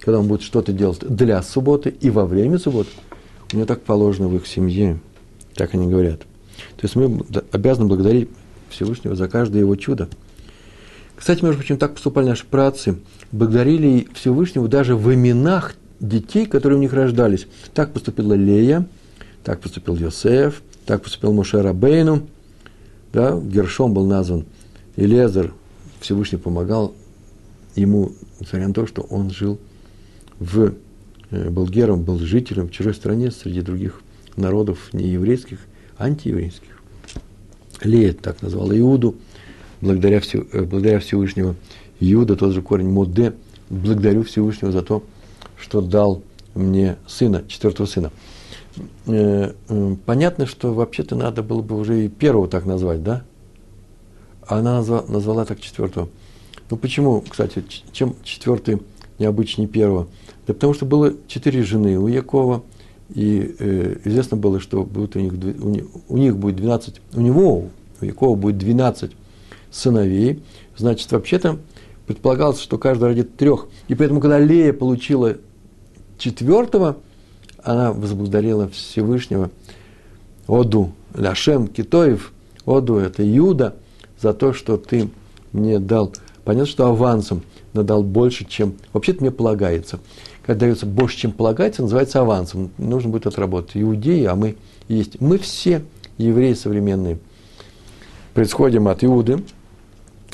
когда 0.00 0.20
он 0.20 0.28
будет 0.28 0.40
что-то 0.40 0.72
делать 0.72 1.00
для 1.00 1.42
субботы 1.42 1.90
и 1.90 2.08
во 2.08 2.24
время 2.24 2.58
субботы. 2.58 2.88
У 3.52 3.56
него 3.56 3.66
так 3.66 3.82
положено 3.82 4.28
в 4.28 4.36
их 4.36 4.46
семье, 4.46 4.98
так 5.54 5.74
они 5.74 5.86
говорят. 5.86 6.20
То 6.76 6.84
есть 6.84 6.96
мы 6.96 7.22
обязаны 7.52 7.86
благодарить 7.86 8.30
Всевышнего 8.70 9.14
за 9.14 9.28
каждое 9.28 9.60
его 9.60 9.76
чудо. 9.76 10.08
Кстати, 11.14 11.44
между 11.44 11.58
прочим, 11.58 11.76
так 11.76 11.92
поступали 11.92 12.26
наши 12.26 12.46
працы. 12.46 12.96
Благодарили 13.32 14.08
Всевышнего 14.14 14.66
даже 14.68 14.96
в 14.96 15.12
именах 15.12 15.74
детей, 16.00 16.46
которые 16.46 16.78
у 16.78 16.80
них 16.80 16.94
рождались. 16.94 17.46
Так 17.74 17.92
поступила 17.92 18.32
Лея– 18.32 18.86
так 19.44 19.60
поступил 19.60 19.94
Йосеф, 19.94 20.62
так 20.86 21.02
поступил 21.02 21.32
Моше 21.32 21.60
Рабейну, 21.60 22.26
да, 23.12 23.38
Гершом 23.38 23.92
был 23.92 24.06
назван 24.06 24.46
Елезер, 24.96 25.52
Всевышний 26.00 26.38
помогал 26.38 26.94
ему, 27.74 28.12
несмотря 28.40 28.68
на 28.68 28.74
то, 28.74 28.86
что 28.86 29.02
он 29.02 29.30
жил 29.30 29.58
в, 30.38 30.74
э, 31.30 31.50
был 31.50 31.66
гером, 31.66 32.02
был 32.02 32.18
жителем 32.18 32.68
в 32.68 32.70
чужой 32.70 32.94
стране 32.94 33.30
среди 33.30 33.60
других 33.60 34.00
народов 34.36 34.92
не 34.92 35.08
еврейских, 35.08 35.58
антиеврейских. 35.98 36.80
Лея 37.82 38.12
так 38.12 38.42
назвал 38.42 38.72
Иуду, 38.72 39.16
благодаря, 39.80 40.20
э, 40.20 40.62
благодаря 40.62 41.00
Всевышнего. 41.00 41.54
Иуда, 42.00 42.36
тот 42.36 42.52
же 42.52 42.62
корень 42.62 42.88
Моде, 42.88 43.34
благодарю 43.70 44.22
Всевышнего 44.24 44.72
за 44.72 44.82
то, 44.82 45.02
что 45.58 45.80
дал 45.80 46.22
мне 46.54 46.96
сына, 47.06 47.44
четвертого 47.48 47.86
сына. 47.86 48.10
Э, 49.06 49.52
понятно, 50.04 50.46
что 50.46 50.74
вообще-то 50.74 51.14
надо 51.16 51.42
было 51.42 51.62
бы 51.62 51.78
уже 51.78 52.06
и 52.06 52.08
первого 52.08 52.48
так 52.48 52.66
назвать, 52.66 53.02
да? 53.02 53.24
А 54.46 54.58
она 54.58 54.76
назвала, 54.78 55.04
назвала 55.08 55.44
так 55.44 55.60
четвертого. 55.60 56.08
Ну 56.70 56.76
почему, 56.76 57.22
кстати, 57.28 57.64
чем 57.92 58.16
четвертый 58.22 58.80
необычнее 59.18 59.68
первого? 59.68 60.08
Да 60.46 60.54
потому 60.54 60.74
что 60.74 60.86
было 60.86 61.12
четыре 61.26 61.62
жены 61.62 61.98
у 61.98 62.08
Якова, 62.08 62.62
И 63.14 63.54
э, 63.58 63.96
известно 64.04 64.36
было, 64.36 64.60
что 64.60 64.82
будет 64.82 65.16
у, 65.16 65.20
них, 65.20 65.32
у, 65.32 65.68
них, 65.68 65.84
у 66.08 66.16
них 66.16 66.36
будет 66.36 66.56
12, 66.56 67.00
у 67.14 67.20
него, 67.20 67.68
у 68.00 68.04
Якова 68.04 68.34
будет 68.34 68.58
12 68.58 69.12
сыновей. 69.70 70.42
Значит, 70.76 71.10
вообще-то 71.12 71.58
предполагалось, 72.06 72.60
что 72.60 72.78
каждый 72.78 73.04
родит 73.04 73.36
трех. 73.36 73.68
И 73.88 73.94
поэтому, 73.94 74.20
когда 74.20 74.38
Лея 74.38 74.72
получила 74.72 75.36
четвертого, 76.18 76.96
она 77.62 77.92
возблагодарила 77.92 78.68
Всевышнего 78.68 79.50
Оду, 80.46 80.92
Ляшем, 81.14 81.68
Китоев, 81.68 82.32
Оду, 82.66 82.96
это 82.96 83.22
Юда, 83.22 83.76
за 84.20 84.34
то, 84.34 84.52
что 84.52 84.76
ты 84.76 85.08
мне 85.52 85.78
дал. 85.78 86.12
Понятно, 86.44 86.66
что 86.66 86.86
авансом 86.86 87.42
надал 87.72 88.02
больше, 88.02 88.44
чем 88.44 88.74
вообще-то 88.92 89.22
мне 89.22 89.30
полагается. 89.30 90.00
Когда 90.42 90.66
дается 90.66 90.86
больше, 90.86 91.16
чем 91.16 91.32
полагается, 91.32 91.82
называется 91.82 92.20
авансом. 92.20 92.70
Нужно 92.76 93.10
будет 93.10 93.26
отработать. 93.26 93.72
Иудеи, 93.76 94.24
а 94.24 94.34
мы 94.34 94.56
есть. 94.88 95.20
Мы 95.20 95.38
все 95.38 95.82
евреи 96.18 96.52
современные. 96.52 97.18
Происходим 98.34 98.88
от 98.88 99.02
Иуды, 99.04 99.42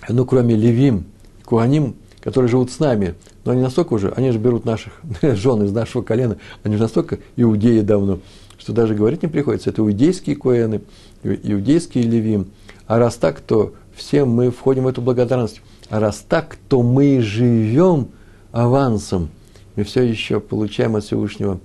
ну, 0.08 0.24
кроме 0.24 0.56
Левим, 0.56 1.04
Куаним, 1.44 1.94
которые 2.20 2.48
живут 2.48 2.70
с 2.70 2.78
нами, 2.78 3.14
но 3.44 3.52
они 3.52 3.62
настолько 3.62 3.94
уже, 3.94 4.10
они 4.16 4.30
же 4.30 4.38
берут 4.38 4.64
наших 4.64 5.00
жен 5.22 5.62
из 5.62 5.72
нашего 5.72 6.02
колена, 6.02 6.38
они 6.62 6.76
же 6.76 6.82
настолько 6.82 7.18
иудеи 7.36 7.80
давно, 7.80 8.20
что 8.58 8.72
даже 8.72 8.94
говорить 8.94 9.22
не 9.22 9.28
приходится. 9.28 9.70
Это 9.70 9.82
иудейские 9.82 10.36
коэны, 10.36 10.82
иудейские 11.22 12.04
левим. 12.04 12.48
А 12.86 12.98
раз 12.98 13.16
так, 13.16 13.40
то 13.40 13.74
все 13.94 14.24
мы 14.24 14.50
входим 14.50 14.84
в 14.84 14.88
эту 14.88 15.02
благодарность. 15.02 15.60
Раз 15.90 16.24
так, 16.28 16.56
то 16.68 16.82
мы 16.82 17.20
живем 17.20 18.08
авансом. 18.52 19.28
Мы 19.74 19.82
все 19.82 20.02
еще 20.02 20.38
получаем 20.38 20.94
от 20.94 21.04
Всевышнего 21.04 21.58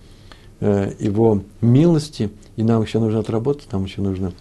э, 0.62 0.94
его 1.00 1.44
милости, 1.62 2.32
и 2.56 2.64
нам 2.64 2.82
еще 2.82 3.00
нужно 3.00 3.20
отработать, 3.20 3.72
нам 3.72 3.86
еще 3.86 4.02
нужно, 4.02 4.34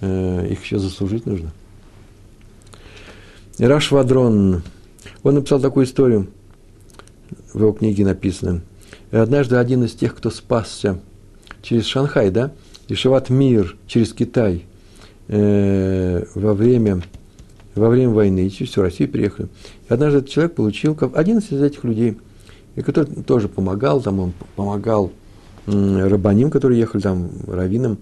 э, 0.00 0.46
их 0.48 0.62
еще 0.62 0.78
заслужить 0.78 1.26
нужно. 1.26 1.50
Рашвадрон, 3.58 4.62
он 5.24 5.34
написал 5.34 5.60
такую 5.60 5.86
историю, 5.86 6.28
в 7.52 7.58
его 7.58 7.72
книге 7.72 8.04
написано. 8.04 8.62
Однажды 9.10 9.56
один 9.56 9.84
из 9.84 9.92
тех, 9.92 10.14
кто 10.14 10.30
спасся 10.30 11.00
через 11.62 11.86
Шанхай, 11.86 12.30
да, 12.30 12.52
и 12.86 12.94
Шават 12.94 13.28
Мир 13.28 13.76
через 13.88 14.12
Китай 14.12 14.64
э, 15.26 16.24
во 16.34 16.54
время 16.54 17.02
во 17.74 17.88
время 17.88 18.10
войны, 18.10 18.46
и 18.46 18.64
всю 18.64 18.82
Россию 18.82 19.10
приехали. 19.10 19.48
И 19.88 19.92
однажды 19.92 20.18
этот 20.18 20.30
человек 20.30 20.54
получил, 20.54 20.96
один 21.14 21.38
из 21.38 21.50
этих 21.50 21.84
людей, 21.84 22.18
который 22.84 23.22
тоже 23.22 23.48
помогал, 23.48 24.00
там 24.00 24.20
он 24.20 24.32
помогал 24.56 25.12
рабаним, 25.66 26.50
которые 26.50 26.80
ехали 26.80 27.02
там, 27.02 27.30
раввинам, 27.46 27.98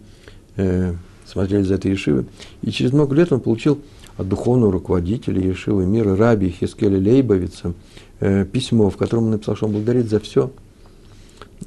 э, 0.57 0.95
смотрели 1.27 1.63
за 1.63 1.75
этой 1.75 1.91
Ешивы. 1.91 2.27
И 2.63 2.71
через 2.71 2.93
много 2.93 3.15
лет 3.15 3.33
он 3.33 3.41
получил 3.41 3.81
от 4.17 4.29
духовного 4.29 4.73
руководителя 4.73 5.41
Ешивы 5.41 5.87
мира, 5.87 6.17
раби 6.17 6.51
Хискеля 6.51 6.99
Лейбовица, 6.99 7.75
э, 8.21 8.45
письмо, 8.45 8.91
в 8.91 8.97
котором 8.97 9.25
он 9.25 9.31
написал, 9.33 9.57
что 9.57 9.67
он 9.67 9.73
благодарит 9.73 10.09
за 10.09 10.21
все, 10.21 10.51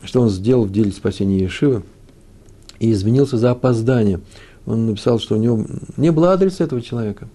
что 0.03 0.21
он 0.21 0.29
сделал 0.29 0.65
в 0.65 0.71
деле 0.71 0.91
спасения 0.91 1.39
Ешивы, 1.39 1.83
и 2.79 2.91
извинился 2.91 3.37
за 3.37 3.51
опоздание. 3.51 4.19
Он 4.65 4.87
написал, 4.87 5.19
что 5.19 5.35
у 5.35 5.37
него 5.37 5.65
не 5.97 6.11
было 6.11 6.33
адреса 6.33 6.63
этого 6.63 6.81
человека. 6.81 7.27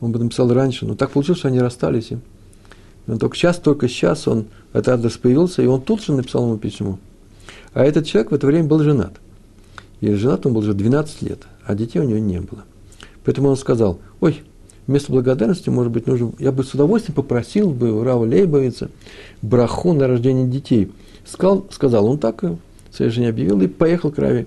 Он 0.00 0.12
бы 0.12 0.18
написал 0.18 0.52
раньше, 0.52 0.86
но 0.86 0.94
так 0.94 1.10
получилось, 1.10 1.38
что 1.38 1.48
они 1.48 1.60
расстались. 1.60 2.12
И 2.12 2.18
но 3.06 3.18
только 3.18 3.36
сейчас, 3.36 3.58
только 3.58 3.88
сейчас 3.88 4.26
он, 4.26 4.46
этот 4.72 4.88
адрес 4.88 5.16
появился, 5.16 5.62
и 5.62 5.66
он 5.66 5.80
тут 5.80 6.02
же 6.02 6.12
написал 6.12 6.44
ему 6.44 6.58
письмо. 6.58 6.98
А 7.72 7.84
этот 7.84 8.06
человек 8.06 8.32
в 8.32 8.34
это 8.34 8.46
время 8.46 8.66
был 8.66 8.80
женат. 8.80 9.12
И 10.00 10.12
женат 10.14 10.44
он 10.44 10.52
был 10.52 10.60
уже 10.60 10.74
12 10.74 11.22
лет, 11.22 11.40
а 11.64 11.74
детей 11.74 12.00
у 12.00 12.04
него 12.04 12.18
не 12.18 12.40
было. 12.40 12.64
Поэтому 13.24 13.48
он 13.48 13.56
сказал, 13.56 14.00
ой, 14.20 14.42
вместо 14.86 15.12
благодарности, 15.12 15.68
может 15.68 15.92
быть, 15.92 16.06
нужно, 16.06 16.32
я 16.38 16.52
бы 16.52 16.64
с 16.64 16.74
удовольствием 16.74 17.14
попросил 17.14 17.70
бы 17.70 17.92
у 17.92 18.02
Рава 18.02 18.24
Лейбовица 18.24 18.90
браху 19.40 19.92
на 19.92 20.08
рождение 20.08 20.46
детей. 20.46 20.90
Сказал, 21.24 21.66
сказал 21.70 22.06
он 22.06 22.18
так, 22.18 22.44
своей 22.92 23.10
жене 23.10 23.28
объявил, 23.28 23.60
и 23.60 23.68
поехал 23.68 24.10
к 24.10 24.18
Раве 24.18 24.46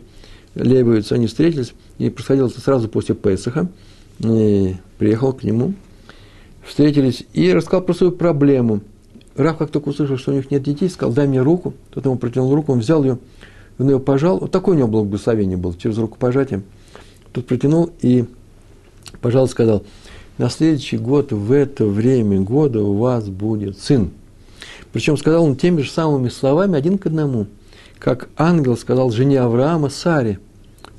Лейбовицу. 0.56 1.16
Они 1.16 1.28
встретились, 1.28 1.74
и 1.98 2.10
происходило 2.10 2.48
это 2.48 2.60
сразу 2.60 2.90
после 2.90 3.16
Песаха. 3.16 3.70
И 4.20 4.76
приехал 4.98 5.34
к 5.34 5.44
нему, 5.44 5.74
встретились 6.64 7.26
и 7.34 7.54
рассказал 7.54 7.82
про 7.82 7.94
свою 7.94 8.12
проблему. 8.12 8.82
Рав, 9.36 9.58
как 9.58 9.72
только 9.72 9.90
услышал, 9.90 10.18
что 10.18 10.32
у 10.32 10.36
них 10.36 10.52
нет 10.52 10.64
детей, 10.64 10.90
сказал, 10.90 11.14
дай 11.14 11.28
мне 11.28 11.42
руку. 11.42 11.74
Тот 11.92 12.06
ему 12.06 12.18
протянул 12.18 12.54
руку, 12.54 12.74
он 12.74 12.80
взял 12.80 13.04
ее, 13.04 13.18
он 13.78 13.90
ее 13.90 14.00
пожал. 14.00 14.40
Вот 14.40 14.52
такое 14.52 14.76
у 14.76 14.78
него 14.78 14.88
благословение 14.90 15.58
было, 15.58 15.74
через 15.76 15.98
рукопожатие. 15.98 16.64
Тут 17.32 17.48
протянул 17.48 17.92
и 18.02 18.26
пожал, 19.22 19.48
сказал, 19.48 19.84
на 20.38 20.50
следующий 20.50 20.98
год 20.98 21.32
в 21.32 21.52
это 21.52 21.86
время 21.86 22.40
года 22.42 22.82
у 22.82 22.98
вас 22.98 23.30
будет 23.30 23.78
сын. 23.78 24.12
Причем 24.92 25.18
сказал 25.18 25.44
он 25.44 25.56
теми 25.56 25.82
же 25.82 25.92
самыми 25.92 26.30
словами, 26.30 26.78
один 26.78 26.98
к 26.98 27.06
одному, 27.06 27.48
как 28.00 28.30
ангел 28.38 28.76
сказал 28.76 29.12
жене 29.12 29.40
Авраама 29.42 29.90
Саре. 29.90 30.40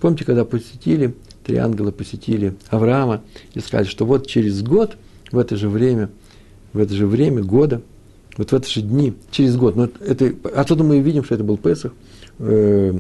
Помните, 0.01 0.25
когда 0.25 0.45
посетили, 0.45 1.14
три 1.45 1.57
ангела 1.57 1.91
посетили 1.91 2.55
Авраама 2.68 3.22
и 3.55 3.61
сказали, 3.61 3.86
что 3.86 4.05
вот 4.05 4.26
через 4.26 4.62
год, 4.62 4.97
в 5.32 5.38
это 5.38 5.57
же 5.57 5.68
время, 5.68 6.11
в 6.72 6.78
это 6.78 6.95
же 6.95 7.07
время 7.07 7.43
года, 7.43 7.82
вот 8.36 8.53
в 8.53 8.55
эти 8.55 8.70
же 8.72 8.82
дни, 8.82 9.14
через 9.30 9.57
год, 9.57 9.76
но 9.76 9.88
это, 10.01 10.32
отсюда 10.55 10.84
мы 10.84 11.01
видим, 11.01 11.24
что 11.24 11.34
это 11.34 11.45
был 11.45 11.57
Песах, 11.57 11.93
э, 12.38 12.95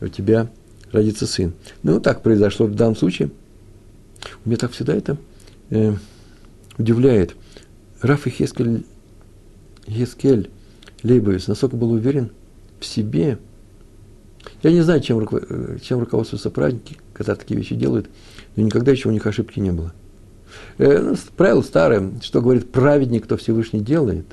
у 0.00 0.08
тебя 0.08 0.50
родится 0.92 1.26
сын. 1.26 1.52
Ну, 1.82 2.00
так 2.00 2.22
произошло 2.22 2.66
в 2.66 2.74
данном 2.74 2.96
случае. 2.96 3.30
Меня 4.44 4.56
так 4.56 4.72
всегда 4.72 4.94
это 4.94 5.16
э, 5.70 5.94
удивляет. 6.76 7.36
Раф 8.00 8.26
и 8.26 8.30
Хескель, 8.30 8.84
Хескель 9.86 10.50
Лейбовец 11.02 11.46
настолько 11.46 11.76
был 11.76 11.92
уверен 11.92 12.30
в 12.80 12.84
себе. 12.84 13.38
Я 14.62 14.72
не 14.72 14.80
знаю, 14.80 15.00
чем, 15.00 15.20
э, 15.20 15.78
чем 15.82 16.00
руководствуются 16.00 16.50
праздники, 16.50 16.96
когда 17.12 17.34
такие 17.34 17.56
вещи 17.56 17.74
делают, 17.74 18.08
но 18.56 18.62
никогда 18.62 18.92
еще 18.92 19.08
у 19.08 19.12
них 19.12 19.26
ошибки 19.26 19.60
не 19.60 19.70
было. 19.70 19.92
Э, 20.78 20.98
ну, 20.98 21.16
правило 21.36 21.62
старое, 21.62 22.10
что 22.22 22.40
говорит 22.40 22.70
праведник, 22.70 23.24
кто 23.24 23.36
Всевышний 23.36 23.80
делает, 23.80 24.26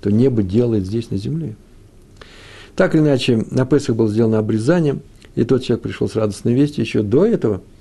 то 0.00 0.10
небо 0.10 0.42
делает 0.42 0.86
здесь 0.86 1.10
на 1.10 1.16
земле. 1.16 1.56
Так 2.76 2.94
или 2.94 3.02
иначе, 3.02 3.44
на 3.50 3.66
Песах 3.66 3.96
было 3.96 4.08
сделано 4.08 4.38
обрезание, 4.38 4.98
и 5.34 5.44
тот 5.44 5.62
человек 5.62 5.82
пришел 5.82 6.08
с 6.08 6.16
радостной 6.16 6.54
вестью 6.54 6.84
еще 6.84 7.02
до 7.02 7.24
этого– 7.24 7.62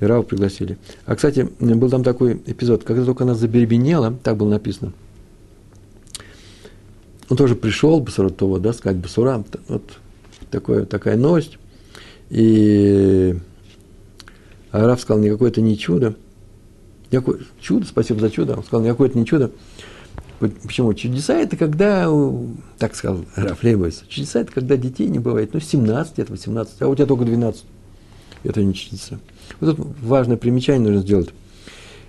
и 0.00 0.04
Раву 0.04 0.22
пригласили. 0.24 0.78
А, 1.06 1.16
кстати, 1.16 1.48
был 1.58 1.88
там 1.90 2.04
такой 2.04 2.40
эпизод, 2.46 2.84
когда 2.84 3.04
только 3.04 3.24
она 3.24 3.34
заберебенела, 3.34 4.16
так 4.22 4.36
было 4.36 4.50
написано, 4.50 4.92
он 7.28 7.36
тоже 7.36 7.56
пришел, 7.56 8.00
Басарутова, 8.00 8.60
да, 8.60 8.72
сказать 8.72 8.98
Басура, 8.98 9.42
вот 9.68 9.82
такое, 10.50 10.84
такая 10.84 11.16
новость. 11.16 11.58
И 12.30 13.36
Раф 14.72 15.00
сказал, 15.00 15.22
никакое 15.22 15.50
это 15.50 15.60
не 15.60 15.78
чудо. 15.78 16.14
Никакое, 17.10 17.40
чудо, 17.60 17.86
спасибо 17.86 18.20
за 18.20 18.30
чудо. 18.30 18.56
Он 18.56 18.64
сказал, 18.64 18.84
никакое 18.84 19.08
это 19.08 19.18
не 19.18 19.26
чудо. 19.26 19.50
Почему? 20.38 20.92
Чудеса– 20.92 21.34
это 21.40 21.56
когда, 21.56 22.10
так 22.78 22.94
сказал 22.94 23.24
Раф 23.36 23.62
Лейбовец, 23.62 24.04
чудеса– 24.06 24.40
это 24.42 24.52
когда 24.52 24.76
детей 24.76 25.08
не 25.08 25.18
бывает, 25.18 25.54
ну, 25.54 25.60
17 25.60 26.18
лет, 26.18 26.28
18, 26.28 26.82
а 26.82 26.88
у 26.88 26.94
тебя 26.94 27.06
только 27.06 27.24
12. 27.24 27.64
Это 28.44 28.62
не 28.62 28.74
чудеса. 28.74 29.18
Вот 29.60 29.76
тут 29.76 29.86
важное 30.02 30.36
примечание 30.36 30.90
нужно 30.90 31.00
сделать. 31.00 31.30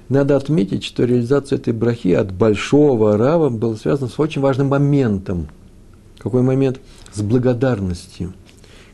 Надо 0.09 0.35
отметить, 0.35 0.83
что 0.83 1.05
реализация 1.05 1.57
этой 1.57 1.71
брахи 1.73 2.13
от 2.13 2.33
большого 2.33 3.17
рава 3.17 3.49
была 3.49 3.75
связана 3.75 4.09
с 4.09 4.19
очень 4.19 4.41
важным 4.41 4.67
моментом. 4.67 5.47
Какой 6.27 6.41
момент? 6.41 6.79
С 7.13 7.21
благодарностью, 7.21 8.33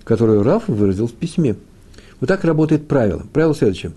которую 0.03 0.43
Раф 0.43 0.67
выразил 0.67 1.07
в 1.07 1.13
письме. 1.13 1.55
Вот 2.19 2.27
так 2.27 2.43
работает 2.43 2.87
правило. 2.87 3.23
Правило 3.33 3.55
следующее. 3.55 3.93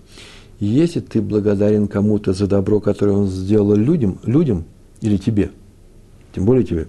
Если 0.59 0.99
ты 0.99 1.21
благодарен 1.21 1.87
кому-то 1.87 2.33
за 2.33 2.47
добро, 2.47 2.79
которое 2.79 3.13
он 3.13 3.27
сделал 3.27 3.75
людям, 3.75 4.19
людям 4.23 4.65
или 5.01 5.17
тебе, 5.17 5.51
тем 6.33 6.45
более 6.45 6.63
тебе, 6.63 6.87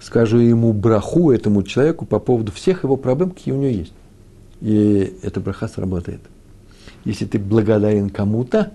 скажи 0.00 0.38
ему 0.38 0.72
браху, 0.72 1.30
этому 1.30 1.62
человеку, 1.62 2.06
по 2.06 2.18
поводу 2.18 2.52
всех 2.52 2.84
его 2.84 2.96
проблем, 2.96 3.30
какие 3.30 3.52
у 3.52 3.58
него 3.58 3.70
есть. 3.70 3.92
И 4.60 5.14
эта 5.22 5.40
браха 5.40 5.68
сработает– 5.68 6.20
если 7.06 7.24
ты 7.24 7.38
благодарен 7.38 8.10
кому-то, 8.10 8.72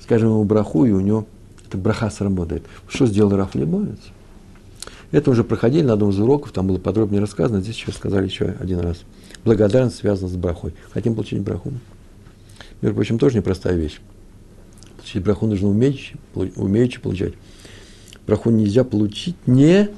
скажем 0.00 0.30
ему 0.30 0.44
браху, 0.44 0.84
и 0.84 0.90
у 0.90 1.00
него 1.00 1.26
эта 1.66 1.78
браха 1.78 2.10
сработает. 2.10 2.64
Что 2.88 3.06
сделал 3.06 3.34
Раф 3.36 3.54
Лебовец? 3.54 3.98
Это 5.10 5.30
уже 5.30 5.42
проходили 5.42 5.82
на 5.82 5.94
одном 5.94 6.10
из 6.10 6.18
уроков, 6.20 6.52
там 6.52 6.66
было 6.66 6.78
подробнее 6.78 7.20
рассказано, 7.20 7.60
здесь 7.60 7.76
еще 7.76 7.92
сказали 7.92 8.26
еще 8.26 8.54
один 8.60 8.80
раз. 8.80 8.98
Благодарность 9.44 9.96
связана 9.96 10.28
с 10.28 10.36
брахой. 10.36 10.74
Хотим 10.90 11.14
получить 11.14 11.40
браху? 11.40 11.72
Между 12.80 12.94
прочим, 12.94 13.18
тоже 13.18 13.38
непростая 13.38 13.74
вещь. 13.74 14.00
Получить 14.96 15.22
браху 15.22 15.46
нужно 15.46 15.68
уметь, 15.68 16.12
умеючи 16.34 17.00
получать. 17.00 17.34
Браху 18.26 18.50
нельзя 18.50 18.84
получить, 18.84 19.36
не 19.46 19.90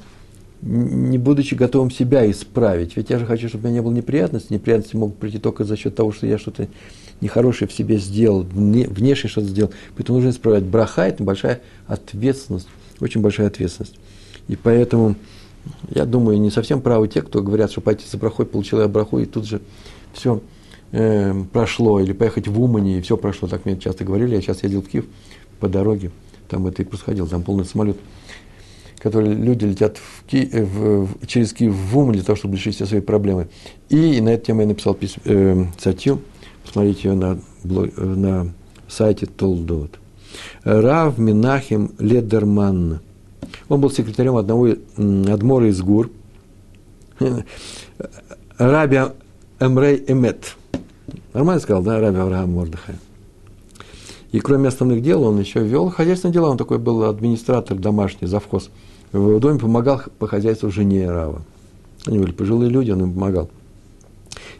не 0.62 1.18
будучи 1.18 1.54
готовым 1.54 1.90
себя 1.90 2.30
исправить. 2.30 2.96
Ведь 2.96 3.10
я 3.10 3.18
же 3.18 3.26
хочу, 3.26 3.48
чтобы 3.48 3.64
у 3.64 3.66
меня 3.66 3.80
не 3.80 3.82
было 3.82 3.92
неприятностей. 3.92 4.54
Неприятности 4.54 4.94
могут 4.94 5.18
прийти 5.18 5.38
только 5.38 5.64
за 5.64 5.76
счет 5.76 5.96
того, 5.96 6.12
что 6.12 6.26
я 6.26 6.38
что-то 6.38 6.68
нехорошее 7.20 7.68
в 7.68 7.72
себе 7.72 7.98
сделал, 7.98 8.44
внешне 8.44 9.28
что-то 9.28 9.48
сделал. 9.48 9.72
Поэтому 9.96 10.18
нужно 10.18 10.30
исправлять. 10.30 10.62
Браха– 10.62 11.02
это 11.08 11.24
большая 11.24 11.62
ответственность, 11.88 12.68
очень 13.00 13.20
большая 13.20 13.48
ответственность. 13.48 13.96
И 14.48 14.56
поэтому, 14.56 15.16
я 15.90 16.04
думаю, 16.04 16.40
не 16.40 16.50
совсем 16.50 16.80
правы 16.80 17.08
те, 17.08 17.22
кто 17.22 17.42
говорят, 17.42 17.70
что 17.70 17.80
пойти 17.80 18.04
за 18.10 18.18
брахой, 18.18 18.46
получил 18.46 18.80
я 18.80 18.88
браху, 18.88 19.18
и 19.18 19.26
тут 19.26 19.46
же 19.46 19.60
все 20.12 20.40
э, 20.92 21.34
прошло, 21.52 22.00
или 22.00 22.12
поехать 22.12 22.48
в 22.48 22.60
Умани, 22.60 22.98
и 22.98 23.00
все 23.00 23.16
прошло. 23.16 23.48
Так 23.48 23.64
мне 23.64 23.76
часто 23.78 24.04
говорили. 24.04 24.34
Я 24.34 24.40
сейчас 24.40 24.62
ездил 24.62 24.82
в 24.82 24.88
Киев 24.88 25.06
по 25.60 25.68
дороге, 25.68 26.10
там 26.48 26.66
это 26.66 26.82
и 26.82 26.84
происходило, 26.84 27.28
там 27.28 27.42
полный 27.42 27.64
самолет 27.64 27.96
которые 29.02 29.34
люди 29.34 29.64
летят 29.64 29.98
в 29.98 30.24
Ки, 30.26 30.48
э, 30.52 30.62
в, 30.62 31.06
в, 31.06 31.26
через 31.26 31.52
Киев 31.52 31.74
в 31.74 31.98
Умань 31.98 32.14
для 32.14 32.22
того, 32.22 32.36
чтобы 32.36 32.54
решить 32.54 32.76
все 32.76 32.86
свои 32.86 33.00
проблемы. 33.00 33.48
И 33.88 34.20
на 34.20 34.28
эту 34.28 34.46
тему 34.46 34.60
я 34.60 34.68
написал 34.68 34.94
письмо, 34.94 35.22
э, 35.24 35.64
статью, 35.76 36.20
посмотрите 36.64 37.08
ее 37.08 37.14
на, 37.14 37.40
блог, 37.64 37.90
э, 37.96 38.04
на 38.04 38.52
сайте 38.86 39.26
Толдот. 39.26 39.98
Рав 40.62 41.18
Минахим 41.18 41.92
Ледерман. 41.98 43.00
Он 43.72 43.80
был 43.80 43.90
секретарем 43.90 44.36
одного 44.36 44.68
адмора 44.98 45.70
из 45.70 45.80
Гур. 45.80 46.10
Раби 48.58 48.98
Эмрей 49.60 50.04
Эмет. 50.08 50.56
Нормально 51.32 51.58
сказал, 51.58 51.82
да, 51.82 51.98
Раби 51.98 52.18
Авраам 52.18 52.52
Мордыхай. 52.52 52.96
И 54.30 54.40
кроме 54.40 54.68
основных 54.68 55.02
дел 55.02 55.22
он 55.22 55.40
еще 55.40 55.60
вел 55.60 55.88
хозяйственные 55.88 56.34
дела. 56.34 56.50
Он 56.50 56.58
такой 56.58 56.76
был 56.76 57.04
администратор 57.04 57.78
домашний, 57.78 58.28
завхоз 58.28 58.68
в 59.10 59.40
доме 59.40 59.58
помогал 59.58 60.02
по 60.18 60.26
хозяйству 60.26 60.70
жене 60.70 61.10
Рава. 61.10 61.40
Они 62.04 62.18
были 62.18 62.32
пожилые 62.32 62.68
люди, 62.68 62.90
он 62.90 63.04
им 63.04 63.14
помогал. 63.14 63.48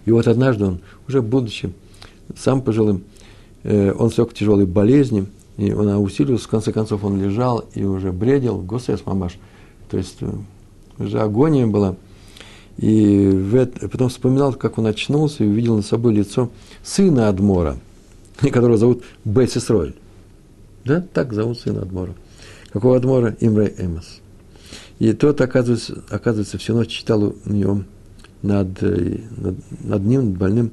И 0.07 0.11
вот 0.11 0.27
однажды 0.27 0.65
он, 0.65 0.81
уже 1.07 1.21
будучи 1.21 1.71
сам 2.35 2.63
пожилым, 2.63 3.05
э, 3.63 3.93
он 3.93 4.11
слег 4.11 4.31
в 4.31 4.35
тяжелой 4.35 4.65
болезни, 4.65 5.27
и 5.57 5.71
она 5.71 5.99
усилилась, 5.99 6.43
в 6.43 6.49
конце 6.49 6.73
концов 6.73 7.05
он 7.05 7.23
лежал 7.23 7.65
и 7.75 7.85
уже 7.85 8.13
бредил, 8.13 8.59
госэс 8.59 9.05
мамаш, 9.05 9.39
то 9.91 9.99
есть 9.99 10.19
э, 10.21 10.31
уже 10.99 11.21
агония 11.21 11.67
была. 11.67 11.97
И 12.79 13.29
в 13.29 13.55
это, 13.55 13.89
потом 13.89 14.09
вспоминал, 14.09 14.55
как 14.55 14.79
он 14.79 14.87
очнулся 14.87 15.45
и 15.45 15.47
увидел 15.47 15.77
на 15.77 15.83
собой 15.83 16.15
лицо 16.15 16.51
сына 16.83 17.29
Адмора, 17.29 17.77
которого 18.41 18.79
зовут 18.79 19.05
Бесисроль. 19.25 19.95
Да, 20.85 21.01
так 21.13 21.33
зовут 21.33 21.61
сына 21.61 21.83
Адмора. 21.83 22.15
Какого 22.73 22.97
Адмора? 22.97 23.37
Имрей 23.41 23.75
Эмос. 23.79 24.21
И 24.99 25.13
тот, 25.13 25.41
оказывается, 25.41 26.03
оказывается, 26.11 26.59
всю 26.59 26.75
ночь 26.75 26.89
читал 26.89 27.35
у 27.45 27.53
него 27.53 27.83
над, 28.41 28.83
э, 28.83 29.19
над, 29.37 29.57
над 29.85 30.05
ним, 30.05 30.31
над 30.31 30.39
больным, 30.39 30.71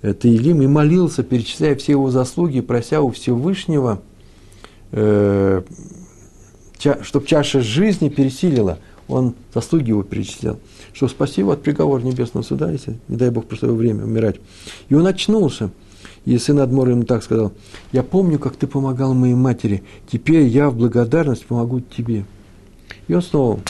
Таилим, 0.00 0.62
и 0.62 0.66
молился, 0.66 1.22
перечисляя 1.22 1.74
все 1.76 1.92
его 1.92 2.10
заслуги, 2.10 2.60
прося 2.60 3.00
у 3.02 3.10
Всевышнего, 3.10 4.00
э, 4.92 5.62
ча, 6.78 7.02
чтобы 7.02 7.26
чаша 7.26 7.60
жизни 7.60 8.08
пересилила. 8.08 8.78
Он 9.08 9.34
заслуги 9.54 9.88
его 9.88 10.02
перечислял, 10.02 10.58
что 10.92 11.08
спаси 11.08 11.40
его 11.40 11.52
от 11.52 11.62
приговора 11.62 12.02
небесного 12.02 12.44
суда, 12.44 12.70
если, 12.70 12.98
не 13.08 13.16
дай 13.16 13.30
Бог, 13.30 13.46
пришло 13.46 13.72
время 13.72 14.04
умирать. 14.04 14.36
И 14.88 14.94
он 14.94 15.06
очнулся. 15.06 15.70
И 16.24 16.36
сын 16.36 16.60
Адмора 16.60 16.90
ему 16.90 17.04
так 17.04 17.22
сказал, 17.22 17.52
«Я 17.90 18.02
помню, 18.02 18.38
как 18.38 18.56
ты 18.56 18.66
помогал 18.66 19.14
моей 19.14 19.34
матери, 19.34 19.82
теперь 20.10 20.42
я 20.42 20.68
в 20.68 20.76
благодарность 20.76 21.46
помогу 21.46 21.80
тебе». 21.80 22.24
И 23.08 23.14
он 23.14 23.22
снова 23.22 23.60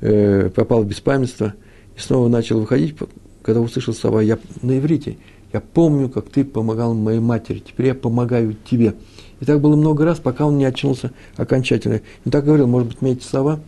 э, 0.00 0.48
попал 0.54 0.82
в 0.82 0.86
беспамятство 0.86 1.52
и 1.96 2.00
снова 2.00 2.28
начал 2.28 2.60
выходить, 2.60 2.96
когда 3.42 3.60
услышал 3.60 3.94
слова 3.94 4.20
я, 4.20 4.38
на 4.62 4.78
иврите. 4.78 5.16
Я 5.52 5.60
помню, 5.60 6.08
как 6.08 6.28
ты 6.28 6.44
помогал 6.44 6.94
моей 6.94 7.18
матери, 7.18 7.58
теперь 7.58 7.86
я 7.86 7.94
помогаю 7.94 8.56
тебе. 8.68 8.94
И 9.40 9.44
так 9.44 9.60
было 9.60 9.74
много 9.74 10.04
раз, 10.04 10.20
пока 10.20 10.46
он 10.46 10.58
не 10.58 10.64
очнулся 10.64 11.12
окончательно. 11.36 12.02
И 12.24 12.30
так 12.30 12.44
говорил, 12.44 12.66
может 12.66 12.88
быть, 12.88 13.02
мне 13.02 13.12
эти 13.12 13.24
слова, 13.24 13.58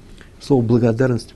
слово 0.41 0.63
благодарность 0.63 1.35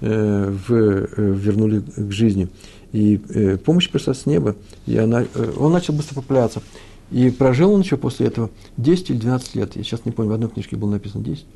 э, 0.00 0.54
в, 0.68 0.72
э, 0.72 1.06
вернули 1.16 1.80
к 1.80 2.10
жизни. 2.10 2.48
И 2.92 3.20
э, 3.30 3.56
помощь 3.56 3.88
пришла 3.88 4.14
с 4.14 4.26
неба, 4.26 4.56
и 4.86 4.96
она, 4.96 5.22
э, 5.22 5.52
он 5.56 5.72
начал 5.72 5.94
быстро 5.94 6.16
поправляться. 6.16 6.62
И 7.10 7.30
прожил 7.30 7.72
он 7.72 7.82
еще 7.82 7.96
после 7.96 8.26
этого 8.26 8.50
10 8.76 9.10
или 9.10 9.18
12 9.18 9.54
лет. 9.54 9.76
Я 9.76 9.84
сейчас 9.84 10.04
не 10.04 10.12
помню, 10.12 10.32
в 10.32 10.34
одной 10.34 10.50
книжке 10.50 10.76
было 10.76 10.90
написано 10.90 11.24
10. 11.24 11.46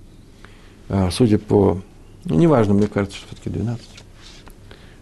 А, 0.89 1.11
судя 1.11 1.39
по... 1.39 1.81
Ну, 2.25 2.35
неважно, 2.37 2.75
мне 2.75 2.87
кажется, 2.87 3.17
что 3.17 3.29
все-таки 3.29 3.51
12. 3.51 3.85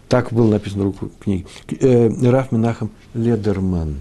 Так 0.09 0.33
было 0.33 0.51
написано 0.51 0.85
в 0.85 0.87
руку 0.87 1.11
книги. 1.21 1.47
Э, 1.81 2.09
Раф 2.31 2.53
Минахам 2.53 2.91
Ледерман. 3.15 3.97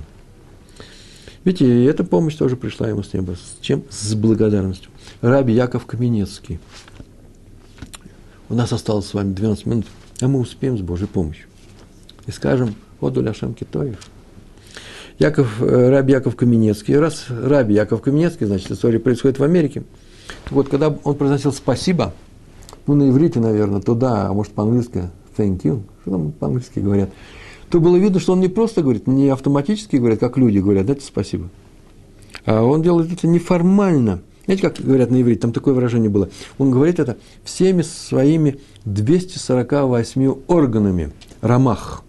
Видите, 1.43 1.65
и 1.65 1.85
эта 1.85 2.03
помощь 2.03 2.35
тоже 2.35 2.55
пришла 2.55 2.87
ему 2.87 3.03
с 3.03 3.13
неба. 3.13 3.35
С 3.35 3.61
чем? 3.61 3.83
С 3.89 4.13
благодарностью. 4.15 4.89
Раби 5.21 5.53
Яков 5.53 5.85
Каменецкий. 5.85 6.59
У 8.49 8.53
нас 8.53 8.71
осталось 8.71 9.07
с 9.07 9.13
вами 9.13 9.33
12 9.33 9.65
минут, 9.65 9.85
а 10.21 10.27
мы 10.27 10.39
успеем 10.39 10.77
с 10.77 10.81
Божьей 10.81 11.07
помощью. 11.07 11.47
И 12.25 12.31
скажем, 12.31 12.75
«Оду 13.01 13.21
ляшем 13.21 13.53
китоев». 13.53 13.97
Яков, 15.19 15.61
э, 15.61 15.89
Раби 15.89 16.13
Яков 16.13 16.35
Каменецкий. 16.35 16.97
Раз 16.97 17.25
Раби 17.29 17.73
Яков 17.73 18.01
Каменецкий, 18.01 18.45
значит, 18.45 18.71
история 18.71 18.99
происходит 18.99 19.39
в 19.39 19.43
Америке– 19.43 19.83
так 20.43 20.53
вот, 20.53 20.69
когда 20.69 20.89
он 21.03 21.15
произносил 21.15 21.51
«спасибо», 21.51 22.13
ну, 22.85 22.95
на 22.95 23.09
иврите, 23.09 23.39
наверное, 23.39 23.81
то 23.81 23.95
да, 23.95 24.27
а 24.27 24.33
может, 24.33 24.53
по-английски 24.53 25.09
«thank 25.38 25.61
you», 25.63 25.83
что 26.01 26.11
там 26.11 26.31
по-английски 26.31 26.79
говорят, 26.79 27.09
то 27.69 27.79
было 27.79 27.97
видно, 27.97 28.19
что 28.19 28.33
он 28.33 28.39
не 28.39 28.47
просто 28.47 28.81
говорит, 28.81 29.07
не 29.07 29.29
автоматически 29.29 29.97
говорит, 29.97 30.19
как 30.19 30.38
люди 30.38 30.59
говорят, 30.59 30.85
дайте 30.85 31.05
спасибо. 31.05 31.49
А 32.45 32.63
он 32.63 32.81
делает 32.81 33.11
это 33.11 33.27
неформально. 33.27 34.21
Знаете, 34.45 34.63
как 34.63 34.79
говорят 34.79 35.11
на 35.11 35.21
иврите, 35.21 35.41
там 35.41 35.51
такое 35.51 35.73
выражение 35.73 36.09
было. 36.09 36.29
Он 36.57 36.71
говорит 36.71 36.99
это 36.99 37.17
всеми 37.43 37.81
своими 37.81 38.59
248 38.85 40.35
органами, 40.47 41.11
рамах. 41.41 42.03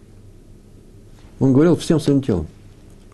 Он 1.40 1.52
говорил 1.52 1.76
всем 1.76 1.98
своим 1.98 2.22
телом. 2.22 2.46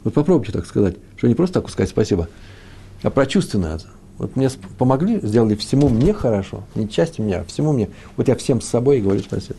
Вот 0.02 0.12
попробуйте 0.12 0.52
так 0.52 0.66
сказать, 0.66 0.96
что 1.16 1.28
не 1.28 1.34
просто 1.34 1.62
так 1.62 1.70
сказать 1.70 1.88
спасибо, 1.88 2.28
а 3.02 3.08
прочувственно 3.08 3.78
вот 4.18 4.36
мне 4.36 4.50
помогли, 4.78 5.18
сделали 5.22 5.54
всему 5.54 5.88
мне 5.88 6.12
хорошо, 6.12 6.64
не 6.74 6.88
части 6.88 7.22
меня, 7.22 7.40
а 7.40 7.44
всему 7.44 7.72
мне. 7.72 7.88
Вот 8.16 8.28
я 8.28 8.36
всем 8.36 8.60
с 8.60 8.66
собой 8.66 8.98
и 8.98 9.00
говорю 9.00 9.20
спасибо. 9.20 9.56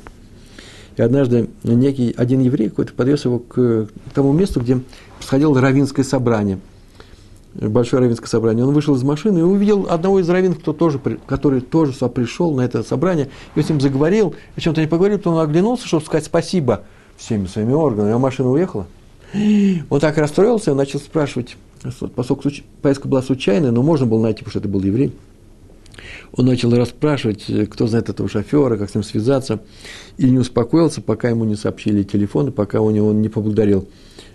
И 0.98 1.02
однажды 1.02 1.50
некий 1.64 2.14
один 2.16 2.39
еврей 2.39 2.70
какой-то 2.70 2.93
подвез 2.93 3.26
его 3.26 3.39
к 3.39 3.88
тому 4.14 4.32
месту, 4.32 4.62
где 4.62 4.80
происходило 5.18 5.60
равинское 5.60 6.06
собрание. 6.06 6.60
Большое 7.54 8.02
равинское 8.04 8.28
собрание. 8.28 8.66
Он 8.66 8.74
вышел 8.74 8.96
из 8.96 9.04
машины 9.04 9.39
и 9.39 9.41
увидел 9.41 9.88
одного 9.89 10.20
из 10.20 10.30
раввинов, 10.30 10.60
кто 10.60 10.74
тоже, 10.74 11.00
который 11.26 11.62
тоже 11.62 11.93
пришел 12.10 12.54
на 12.54 12.62
это 12.62 12.84
собрание. 12.84 13.30
И 13.56 13.62
с 13.62 13.70
ним 13.70 13.80
заговорил, 13.80 14.36
о 14.56 14.62
чем-то 14.62 14.82
не 14.82 14.88
поговорил, 14.88 15.20
то 15.20 15.32
он 15.32 15.39
оглянулся, 15.39 15.88
чтобы 15.88 16.04
сказать 16.04 16.26
спасибо 16.26 16.84
всеми 17.18 17.48
своими 17.48 17.74
органами. 17.74 18.14
А 18.14 18.18
машина 18.18 18.50
уехала. 18.52 18.88
Он 19.89 20.00
так 20.00 20.18
расстроился, 20.18 20.72
он 20.72 20.78
начал 20.78 21.00
спрашивать, 21.00 21.58
поскольку 22.16 22.50
поездка 22.82 23.08
была 23.08 23.22
случайная, 23.22 23.72
но 23.72 23.82
можно 23.84 24.06
было 24.06 24.22
найти, 24.22 24.39
потому 24.39 24.52
что 24.52 24.60
это 24.60 24.68
был 24.68 24.82
еврей. 24.82 25.14
Он 26.34 26.45
начал 26.45 26.74
расспрашивать, 26.76 27.45
кто 27.70 27.88
знает 27.88 28.10
этого 28.10 28.30
шофера, 28.30 28.78
как 28.78 28.89
с 28.89 28.95
ним 28.95 29.03
связаться, 29.03 29.62
и 30.18 30.30
не 30.30 30.39
успокоился, 30.39 31.01
пока 31.01 31.30
ему 31.30 31.45
не 31.45 31.56
сообщили 31.56 32.03
телефон, 32.03 32.51
пока 32.51 32.82
он 32.82 33.22
не 33.22 33.30
поблагодарил 33.30 33.88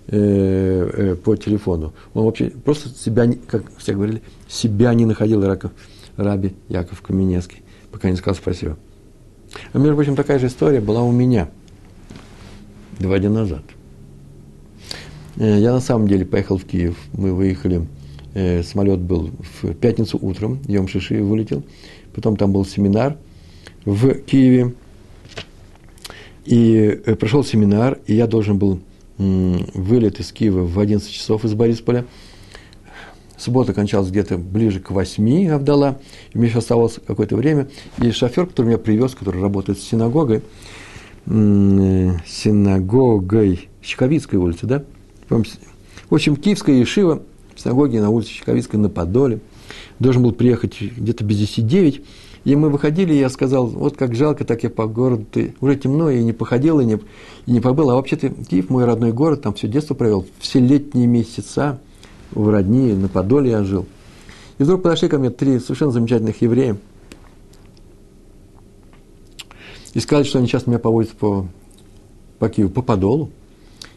э, 0.08 0.90
э, 0.92 1.14
по 1.16 1.36
телефону. 1.36 1.92
Он 2.14 2.24
вообще 2.24 2.50
просто 2.50 2.88
себя, 2.88 3.30
как 3.46 3.64
все 3.78 3.94
говорили, 3.94 4.22
себя 4.48 4.94
не 4.94 5.04
находил 5.04 5.44
Раков, 5.44 5.72
Раби 6.16 6.54
Яков 6.68 7.02
Каменецкий, 7.02 7.62
пока 7.90 8.10
не 8.10 8.16
сказал 8.16 8.34
спасибо. 8.36 8.76
А 9.72 9.78
между 9.78 9.96
прочим, 9.96 10.16
такая 10.16 10.38
же 10.38 10.46
история 10.46 10.80
была 10.80 11.02
у 11.02 11.12
меня 11.12 11.50
два 12.98 13.18
дня 13.18 13.30
назад– 13.30 13.62
Э, 15.40 15.58
я 15.58 15.72
на 15.72 15.80
самом 15.80 16.06
деле 16.06 16.24
поехал 16.24 16.58
в 16.58 16.64
Киев. 16.64 16.96
Мы 17.12 17.32
выехали, 17.32 17.86
э, 18.34 18.62
самолет 18.62 19.00
был 19.00 19.30
в 19.62 19.74
пятницу 19.74 20.18
утром, 20.20 20.60
Йом 20.66 20.88
Шиши 20.88 21.22
вылетел. 21.22 21.62
Потом 22.14 22.36
там 22.36 22.52
был 22.52 22.64
семинар 22.64 23.16
в 23.84 24.14
Киеве. 24.14 24.74
И 26.44 27.00
э, 27.04 27.14
прошел 27.16 27.44
семинар, 27.44 27.98
и 28.06 28.14
я 28.14 28.26
должен 28.26 28.58
был 28.58 28.80
вылет 29.18 30.18
из 30.18 30.32
Киева 30.32 30.64
в 30.64 30.80
11 30.80 31.10
часов 31.10 31.44
из 31.44 31.52
Борисполя. 31.52 32.06
Суббота 33.36 33.74
кончалась 33.74 34.08
где-то 34.10 34.38
ближе 34.38 34.80
к 34.80 34.90
8, 34.90 35.50
Авдала. 35.50 35.98
И 36.32 36.38
мне 36.38 36.48
еще 36.48 36.58
оставалось 36.58 36.98
какое-то 37.06 37.36
время. 37.36 37.68
И 37.98 38.10
шофер, 38.12 38.46
который 38.46 38.68
меня 38.68 38.78
привез, 38.78 39.14
который 39.14 39.42
работает 39.42 39.78
с 39.78 39.82
синагогой, 39.82 40.40
синагогой 42.26 43.68
Щековицкой 43.82 44.38
улицы, 44.38 44.66
да, 44.66 44.84
в 45.28 46.14
общем, 46.14 46.36
Киевская 46.36 46.76
Ешива, 46.76 47.22
синагоге 47.60 48.00
на 48.00 48.10
улице 48.10 48.30
Чековицкой 48.30 48.80
на 48.80 48.88
Подоле, 48.88 49.40
должен 49.98 50.22
был 50.22 50.32
приехать 50.32 50.80
где-то 50.80 51.24
без 51.24 51.38
10 51.38 51.66
9, 51.66 52.02
И 52.44 52.56
мы 52.56 52.70
выходили, 52.70 53.14
и 53.14 53.18
я 53.18 53.28
сказал, 53.28 53.66
вот 53.66 53.96
как 53.96 54.14
жалко, 54.14 54.44
так 54.44 54.62
я 54.62 54.70
по 54.70 54.86
городу, 54.86 55.26
ты 55.30 55.54
уже 55.60 55.76
темно, 55.76 56.10
и 56.10 56.22
не 56.22 56.32
походил, 56.32 56.80
и 56.80 56.84
не, 56.84 56.98
и 57.46 57.52
не 57.52 57.60
побыл. 57.60 57.90
А 57.90 57.94
вообще-то 57.94 58.30
Киев 58.30 58.70
мой 58.70 58.84
родной 58.84 59.12
город, 59.12 59.42
там 59.42 59.54
все 59.54 59.68
детство 59.68 59.94
провел, 59.94 60.26
все 60.38 60.58
летние 60.58 61.06
месяца 61.06 61.78
в 62.32 62.48
родни, 62.48 62.92
на 62.94 63.08
Подоле 63.08 63.50
я 63.50 63.64
жил. 63.64 63.86
И 64.58 64.62
вдруг 64.62 64.82
подошли 64.82 65.08
ко 65.08 65.18
мне 65.18 65.30
три 65.30 65.58
совершенно 65.58 65.92
замечательных 65.92 66.40
еврея. 66.42 66.76
И 69.94 70.00
сказали, 70.00 70.24
что 70.24 70.38
они 70.38 70.46
сейчас 70.46 70.66
меня 70.66 70.78
поводят 70.78 71.10
по, 71.12 71.46
по 72.38 72.48
Киеву, 72.48 72.70
по 72.70 72.82
Подолу. 72.82 73.30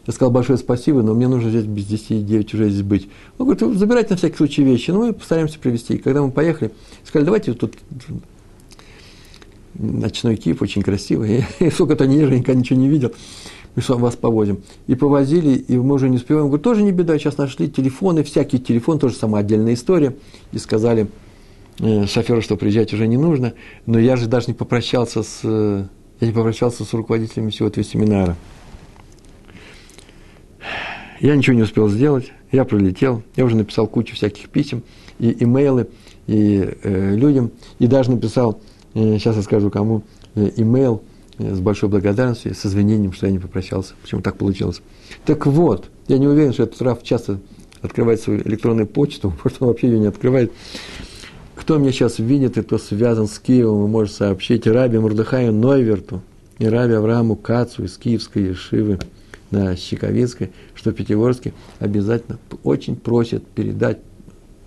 Я 0.06 0.12
сказал 0.12 0.30
большое 0.30 0.58
спасибо, 0.58 1.02
но 1.02 1.14
мне 1.14 1.28
нужно 1.28 1.48
здесь 1.50 1.64
без 1.64 1.86
10 1.86 2.26
9 2.26 2.54
уже 2.54 2.68
здесь 2.68 2.82
быть. 2.82 3.08
Он 3.38 3.46
говорит, 3.46 3.78
забирайте 3.78 4.10
на 4.10 4.16
всякий 4.16 4.36
случай 4.36 4.62
вещи. 4.62 4.90
Ну, 4.90 5.06
мы 5.06 5.12
постараемся 5.14 5.58
привезти. 5.58 5.94
И 5.94 5.98
когда 5.98 6.22
мы 6.22 6.30
поехали, 6.30 6.72
сказали, 7.04 7.24
давайте 7.24 7.54
тут 7.54 7.74
ночной 9.74 10.36
Киев 10.36 10.60
очень 10.60 10.82
красивый. 10.82 11.44
И 11.58 11.70
сколько-то 11.70 12.06
не 12.06 12.18
езжу, 12.18 12.34
никогда 12.34 12.60
ничего 12.60 12.78
не 12.78 12.88
видел. 12.88 13.12
Мы 13.76 13.82
вас 13.96 14.14
повозим. 14.14 14.62
И 14.86 14.94
повозили, 14.94 15.56
и 15.56 15.76
мы 15.76 15.94
уже 15.94 16.08
не 16.08 16.16
успеваем. 16.16 16.46
Говорю, 16.46 16.62
тоже 16.62 16.82
не 16.82 16.92
беда, 16.92 17.18
сейчас 17.18 17.38
нашли 17.38 17.68
телефоны, 17.68 18.22
всякий 18.22 18.58
телефон, 18.58 18.98
тоже 18.98 19.16
сама 19.16 19.38
отдельная 19.38 19.74
история. 19.74 20.14
И 20.52 20.58
сказали 20.58 21.08
э, 21.80 22.06
шоферу, 22.06 22.40
что 22.40 22.56
приезжать 22.56 22.92
уже 22.92 23.08
не 23.08 23.16
нужно. 23.16 23.54
Но 23.86 23.98
я 23.98 24.16
же 24.16 24.26
даже 24.26 24.46
не 24.48 24.54
попрощался 24.54 25.24
с, 25.24 25.40
э, 25.42 25.86
я 26.20 26.26
не 26.26 26.32
попрощался 26.32 26.84
с 26.84 26.92
руководителями 26.92 27.50
всего 27.50 27.68
этого 27.68 27.84
семинара. 27.84 28.36
Я 31.20 31.36
ничего 31.36 31.56
не 31.56 31.62
успел 31.62 31.88
сделать, 31.88 32.32
я 32.50 32.64
пролетел, 32.64 33.22
я 33.36 33.44
уже 33.44 33.56
написал 33.56 33.86
кучу 33.86 34.14
всяких 34.14 34.48
писем, 34.48 34.82
и 35.18 35.44
имейлы, 35.44 35.88
и 36.26 36.76
э, 36.82 37.14
людям, 37.14 37.50
и 37.78 37.86
даже 37.86 38.10
написал, 38.10 38.60
э, 38.94 39.18
сейчас 39.18 39.36
я 39.36 39.42
скажу 39.42 39.70
кому, 39.70 40.02
э, 40.34 40.50
имейл 40.56 41.02
э, 41.38 41.54
с 41.54 41.60
большой 41.60 41.88
благодарностью, 41.88 42.54
с 42.54 42.66
извинением, 42.66 43.12
что 43.12 43.26
я 43.26 43.32
не 43.32 43.38
попрощался, 43.38 43.94
почему 44.02 44.22
так 44.22 44.36
получилось. 44.36 44.82
Так 45.24 45.46
вот, 45.46 45.88
я 46.08 46.18
не 46.18 46.26
уверен, 46.26 46.52
что 46.52 46.64
этот 46.64 46.82
Раф 46.82 47.02
часто 47.02 47.38
открывает 47.80 48.20
свою 48.20 48.40
электронную 48.40 48.86
почту, 48.86 49.32
может, 49.44 49.62
он 49.62 49.68
вообще 49.68 49.88
ее 49.88 49.98
не 50.00 50.06
открывает. 50.06 50.52
Кто 51.54 51.78
меня 51.78 51.92
сейчас 51.92 52.18
видит 52.18 52.58
и 52.58 52.62
кто 52.62 52.78
связан 52.78 53.28
с 53.28 53.38
Киевом, 53.38 53.82
вы 53.82 53.88
можете 53.88 54.16
сообщить 54.16 54.66
Раби 54.66 54.98
Мурдыхаю 54.98 55.52
Нойверту 55.52 56.20
и 56.58 56.66
Раби 56.66 56.94
Аврааму 56.94 57.36
Кацу 57.36 57.84
из 57.84 57.96
Киевской 57.96 58.48
Ешивы 58.48 58.98
на 59.54 59.76
Щековицкой, 59.76 60.50
что 60.74 60.90
в 60.90 60.94
Пятигорске 60.94 61.52
обязательно 61.78 62.38
очень 62.62 62.96
просят 62.96 63.46
передать 63.46 63.98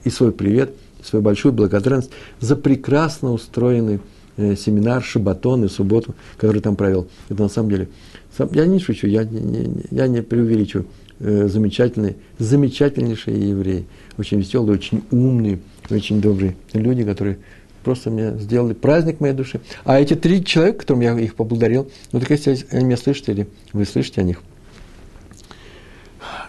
и 0.04 0.10
свой 0.10 0.32
привет, 0.32 0.72
и 1.00 1.04
свою 1.04 1.24
большую 1.24 1.54
благодарность 1.54 2.12
за 2.40 2.56
прекрасно 2.56 3.34
устроенный 3.34 4.00
э, 4.38 4.56
семинар, 4.56 5.04
шабатон 5.04 5.66
и 5.66 5.68
субботу, 5.68 6.16
который 6.38 6.62
там 6.62 6.76
провел. 6.76 7.08
Это 7.30 7.44
на 7.44 7.50
самом 7.50 7.70
деле, 7.70 7.90
сам, 8.36 8.50
я 8.54 8.66
не 8.66 8.80
шучу, 8.80 9.08
я 9.08 9.24
не, 9.24 9.40
не, 9.40 9.84
я 9.92 10.08
не 10.08 10.22
преувеличиваю, 10.22 10.88
э, 11.20 11.48
замечательные, 11.48 12.16
замечательнейшие 12.40 13.50
евреи, 13.50 13.86
очень 14.18 14.40
веселые, 14.40 14.78
очень 14.78 15.04
умные, 15.12 15.60
очень 15.90 16.22
добрые 16.22 16.56
люди, 16.74 17.04
которые 17.04 17.40
просто 17.84 18.10
мне 18.10 18.38
сделали 18.40 18.74
праздник 18.74 19.20
моей 19.20 19.34
души. 19.34 19.60
А 19.84 20.00
эти 20.00 20.14
три 20.14 20.44
человека, 20.44 20.80
которым 20.80 21.02
я 21.02 21.20
их 21.20 21.36
поблагодарил, 21.36 21.90
ну 22.12 22.20
так 22.20 22.30
если 22.30 22.58
они 22.72 22.86
меня 22.86 22.98
слышите 22.98 23.32
или 23.34 23.48
вы 23.74 23.86
слышите 23.86 24.22
о 24.22 24.24
них– 24.24 24.42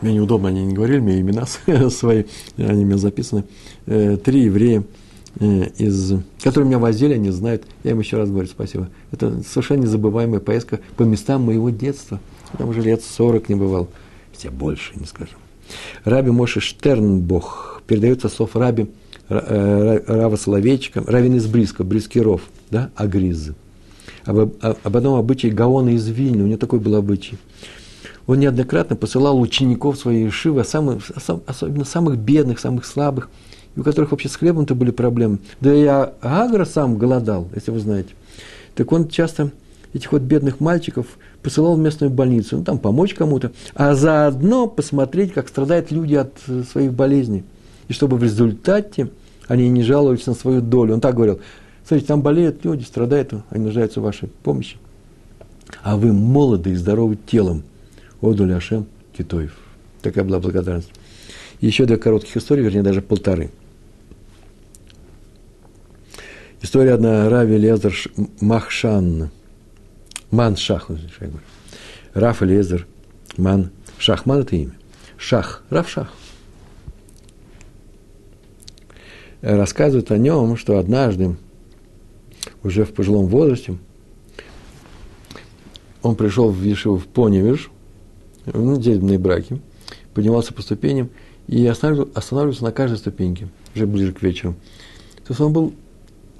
мне 0.02 0.14
неудобно, 0.14 0.48
они 0.48 0.64
не 0.64 0.74
говорили 0.74 1.00
мне 1.00 1.20
имена 1.20 1.46
свои, 1.90 2.24
они 2.56 2.84
у 2.84 2.86
меня 2.86 2.98
записаны. 2.98 3.44
Э, 3.86 4.16
три 4.16 4.42
еврея, 4.42 4.84
э, 5.40 5.68
из, 5.78 6.12
которые 6.42 6.68
меня 6.68 6.78
возили, 6.78 7.14
они 7.14 7.30
знают. 7.30 7.64
Я 7.84 7.92
им 7.92 8.00
еще 8.00 8.16
раз 8.16 8.30
говорю 8.30 8.48
спасибо. 8.48 8.88
Это 9.12 9.42
совершенно 9.42 9.82
незабываемая 9.82 10.40
поездка 10.40 10.80
по 10.96 11.02
местам 11.02 11.42
моего 11.42 11.70
детства. 11.70 12.20
Там 12.56 12.68
уже 12.68 12.80
лет 12.80 13.02
40 13.02 13.48
не 13.48 13.54
бывал. 13.54 13.88
Хотя 14.32 14.50
больше, 14.50 14.92
не 14.96 15.06
скажем. 15.06 15.38
Раби 16.04 16.30
Моше 16.30 16.60
Штернбох 16.60 17.82
передается 17.86 18.28
слов 18.28 18.56
Раби 18.56 18.88
э, 19.28 20.00
Рава 20.06 20.36
Соловейчика, 20.36 21.02
Равин 21.06 21.36
из 21.36 21.46
Бриска, 21.46 21.84
Брискиров, 21.84 22.42
да, 22.70 22.90
Агриз. 22.96 23.50
Об, 24.24 24.52
об 24.60 24.96
одном 24.96 25.18
обычае 25.18 25.52
Гаона 25.52 25.90
из 25.90 26.06
Вильни, 26.08 26.42
у 26.42 26.46
него 26.46 26.58
такой 26.58 26.80
был 26.80 26.96
обычай 26.96 27.38
он 28.28 28.40
неоднократно 28.40 28.94
посылал 28.94 29.40
учеников 29.40 29.98
своей 29.98 30.28
Ишивы, 30.28 30.62
самых, 30.62 31.10
особенно 31.46 31.86
самых 31.86 32.18
бедных, 32.18 32.60
самых 32.60 32.84
слабых, 32.84 33.30
у 33.74 33.82
которых 33.82 34.10
вообще 34.10 34.28
с 34.28 34.36
хлебом-то 34.36 34.74
были 34.74 34.90
проблемы. 34.90 35.38
Да 35.62 35.74
и 35.74 35.86
Агра 36.20 36.66
сам 36.66 36.98
голодал, 36.98 37.48
если 37.54 37.70
вы 37.70 37.80
знаете. 37.80 38.10
Так 38.74 38.92
он 38.92 39.08
часто 39.08 39.50
этих 39.94 40.12
вот 40.12 40.20
бедных 40.20 40.60
мальчиков 40.60 41.06
посылал 41.42 41.76
в 41.76 41.78
местную 41.78 42.10
больницу, 42.10 42.58
ну, 42.58 42.64
там 42.64 42.78
помочь 42.78 43.14
кому-то, 43.14 43.50
а 43.74 43.94
заодно 43.94 44.66
посмотреть, 44.66 45.32
как 45.32 45.48
страдают 45.48 45.90
люди 45.90 46.14
от 46.16 46.34
э, 46.48 46.64
своих 46.70 46.92
болезней. 46.92 47.44
И 47.88 47.94
чтобы 47.94 48.18
в 48.18 48.22
результате 48.22 49.08
они 49.46 49.70
не 49.70 49.82
жаловались 49.82 50.26
на 50.26 50.34
свою 50.34 50.60
долю. 50.60 50.92
Он 50.92 51.00
так 51.00 51.14
говорил, 51.14 51.40
смотрите, 51.82 52.08
там 52.08 52.20
болеют 52.20 52.62
люди, 52.62 52.84
страдают, 52.84 53.32
они 53.48 53.64
нуждаются 53.64 54.00
в 54.00 54.04
вашей 54.04 54.28
помощи. 54.28 54.76
А 55.82 55.96
вы 55.96 56.12
молоды 56.12 56.72
и 56.72 56.74
здоровы 56.74 57.16
телом– 57.26 57.62
Оду 58.20 58.52
Ашем 58.54 58.86
Китоев. 59.16 59.56
Такая 60.02 60.24
была 60.24 60.40
благодарность. 60.40 60.90
еще 61.60 61.84
две 61.84 61.96
коротких 61.96 62.36
истории, 62.36 62.62
вернее, 62.62 62.82
даже 62.82 63.02
полторы. 63.02 63.50
История 66.60 66.94
одна 66.94 67.28
Рави 67.28 67.56
Лезер 67.56 67.94
Махшан. 68.40 69.30
Ман 70.30 70.56
Шах, 70.56 70.90
я 70.90 70.96
говорю. 71.26 71.40
Раф 72.14 72.42
Лезер 72.42 72.86
Ман 73.36 73.70
Шах. 73.98 74.26
Ман– 74.26 74.40
это 74.42 74.56
имя. 74.56 74.72
Шах. 75.16 75.62
Раф 75.70 75.88
Шах. 75.88 76.12
Рассказывает 79.40 80.10
о 80.10 80.18
нем, 80.18 80.56
что 80.56 80.78
однажды, 80.78 81.36
уже 82.64 82.84
в 82.84 82.92
пожилом 82.92 83.26
возрасте, 83.26 83.78
он 86.02 86.16
пришел 86.16 86.50
в 86.50 86.58
Вишиву 86.58 86.98
в 86.98 87.06
Поневиш, 87.06 87.70
недельные 88.54 89.18
браки, 89.18 89.60
поднимался 90.14 90.52
по 90.52 90.62
ступеням 90.62 91.10
и 91.46 91.66
останавливался 91.66 92.64
на 92.64 92.72
каждой 92.72 92.98
ступеньке, 92.98 93.48
уже 93.74 93.86
ближе 93.86 94.12
к 94.12 94.22
вечеру. 94.22 94.54
То 95.24 95.32
есть 95.32 95.40
он 95.40 95.52
был, 95.52 95.72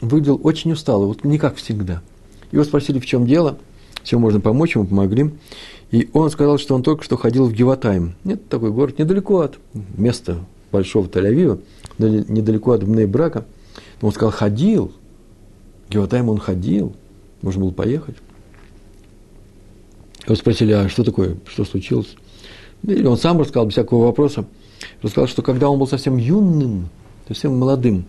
выглядел 0.01 0.41
очень 0.43 0.73
усталый, 0.73 1.07
вот 1.07 1.25
не 1.25 1.39
как 1.39 1.57
всегда. 1.57 2.03
Его 2.53 2.65
спросили, 2.65 2.99
в 2.99 3.07
чем 3.07 3.27
дело, 3.27 3.59
чем 4.03 4.21
можно 4.21 4.41
помочь, 4.41 4.75
ему 4.75 4.87
помогли. 4.87 5.31
И 5.91 6.09
он 6.13 6.31
сказал, 6.31 6.59
что 6.59 6.75
он 6.75 6.83
только 6.83 7.03
что 7.05 7.17
ходил 7.17 7.47
в 7.47 7.53
Геватайм. 7.53 8.15
Нет, 8.25 8.49
такой 8.49 8.71
город 8.71 8.99
недалеко 8.99 9.41
от 9.41 9.59
места 9.97 10.39
большого 10.71 11.07
Тель-Авива, 11.07 11.61
недалеко 11.99 12.73
от 12.73 12.83
Бней-Брака. 12.85 13.45
Он 14.01 14.13
сказал, 14.13 14.31
ходил. 14.31 14.93
Геватайм 15.89 16.29
он 16.29 16.39
ходил, 16.39 16.95
можно 17.41 17.63
было 17.63 17.71
поехать. 17.71 18.17
Его 20.29 20.37
спросили, 20.37 20.73
а 20.73 20.91
что 20.91 21.05
такое, 21.05 21.39
что 21.47 21.65
случилось? 21.65 22.15
Или 22.83 23.07
он 23.07 23.17
сам 23.17 23.41
рассказал, 23.41 23.65
без 23.65 23.73
всякого 23.73 24.05
вопроса, 24.05 24.45
рассказал, 25.01 25.27
что 25.27 25.41
когда 25.41 25.71
он 25.71 25.79
был 25.79 25.87
совсем 25.87 26.19
юным, 26.19 26.91
совсем 27.27 27.57
молодым, 27.57 28.05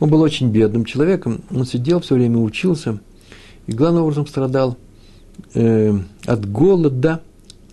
он 0.00 0.10
был 0.10 0.20
очень 0.22 0.50
бедным 0.50 0.84
человеком, 0.84 1.42
он 1.52 1.66
сидел 1.66 2.00
все 2.00 2.16
время, 2.16 2.38
учился, 2.38 2.98
и 3.68 3.72
главным 3.72 4.02
образом 4.02 4.26
страдал 4.26 4.76
э, 5.54 5.96
от 6.26 6.50
голода, 6.50 7.22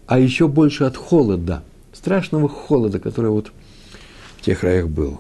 а 0.05 0.19
еще 0.19 0.47
больше 0.47 0.83
от 0.83 0.95
холода, 0.95 1.63
страшного 1.93 2.47
холода, 2.47 2.99
который 2.99 3.31
вот 3.31 3.51
в 4.37 4.45
тех 4.45 4.59
краях 4.59 4.87
был. 4.87 5.19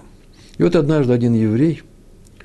И 0.59 0.63
вот 0.63 0.75
однажды 0.75 1.11
один 1.11 1.33
еврей 1.33 1.81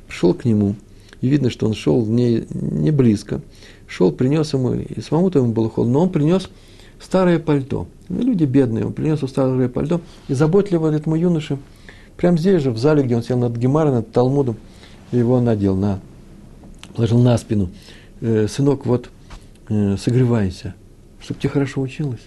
пришел 0.09 0.33
к 0.33 0.47
нему, 0.47 0.75
и 1.21 1.29
видно, 1.29 1.51
что 1.51 1.67
он 1.67 1.75
шел 1.75 2.07
не, 2.07 2.47
не 2.49 2.91
близко, 2.93 3.43
шел, 3.89 4.13
принес 4.13 4.53
ему, 4.53 4.75
и 4.75 5.01
самому-то 5.01 5.39
ему 5.39 5.53
было 5.53 5.71
холодно, 5.71 5.95
но 5.95 6.03
он 6.05 6.11
принес 6.11 6.49
старое 7.01 7.39
пальто. 7.39 7.87
Ну, 8.09 8.23
люди 8.23 8.45
бедные, 8.45 8.87
он 8.87 8.93
принес 8.93 9.19
ему 9.19 9.29
старое 9.29 9.69
пальто, 9.69 10.01
и 10.29 10.35
заботливо 10.35 10.93
этому 10.93 11.17
юноше, 11.17 11.59
прямо 12.17 12.39
здесь 12.39 12.63
же, 12.63 12.71
в 12.71 12.79
зале, 12.79 13.03
где 13.03 13.17
он 13.17 13.23
сел 13.23 13.39
над 13.39 13.57
Гемарой, 13.57 13.93
над 13.93 14.13
Талмудом, 14.13 14.57
его 15.13 15.41
надел 15.41 15.77
на, 15.77 16.01
положил 16.95 17.19
на 17.19 17.37
спину. 17.39 17.71
Э, 18.21 18.47
Сынок, 18.49 18.87
вот, 18.87 19.11
э, 19.69 19.97
согревайся, 19.99 20.75
чтобы 21.21 21.41
тебе 21.41 21.51
хорошо 21.51 21.81
училось. 21.81 22.23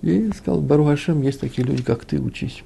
И 0.00 0.30
сказал, 0.36 0.60
Бару 0.60 0.84
Хашем, 0.84 1.22
есть 1.22 1.40
такие 1.40 1.66
люди, 1.66 1.82
как 1.82 2.04
ты, 2.04 2.20
учись. 2.20 2.62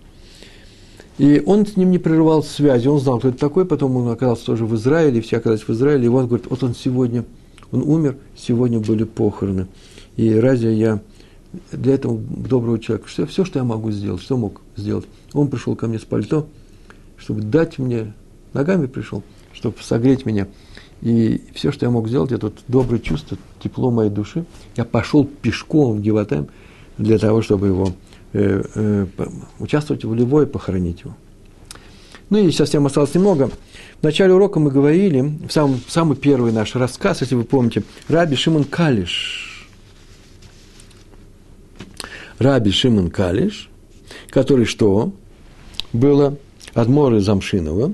И 1.18 1.42
он 1.44 1.66
с 1.66 1.76
ним 1.76 1.90
не 1.90 1.98
прерывал 1.98 2.42
связи, 2.42 2.88
он 2.88 3.00
знал, 3.00 3.18
кто 3.18 3.28
это 3.28 3.38
такой, 3.38 3.64
потом 3.64 3.96
он 3.96 4.08
оказался 4.08 4.46
тоже 4.46 4.64
в 4.66 4.74
Израиле, 4.74 5.20
все 5.20 5.38
оказались 5.38 5.62
в 5.62 5.70
Израиле, 5.70 6.06
и 6.06 6.08
он 6.08 6.26
говорит, 6.26 6.46
вот 6.48 6.62
он 6.62 6.74
сегодня– 6.74 7.24
он 7.72 7.82
умер, 7.82 8.18
сегодня 8.36 8.78
были 8.78 9.04
похороны. 9.04 9.66
И 10.16 10.32
разве 10.34 10.74
я 10.74 11.00
для 11.72 11.94
этого 11.94 12.18
доброго 12.18 12.78
человека, 12.78 13.08
все, 13.08 13.26
все, 13.26 13.44
что 13.44 13.58
я 13.58 13.64
могу 13.64 13.90
сделать, 13.90 14.22
что 14.22 14.36
мог 14.36 14.60
сделать? 14.76 15.06
Он 15.32 15.48
пришел 15.48 15.74
ко 15.74 15.86
мне 15.86 15.98
с 15.98 16.04
пальто, 16.04 16.46
чтобы 17.16 17.40
дать 17.40 17.78
мне, 17.78 18.12
ногами 18.52 18.86
пришел, 18.86 19.22
чтобы 19.52 19.76
согреть 19.80 20.26
меня. 20.26 20.48
И 21.00 21.42
все, 21.54 21.72
что 21.72 21.84
я 21.86 21.90
мог 21.90 22.08
сделать, 22.08 22.30
это 22.30 22.46
вот 22.46 22.58
доброе 22.68 23.00
чувство, 23.00 23.36
тепло 23.60 23.90
моей 23.90 24.10
души. 24.10 24.44
Я 24.76 24.84
пошел 24.84 25.24
пешком 25.24 25.96
в 25.96 26.00
Геватайм 26.00 26.48
для 26.98 27.18
того, 27.18 27.42
чтобы 27.42 27.68
его 27.68 27.92
э, 28.32 28.62
э, 28.74 29.06
участвовать 29.58 30.04
в 30.04 30.14
Левое, 30.14 30.46
похоронить 30.46 31.00
его. 31.00 31.16
Ну 32.33 32.39
и 32.39 32.51
совсем 32.51 32.87
осталось 32.87 33.14
немного. 33.14 33.51
В 34.01 34.03
начале 34.03 34.33
урока 34.33 34.59
мы 34.59 34.70
говорили, 34.70 35.20
в 35.20 35.53
самом, 35.53 35.83
самый 35.87 36.16
первый 36.16 36.51
наш 36.51 36.74
рассказ, 36.74 37.20
если 37.20 37.35
вы 37.35 37.45
помните, 37.45 37.83
Раби 38.09 38.37
Шимон 38.37 38.64
Калиш. 38.64 39.68
Раби 42.39 42.70
Шимон 42.70 43.11
Калиш, 43.11 43.68
который 44.30 44.64
что? 44.64 45.12
Было 45.93 46.39
от 46.72 46.89
Моры 46.89 47.20
Замшинова 47.20 47.93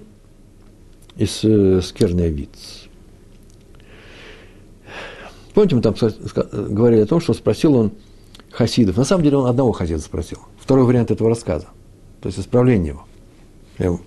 из 1.17 1.41
э, 1.43 1.81
Скерневиц. 1.83 2.87
Помните, 5.53 5.75
мы 5.75 5.83
там 5.83 5.97
говорили 6.53 7.01
о 7.01 7.07
том, 7.07 7.21
что 7.21 7.35
спросил 7.35 7.75
он 7.75 7.91
хасидов. 8.53 8.99
На 8.99 9.05
самом 9.05 9.25
деле 9.25 9.39
он 9.39 9.51
одного 9.51 9.73
хасида 9.73 9.99
спросил. 9.99 10.39
Второй 10.61 10.85
вариант 10.85 11.11
этого 11.11 11.29
рассказа. 11.29 11.67
То 12.21 12.29
есть 12.29 12.39
исправление 12.39 12.91
его. 12.91 13.05
Я 13.79 13.99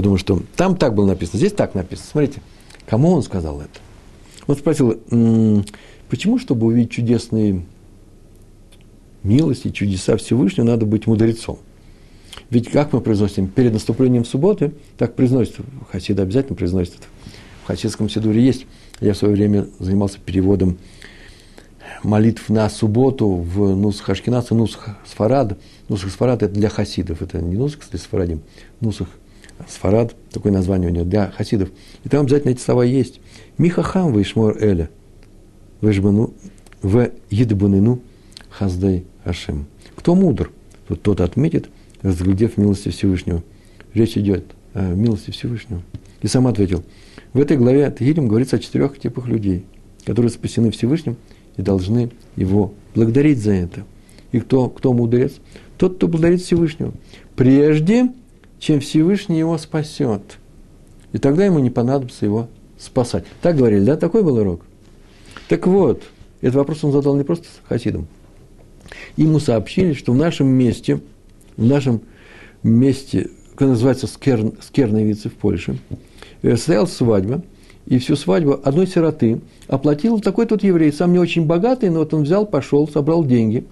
думаю, 0.00 0.18
что 0.18 0.42
там 0.56 0.76
так 0.76 0.94
было 0.94 1.06
написано, 1.06 1.38
здесь 1.38 1.52
так 1.52 1.74
написано. 1.74 2.08
Смотрите, 2.10 2.40
кому 2.86 3.10
он 3.10 3.22
сказал 3.22 3.60
это? 3.60 3.80
Он 4.46 4.56
спросил, 4.56 4.98
почему, 6.08 6.38
чтобы 6.38 6.66
увидеть 6.66 6.90
чудесные 6.90 7.64
милости, 9.22 9.70
чудеса 9.70 10.16
Всевышнего, 10.16 10.64
надо 10.64 10.86
быть 10.86 11.06
мудрецом? 11.06 11.58
Ведь 12.50 12.70
как 12.70 12.92
мы 12.92 13.00
произносим 13.00 13.48
перед 13.48 13.72
наступлением 13.72 14.24
субботы, 14.24 14.72
так 14.98 15.14
произносит, 15.14 15.56
хасиды 15.90 16.22
обязательно 16.22 16.56
произносят 16.56 16.94
это. 16.94 17.06
В 17.64 17.66
хасидском 17.66 18.08
сидуре 18.08 18.44
есть. 18.44 18.66
Я 19.00 19.14
в 19.14 19.16
свое 19.16 19.34
время 19.34 19.68
занимался 19.78 20.18
переводом 20.18 20.78
молитв 22.02 22.48
на 22.48 22.68
субботу 22.68 23.28
в 23.28 23.76
Нусах 23.76 24.10
Ашкинас 24.10 24.50
и 24.50 24.54
Нусах 24.54 24.96
Сфарад. 25.06 25.58
Нусах 25.88 26.10
Сфарад– 26.10 26.42
это 26.44 26.52
для 26.52 26.68
хасидов, 26.68 27.22
это 27.22 27.40
не 27.40 27.56
Нусах, 27.56 27.80
кстати, 27.80 28.02
Сфарадим. 28.02 28.42
Нусах 28.80 29.08
Сфарад, 29.68 30.14
такое 30.30 30.52
название 30.52 30.90
у 30.90 30.92
него, 30.92 31.04
для 31.04 31.30
хасидов. 31.30 31.70
И 32.04 32.08
там 32.08 32.22
обязательно 32.22 32.52
эти 32.52 32.60
слова 32.60 32.84
есть. 32.84 33.20
Михахам 33.58 34.12
вейшмор 34.12 34.56
эля, 34.58 34.90
вейшбану, 35.80 36.32
в 36.82 37.10
едбанину 37.30 38.00
хаздей 38.50 39.04
ашем. 39.24 39.66
Кто 39.94 40.14
мудр, 40.14 40.50
тот, 40.88 41.02
тот 41.02 41.20
отметит, 41.20 41.68
разглядев 42.02 42.56
милости 42.56 42.88
Всевышнего. 42.88 43.42
Речь 43.94 44.16
идет 44.16 44.44
о 44.74 44.94
милости 44.94 45.30
Всевышнего. 45.30 45.82
И 46.22 46.26
сам 46.26 46.46
ответил, 46.46 46.82
в 47.32 47.40
этой 47.40 47.56
главе 47.56 47.90
Тахирим 47.90 48.28
говорится 48.28 48.56
о 48.56 48.58
четырех 48.58 48.98
типах 48.98 49.26
людей, 49.26 49.64
которые 50.04 50.30
спасены 50.30 50.70
Всевышним 50.70 51.16
и 51.56 51.62
должны 51.62 52.10
его 52.36 52.74
благодарить 52.94 53.38
за 53.38 53.52
это. 53.52 53.84
И 54.32 54.40
кто, 54.40 54.68
кто 54.68 54.92
мудрец? 54.92 55.34
Тот, 55.76 55.96
кто 55.96 56.08
благодарит 56.08 56.42
Всевышнего. 56.42 56.92
Прежде 57.36 58.12
чем 58.62 58.78
Всевышний 58.78 59.40
его 59.40 59.58
спасет. 59.58 60.38
И 61.12 61.18
тогда 61.18 61.44
ему 61.44 61.58
не 61.58 61.68
понадобится 61.68 62.24
его 62.24 62.48
спасать. 62.78 63.24
Так 63.42 63.56
говорили, 63.56 63.84
да? 63.84 63.96
Такой 63.96 64.22
был 64.22 64.36
урок. 64.36 64.62
Так 65.48 65.66
вот, 65.66 66.04
этот 66.40 66.54
вопрос 66.54 66.84
он 66.84 66.92
задал 66.92 67.16
не 67.16 67.24
просто 67.24 67.46
хасидам. 67.68 68.06
Ему 69.16 69.40
сообщили, 69.40 69.94
что 69.94 70.12
в 70.12 70.16
нашем 70.16 70.46
месте, 70.46 71.00
в 71.56 71.64
нашем 71.64 72.02
месте, 72.62 73.30
как 73.56 73.66
называется 73.66 74.06
Скер, 74.06 74.52
Скерновицы 74.60 75.28
в 75.28 75.34
Польше, 75.34 75.78
э, 76.42 76.54
состоялась 76.54 76.92
свадьба, 76.92 77.42
и 77.86 77.98
всю 77.98 78.14
свадьбу 78.14 78.60
одной 78.62 78.86
сироты 78.86 79.40
оплатил 79.66 80.20
такой 80.20 80.46
тот 80.46 80.62
еврей, 80.62 80.92
сам 80.92 81.12
не 81.12 81.18
очень 81.18 81.46
богатый, 81.46 81.90
но 81.90 81.98
вот 81.98 82.14
он 82.14 82.22
взял, 82.22 82.46
пошел, 82.46 82.86
собрал 82.86 83.24
деньги. 83.24 83.66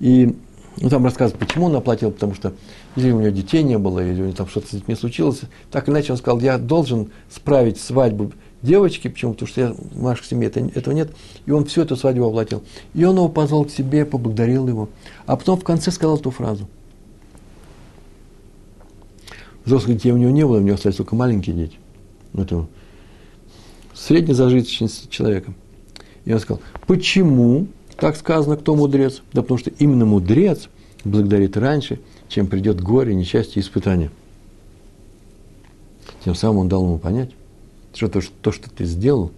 И 0.00 0.34
ну, 0.76 0.88
там 0.88 1.04
рассказывают, 1.04 1.38
почему 1.38 1.66
он 1.66 1.76
оплатил, 1.76 2.10
потому 2.10 2.34
что 2.34 2.52
или 2.96 3.10
у 3.10 3.20
него 3.20 3.30
детей 3.30 3.62
не 3.62 3.78
было, 3.78 4.00
или 4.00 4.20
у 4.20 4.24
него 4.24 4.36
там 4.36 4.48
что-то 4.48 4.68
с 4.68 4.70
детьми 4.70 4.94
случилось. 4.94 5.42
Так 5.70 5.88
иначе 5.88 6.12
он 6.12 6.18
сказал, 6.18 6.40
я 6.40 6.58
должен 6.58 7.10
справить 7.30 7.80
свадьбу 7.80 8.32
девочки, 8.62 9.08
почему? 9.08 9.32
Потому 9.32 9.48
что 9.48 9.60
я, 9.60 9.72
в 9.72 10.02
нашей 10.02 10.24
семье 10.24 10.48
это, 10.48 10.60
этого 10.60 10.94
нет. 10.94 11.14
И 11.46 11.50
он 11.50 11.64
всю 11.64 11.82
эту 11.82 11.96
свадьбу 11.96 12.26
оплатил. 12.26 12.64
И 12.94 13.04
он 13.04 13.16
его 13.16 13.28
позвал 13.28 13.64
к 13.64 13.70
себе, 13.70 14.04
поблагодарил 14.04 14.66
его. 14.66 14.88
А 15.26 15.36
потом 15.36 15.60
в 15.60 15.64
конце 15.64 15.90
сказал 15.90 16.18
эту 16.18 16.30
фразу. 16.30 16.68
Взрослых 19.64 19.96
детей 19.96 20.12
у 20.12 20.16
него 20.16 20.30
не 20.30 20.44
было, 20.44 20.58
у 20.58 20.60
него 20.60 20.74
остались 20.74 20.96
только 20.96 21.14
маленькие 21.14 21.56
дети. 21.56 21.78
Это 22.36 22.66
средняя 23.94 24.34
зажиточность 24.34 25.08
человека. 25.08 25.54
И 26.24 26.32
он 26.32 26.40
сказал, 26.40 26.60
почему 26.86 27.68
так 27.96 28.16
сказано, 28.16 28.56
кто 28.56 28.74
мудрец? 28.74 29.22
Да 29.32 29.42
потому 29.42 29.58
что 29.58 29.70
именно 29.78 30.04
мудрец 30.04 30.68
благодарит 31.04 31.56
раньше, 31.56 32.00
чем 32.28 32.46
придет 32.46 32.80
горе, 32.80 33.14
несчастье 33.14 33.60
испытание. 33.60 34.10
Тем 36.24 36.34
самым 36.34 36.58
он 36.58 36.68
дал 36.68 36.84
ему 36.84 36.98
понять, 36.98 37.30
что 37.94 38.08
то, 38.08 38.20
что, 38.20 38.32
то, 38.40 38.52
что 38.52 38.70
ты 38.70 38.84
сделал, 38.84 39.30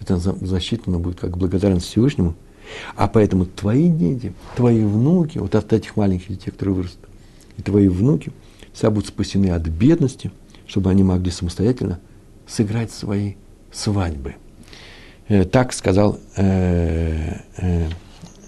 это 0.00 0.18
засчитано 0.18 0.98
будет 0.98 1.20
как 1.20 1.36
благодарность 1.36 1.86
Всевышнему. 1.86 2.34
А 2.96 3.08
поэтому 3.08 3.46
твои 3.46 3.88
дети, 3.88 4.32
твои 4.56 4.84
внуки, 4.84 5.38
вот 5.38 5.54
от 5.54 5.72
этих 5.72 5.96
маленьких 5.96 6.28
детей, 6.28 6.50
которые 6.50 6.74
вырастут, 6.74 7.08
и 7.58 7.62
твои 7.62 7.88
внуки 7.88 8.32
все 8.72 8.90
будут 8.90 9.08
спасены 9.08 9.50
от 9.50 9.62
бедности, 9.68 10.30
чтобы 10.66 10.90
они 10.90 11.02
могли 11.02 11.30
самостоятельно 11.30 12.00
сыграть 12.46 12.90
свои 12.90 13.34
свадьбы. 13.70 14.34
Э, 15.28 15.44
так 15.44 15.72
сказал 15.72 16.18
э, 16.36 17.36
э, 17.56 17.88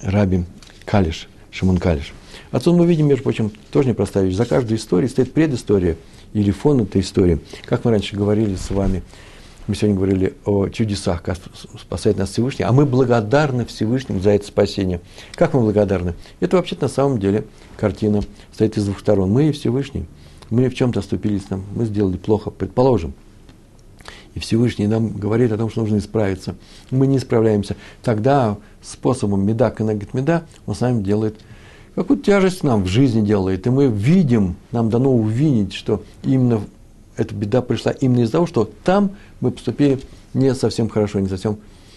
Раби 0.02 0.44
Калиш, 0.84 1.28
Шимон 1.50 1.78
Калиш. 1.78 2.12
Отсюда 2.50 2.76
мы 2.76 2.86
видим, 2.86 3.06
между 3.08 3.24
прочим, 3.24 3.50
тоже 3.70 3.88
непростая 3.88 4.26
вещь. 4.26 4.36
За 4.36 4.44
каждой 4.44 4.76
историей 4.76 5.08
стоит 5.08 5.32
предыстория 5.32 5.96
или 6.34 6.50
фон 6.50 6.82
этой 6.82 7.00
истории. 7.00 7.40
Как 7.64 7.84
мы 7.84 7.92
раньше 7.92 8.14
говорили 8.14 8.56
с 8.56 8.70
вами, 8.70 9.02
мы 9.66 9.74
сегодня 9.74 9.96
говорили 9.96 10.34
о 10.44 10.68
чудесах, 10.68 11.22
как 11.22 11.38
спасает 11.80 12.18
нас 12.18 12.30
Всевышний, 12.30 12.64
а 12.64 12.72
мы 12.72 12.84
благодарны 12.84 13.64
Всевышнему 13.64 14.20
за 14.20 14.30
это 14.30 14.46
спасение. 14.46 15.00
Как 15.34 15.54
мы 15.54 15.60
благодарны? 15.60 16.14
Это 16.40 16.56
вообще 16.56 16.76
на 16.80 16.88
самом 16.88 17.18
деле 17.18 17.46
картина 17.76 18.22
стоит 18.52 18.76
из 18.76 18.84
двух 18.84 19.00
сторон. 19.00 19.30
Мы 19.30 19.48
и 19.48 19.52
Всевышний. 19.52 20.06
Мы 20.50 20.68
в 20.68 20.74
чем-то 20.74 21.00
оступились 21.00 21.50
нам, 21.50 21.64
мы 21.74 21.86
сделали 21.86 22.16
плохо, 22.16 22.50
предположим. 22.50 23.14
И 24.36 24.38
Всевышний 24.38 24.86
нам 24.86 25.08
говорит 25.08 25.50
о 25.50 25.56
том, 25.56 25.70
что 25.70 25.80
нужно 25.80 25.96
исправиться. 25.96 26.54
Мы 26.92 27.08
не 27.08 27.16
исправляемся. 27.16 27.74
Тогда 28.02 28.58
способом 28.82 29.44
меда, 29.44 29.70
канагит 29.70 30.14
меда, 30.14 30.44
он 30.66 30.76
с 30.76 30.80
нами 30.80 31.02
делает 31.02 31.36
какую 31.96 32.20
тяжесть 32.20 32.62
нам 32.62 32.84
в 32.84 32.86
жизни 32.86 33.22
делает. 33.22 33.66
И 33.66 33.70
мы 33.70 33.86
видим, 33.86 34.56
нам 34.70 34.90
дано 34.90 35.10
увидеть, 35.10 35.72
что 35.72 36.04
именно 36.22 36.60
эта 37.16 37.34
беда 37.34 37.62
пришла 37.62 37.90
именно 37.92 38.20
из-за 38.20 38.32
того, 38.32 38.46
что 38.46 38.70
там 38.84 39.16
мы 39.40 39.50
поступили 39.50 39.98
не 40.34 40.54
совсем 40.54 40.90
хорошо, 40.90 41.18
не 41.20 41.28
совсем, 41.28 41.56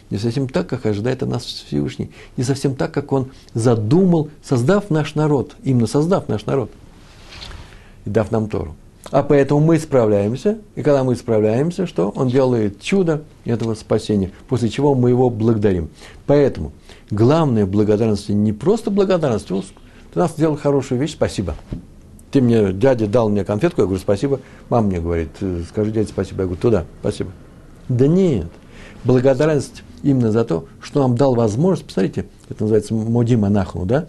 не 0.09 0.17
совсем 0.17 0.47
так, 0.47 0.67
как 0.67 0.85
ожидает 0.85 1.21
от 1.21 1.27
нас 1.27 1.43
Всевышний, 1.43 2.11
не 2.37 2.45
совсем 2.45 2.75
так, 2.75 2.93
как 2.93 3.11
Он 3.11 3.31
задумал, 3.53 4.29
создав 4.41 4.89
наш 4.89 5.15
народ, 5.15 5.57
именно 5.63 5.87
создав 5.87 6.29
наш 6.29 6.45
народ 6.45 6.71
и 8.05 8.09
дав 8.09 8.31
нам 8.31 8.47
Тору. 8.47 8.75
А 9.11 9.23
поэтому 9.23 9.59
мы 9.59 9.79
справляемся, 9.79 10.59
и 10.75 10.83
когда 10.83 11.03
мы 11.03 11.15
справляемся, 11.15 11.87
что 11.87 12.09
Он 12.09 12.27
делает 12.27 12.81
чудо 12.81 13.23
этого 13.45 13.73
спасения, 13.73 14.31
после 14.47 14.69
чего 14.69 14.93
мы 14.93 15.09
Его 15.09 15.29
благодарим. 15.29 15.89
Поэтому 16.27 16.73
главное 17.09 17.65
благодарность 17.65 18.29
не 18.29 18.53
просто 18.53 18.91
благодарность, 18.91 19.47
ты 19.47 20.19
нас 20.19 20.31
сделал 20.33 20.57
хорошую 20.57 20.99
вещь, 20.99 21.13
спасибо. 21.13 21.55
Ты 22.31 22.41
мне, 22.41 22.71
дядя 22.71 23.07
дал 23.07 23.29
мне 23.29 23.43
конфетку, 23.43 23.81
я 23.81 23.85
говорю, 23.85 24.01
спасибо. 24.01 24.39
Мама 24.69 24.87
мне 24.87 24.99
говорит, 24.99 25.29
«Э, 25.41 25.63
скажи 25.67 25.91
дяде 25.91 26.09
спасибо. 26.09 26.41
Я 26.41 26.45
говорю, 26.45 26.61
туда, 26.61 26.85
спасибо. 27.01 27.31
Да 27.87 28.07
нет. 28.07 28.47
Благодарность 29.03 29.83
именно 30.03 30.31
за 30.31 30.45
то, 30.45 30.65
что 30.81 31.01
нам 31.01 31.15
дал 31.15 31.33
возможность, 31.33 31.87
посмотрите, 31.87 32.25
это 32.49 32.63
называется 32.63 32.93
моди 32.93 33.35
монаху, 33.35 33.85
да, 33.85 34.07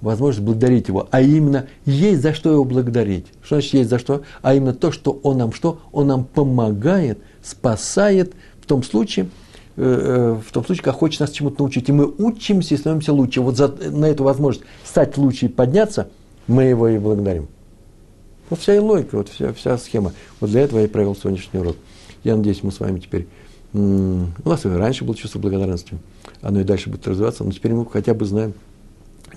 возможность 0.00 0.44
благодарить 0.44 0.88
его, 0.88 1.08
а 1.10 1.20
именно 1.20 1.66
есть 1.84 2.22
за 2.22 2.34
что 2.34 2.52
его 2.52 2.64
благодарить. 2.64 3.26
Что 3.42 3.56
значит 3.56 3.74
есть 3.74 3.90
за 3.90 3.98
что? 3.98 4.22
А 4.42 4.54
именно 4.54 4.74
то, 4.74 4.92
что 4.92 5.18
он 5.22 5.38
нам 5.38 5.52
что? 5.52 5.80
Он 5.92 6.06
нам 6.06 6.24
помогает, 6.24 7.18
спасает 7.42 8.34
в 8.60 8.66
том 8.66 8.82
случае, 8.82 9.28
Э, 9.80 9.84
э, 9.84 10.40
в 10.44 10.50
том 10.50 10.66
случае, 10.66 10.82
как 10.82 10.96
хочет 10.96 11.20
нас 11.20 11.30
чему-то 11.30 11.62
научить. 11.62 11.88
И 11.88 11.92
мы 11.92 12.12
учимся 12.18 12.74
и 12.74 12.76
становимся 12.76 13.12
лучше. 13.12 13.40
Вот 13.40 13.56
за, 13.56 13.68
на 13.68 14.06
эту 14.06 14.24
возможность 14.24 14.66
стать 14.84 15.16
лучше 15.16 15.46
и 15.46 15.48
подняться, 15.48 16.08
мы 16.48 16.64
его 16.64 16.88
и 16.88 16.98
благодарим. 16.98 17.46
Вот 18.50 18.58
вся 18.58 18.74
и 18.74 18.80
логика, 18.80 19.18
вот 19.18 19.28
вся, 19.28 19.52
вся 19.52 19.78
схема. 19.78 20.14
Вот 20.40 20.50
для 20.50 20.62
этого 20.62 20.80
я 20.80 20.86
и 20.86 20.88
провел 20.88 21.14
сегодняшний 21.14 21.60
урок. 21.60 21.76
Я 22.24 22.36
надеюсь, 22.36 22.64
мы 22.64 22.72
с 22.72 22.80
вами 22.80 22.98
теперь... 22.98 23.28
У 23.72 24.48
нас 24.48 24.64
и 24.64 24.68
раньше 24.68 25.04
было 25.04 25.14
чувство 25.14 25.38
благодарности. 25.38 25.96
Оно 26.40 26.60
и 26.60 26.64
дальше 26.64 26.90
будет 26.90 27.06
развиваться, 27.06 27.44
но 27.44 27.52
теперь 27.52 27.72
мы 27.72 27.86
хотя 27.86 28.14
бы 28.14 28.24
знаем, 28.24 28.54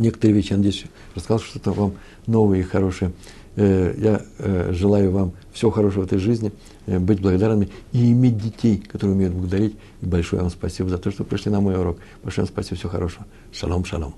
некоторые 0.02 0.36
вещи, 0.36 0.52
я 0.52 0.58
надеюсь, 0.58 0.86
рассказал 1.16 1.40
что-то 1.40 1.72
вам 1.72 1.94
новое 2.28 2.60
и 2.60 2.64
хорошее. 2.64 3.12
Э, 3.56 3.94
я 3.98 4.22
э, 4.40 4.72
желаю 4.74 5.12
вам 5.12 5.34
всего 5.54 5.72
хорошего 5.72 6.04
в 6.04 6.06
этой 6.06 6.20
жизни, 6.20 6.52
э, 6.86 7.00
быть 7.00 7.22
благодарными 7.22 7.70
и 7.92 8.12
иметь 8.12 8.38
детей, 8.38 8.78
которые 8.78 9.16
умеют 9.16 9.34
благодарить. 9.34 9.76
И 10.02 10.06
большое 10.06 10.42
вам 10.42 10.52
спасибо 10.52 10.90
за 10.90 10.98
то, 10.98 11.12
что 11.12 11.24
пришли 11.24 11.52
на 11.52 11.62
мой 11.62 11.78
урок. 11.78 11.98
Большое 12.24 12.46
вам 12.46 12.54
спасибо, 12.54 12.78
всего 12.78 12.92
хорошего. 12.92 13.26
Шалом, 13.52 13.86
шалом. 13.86 14.16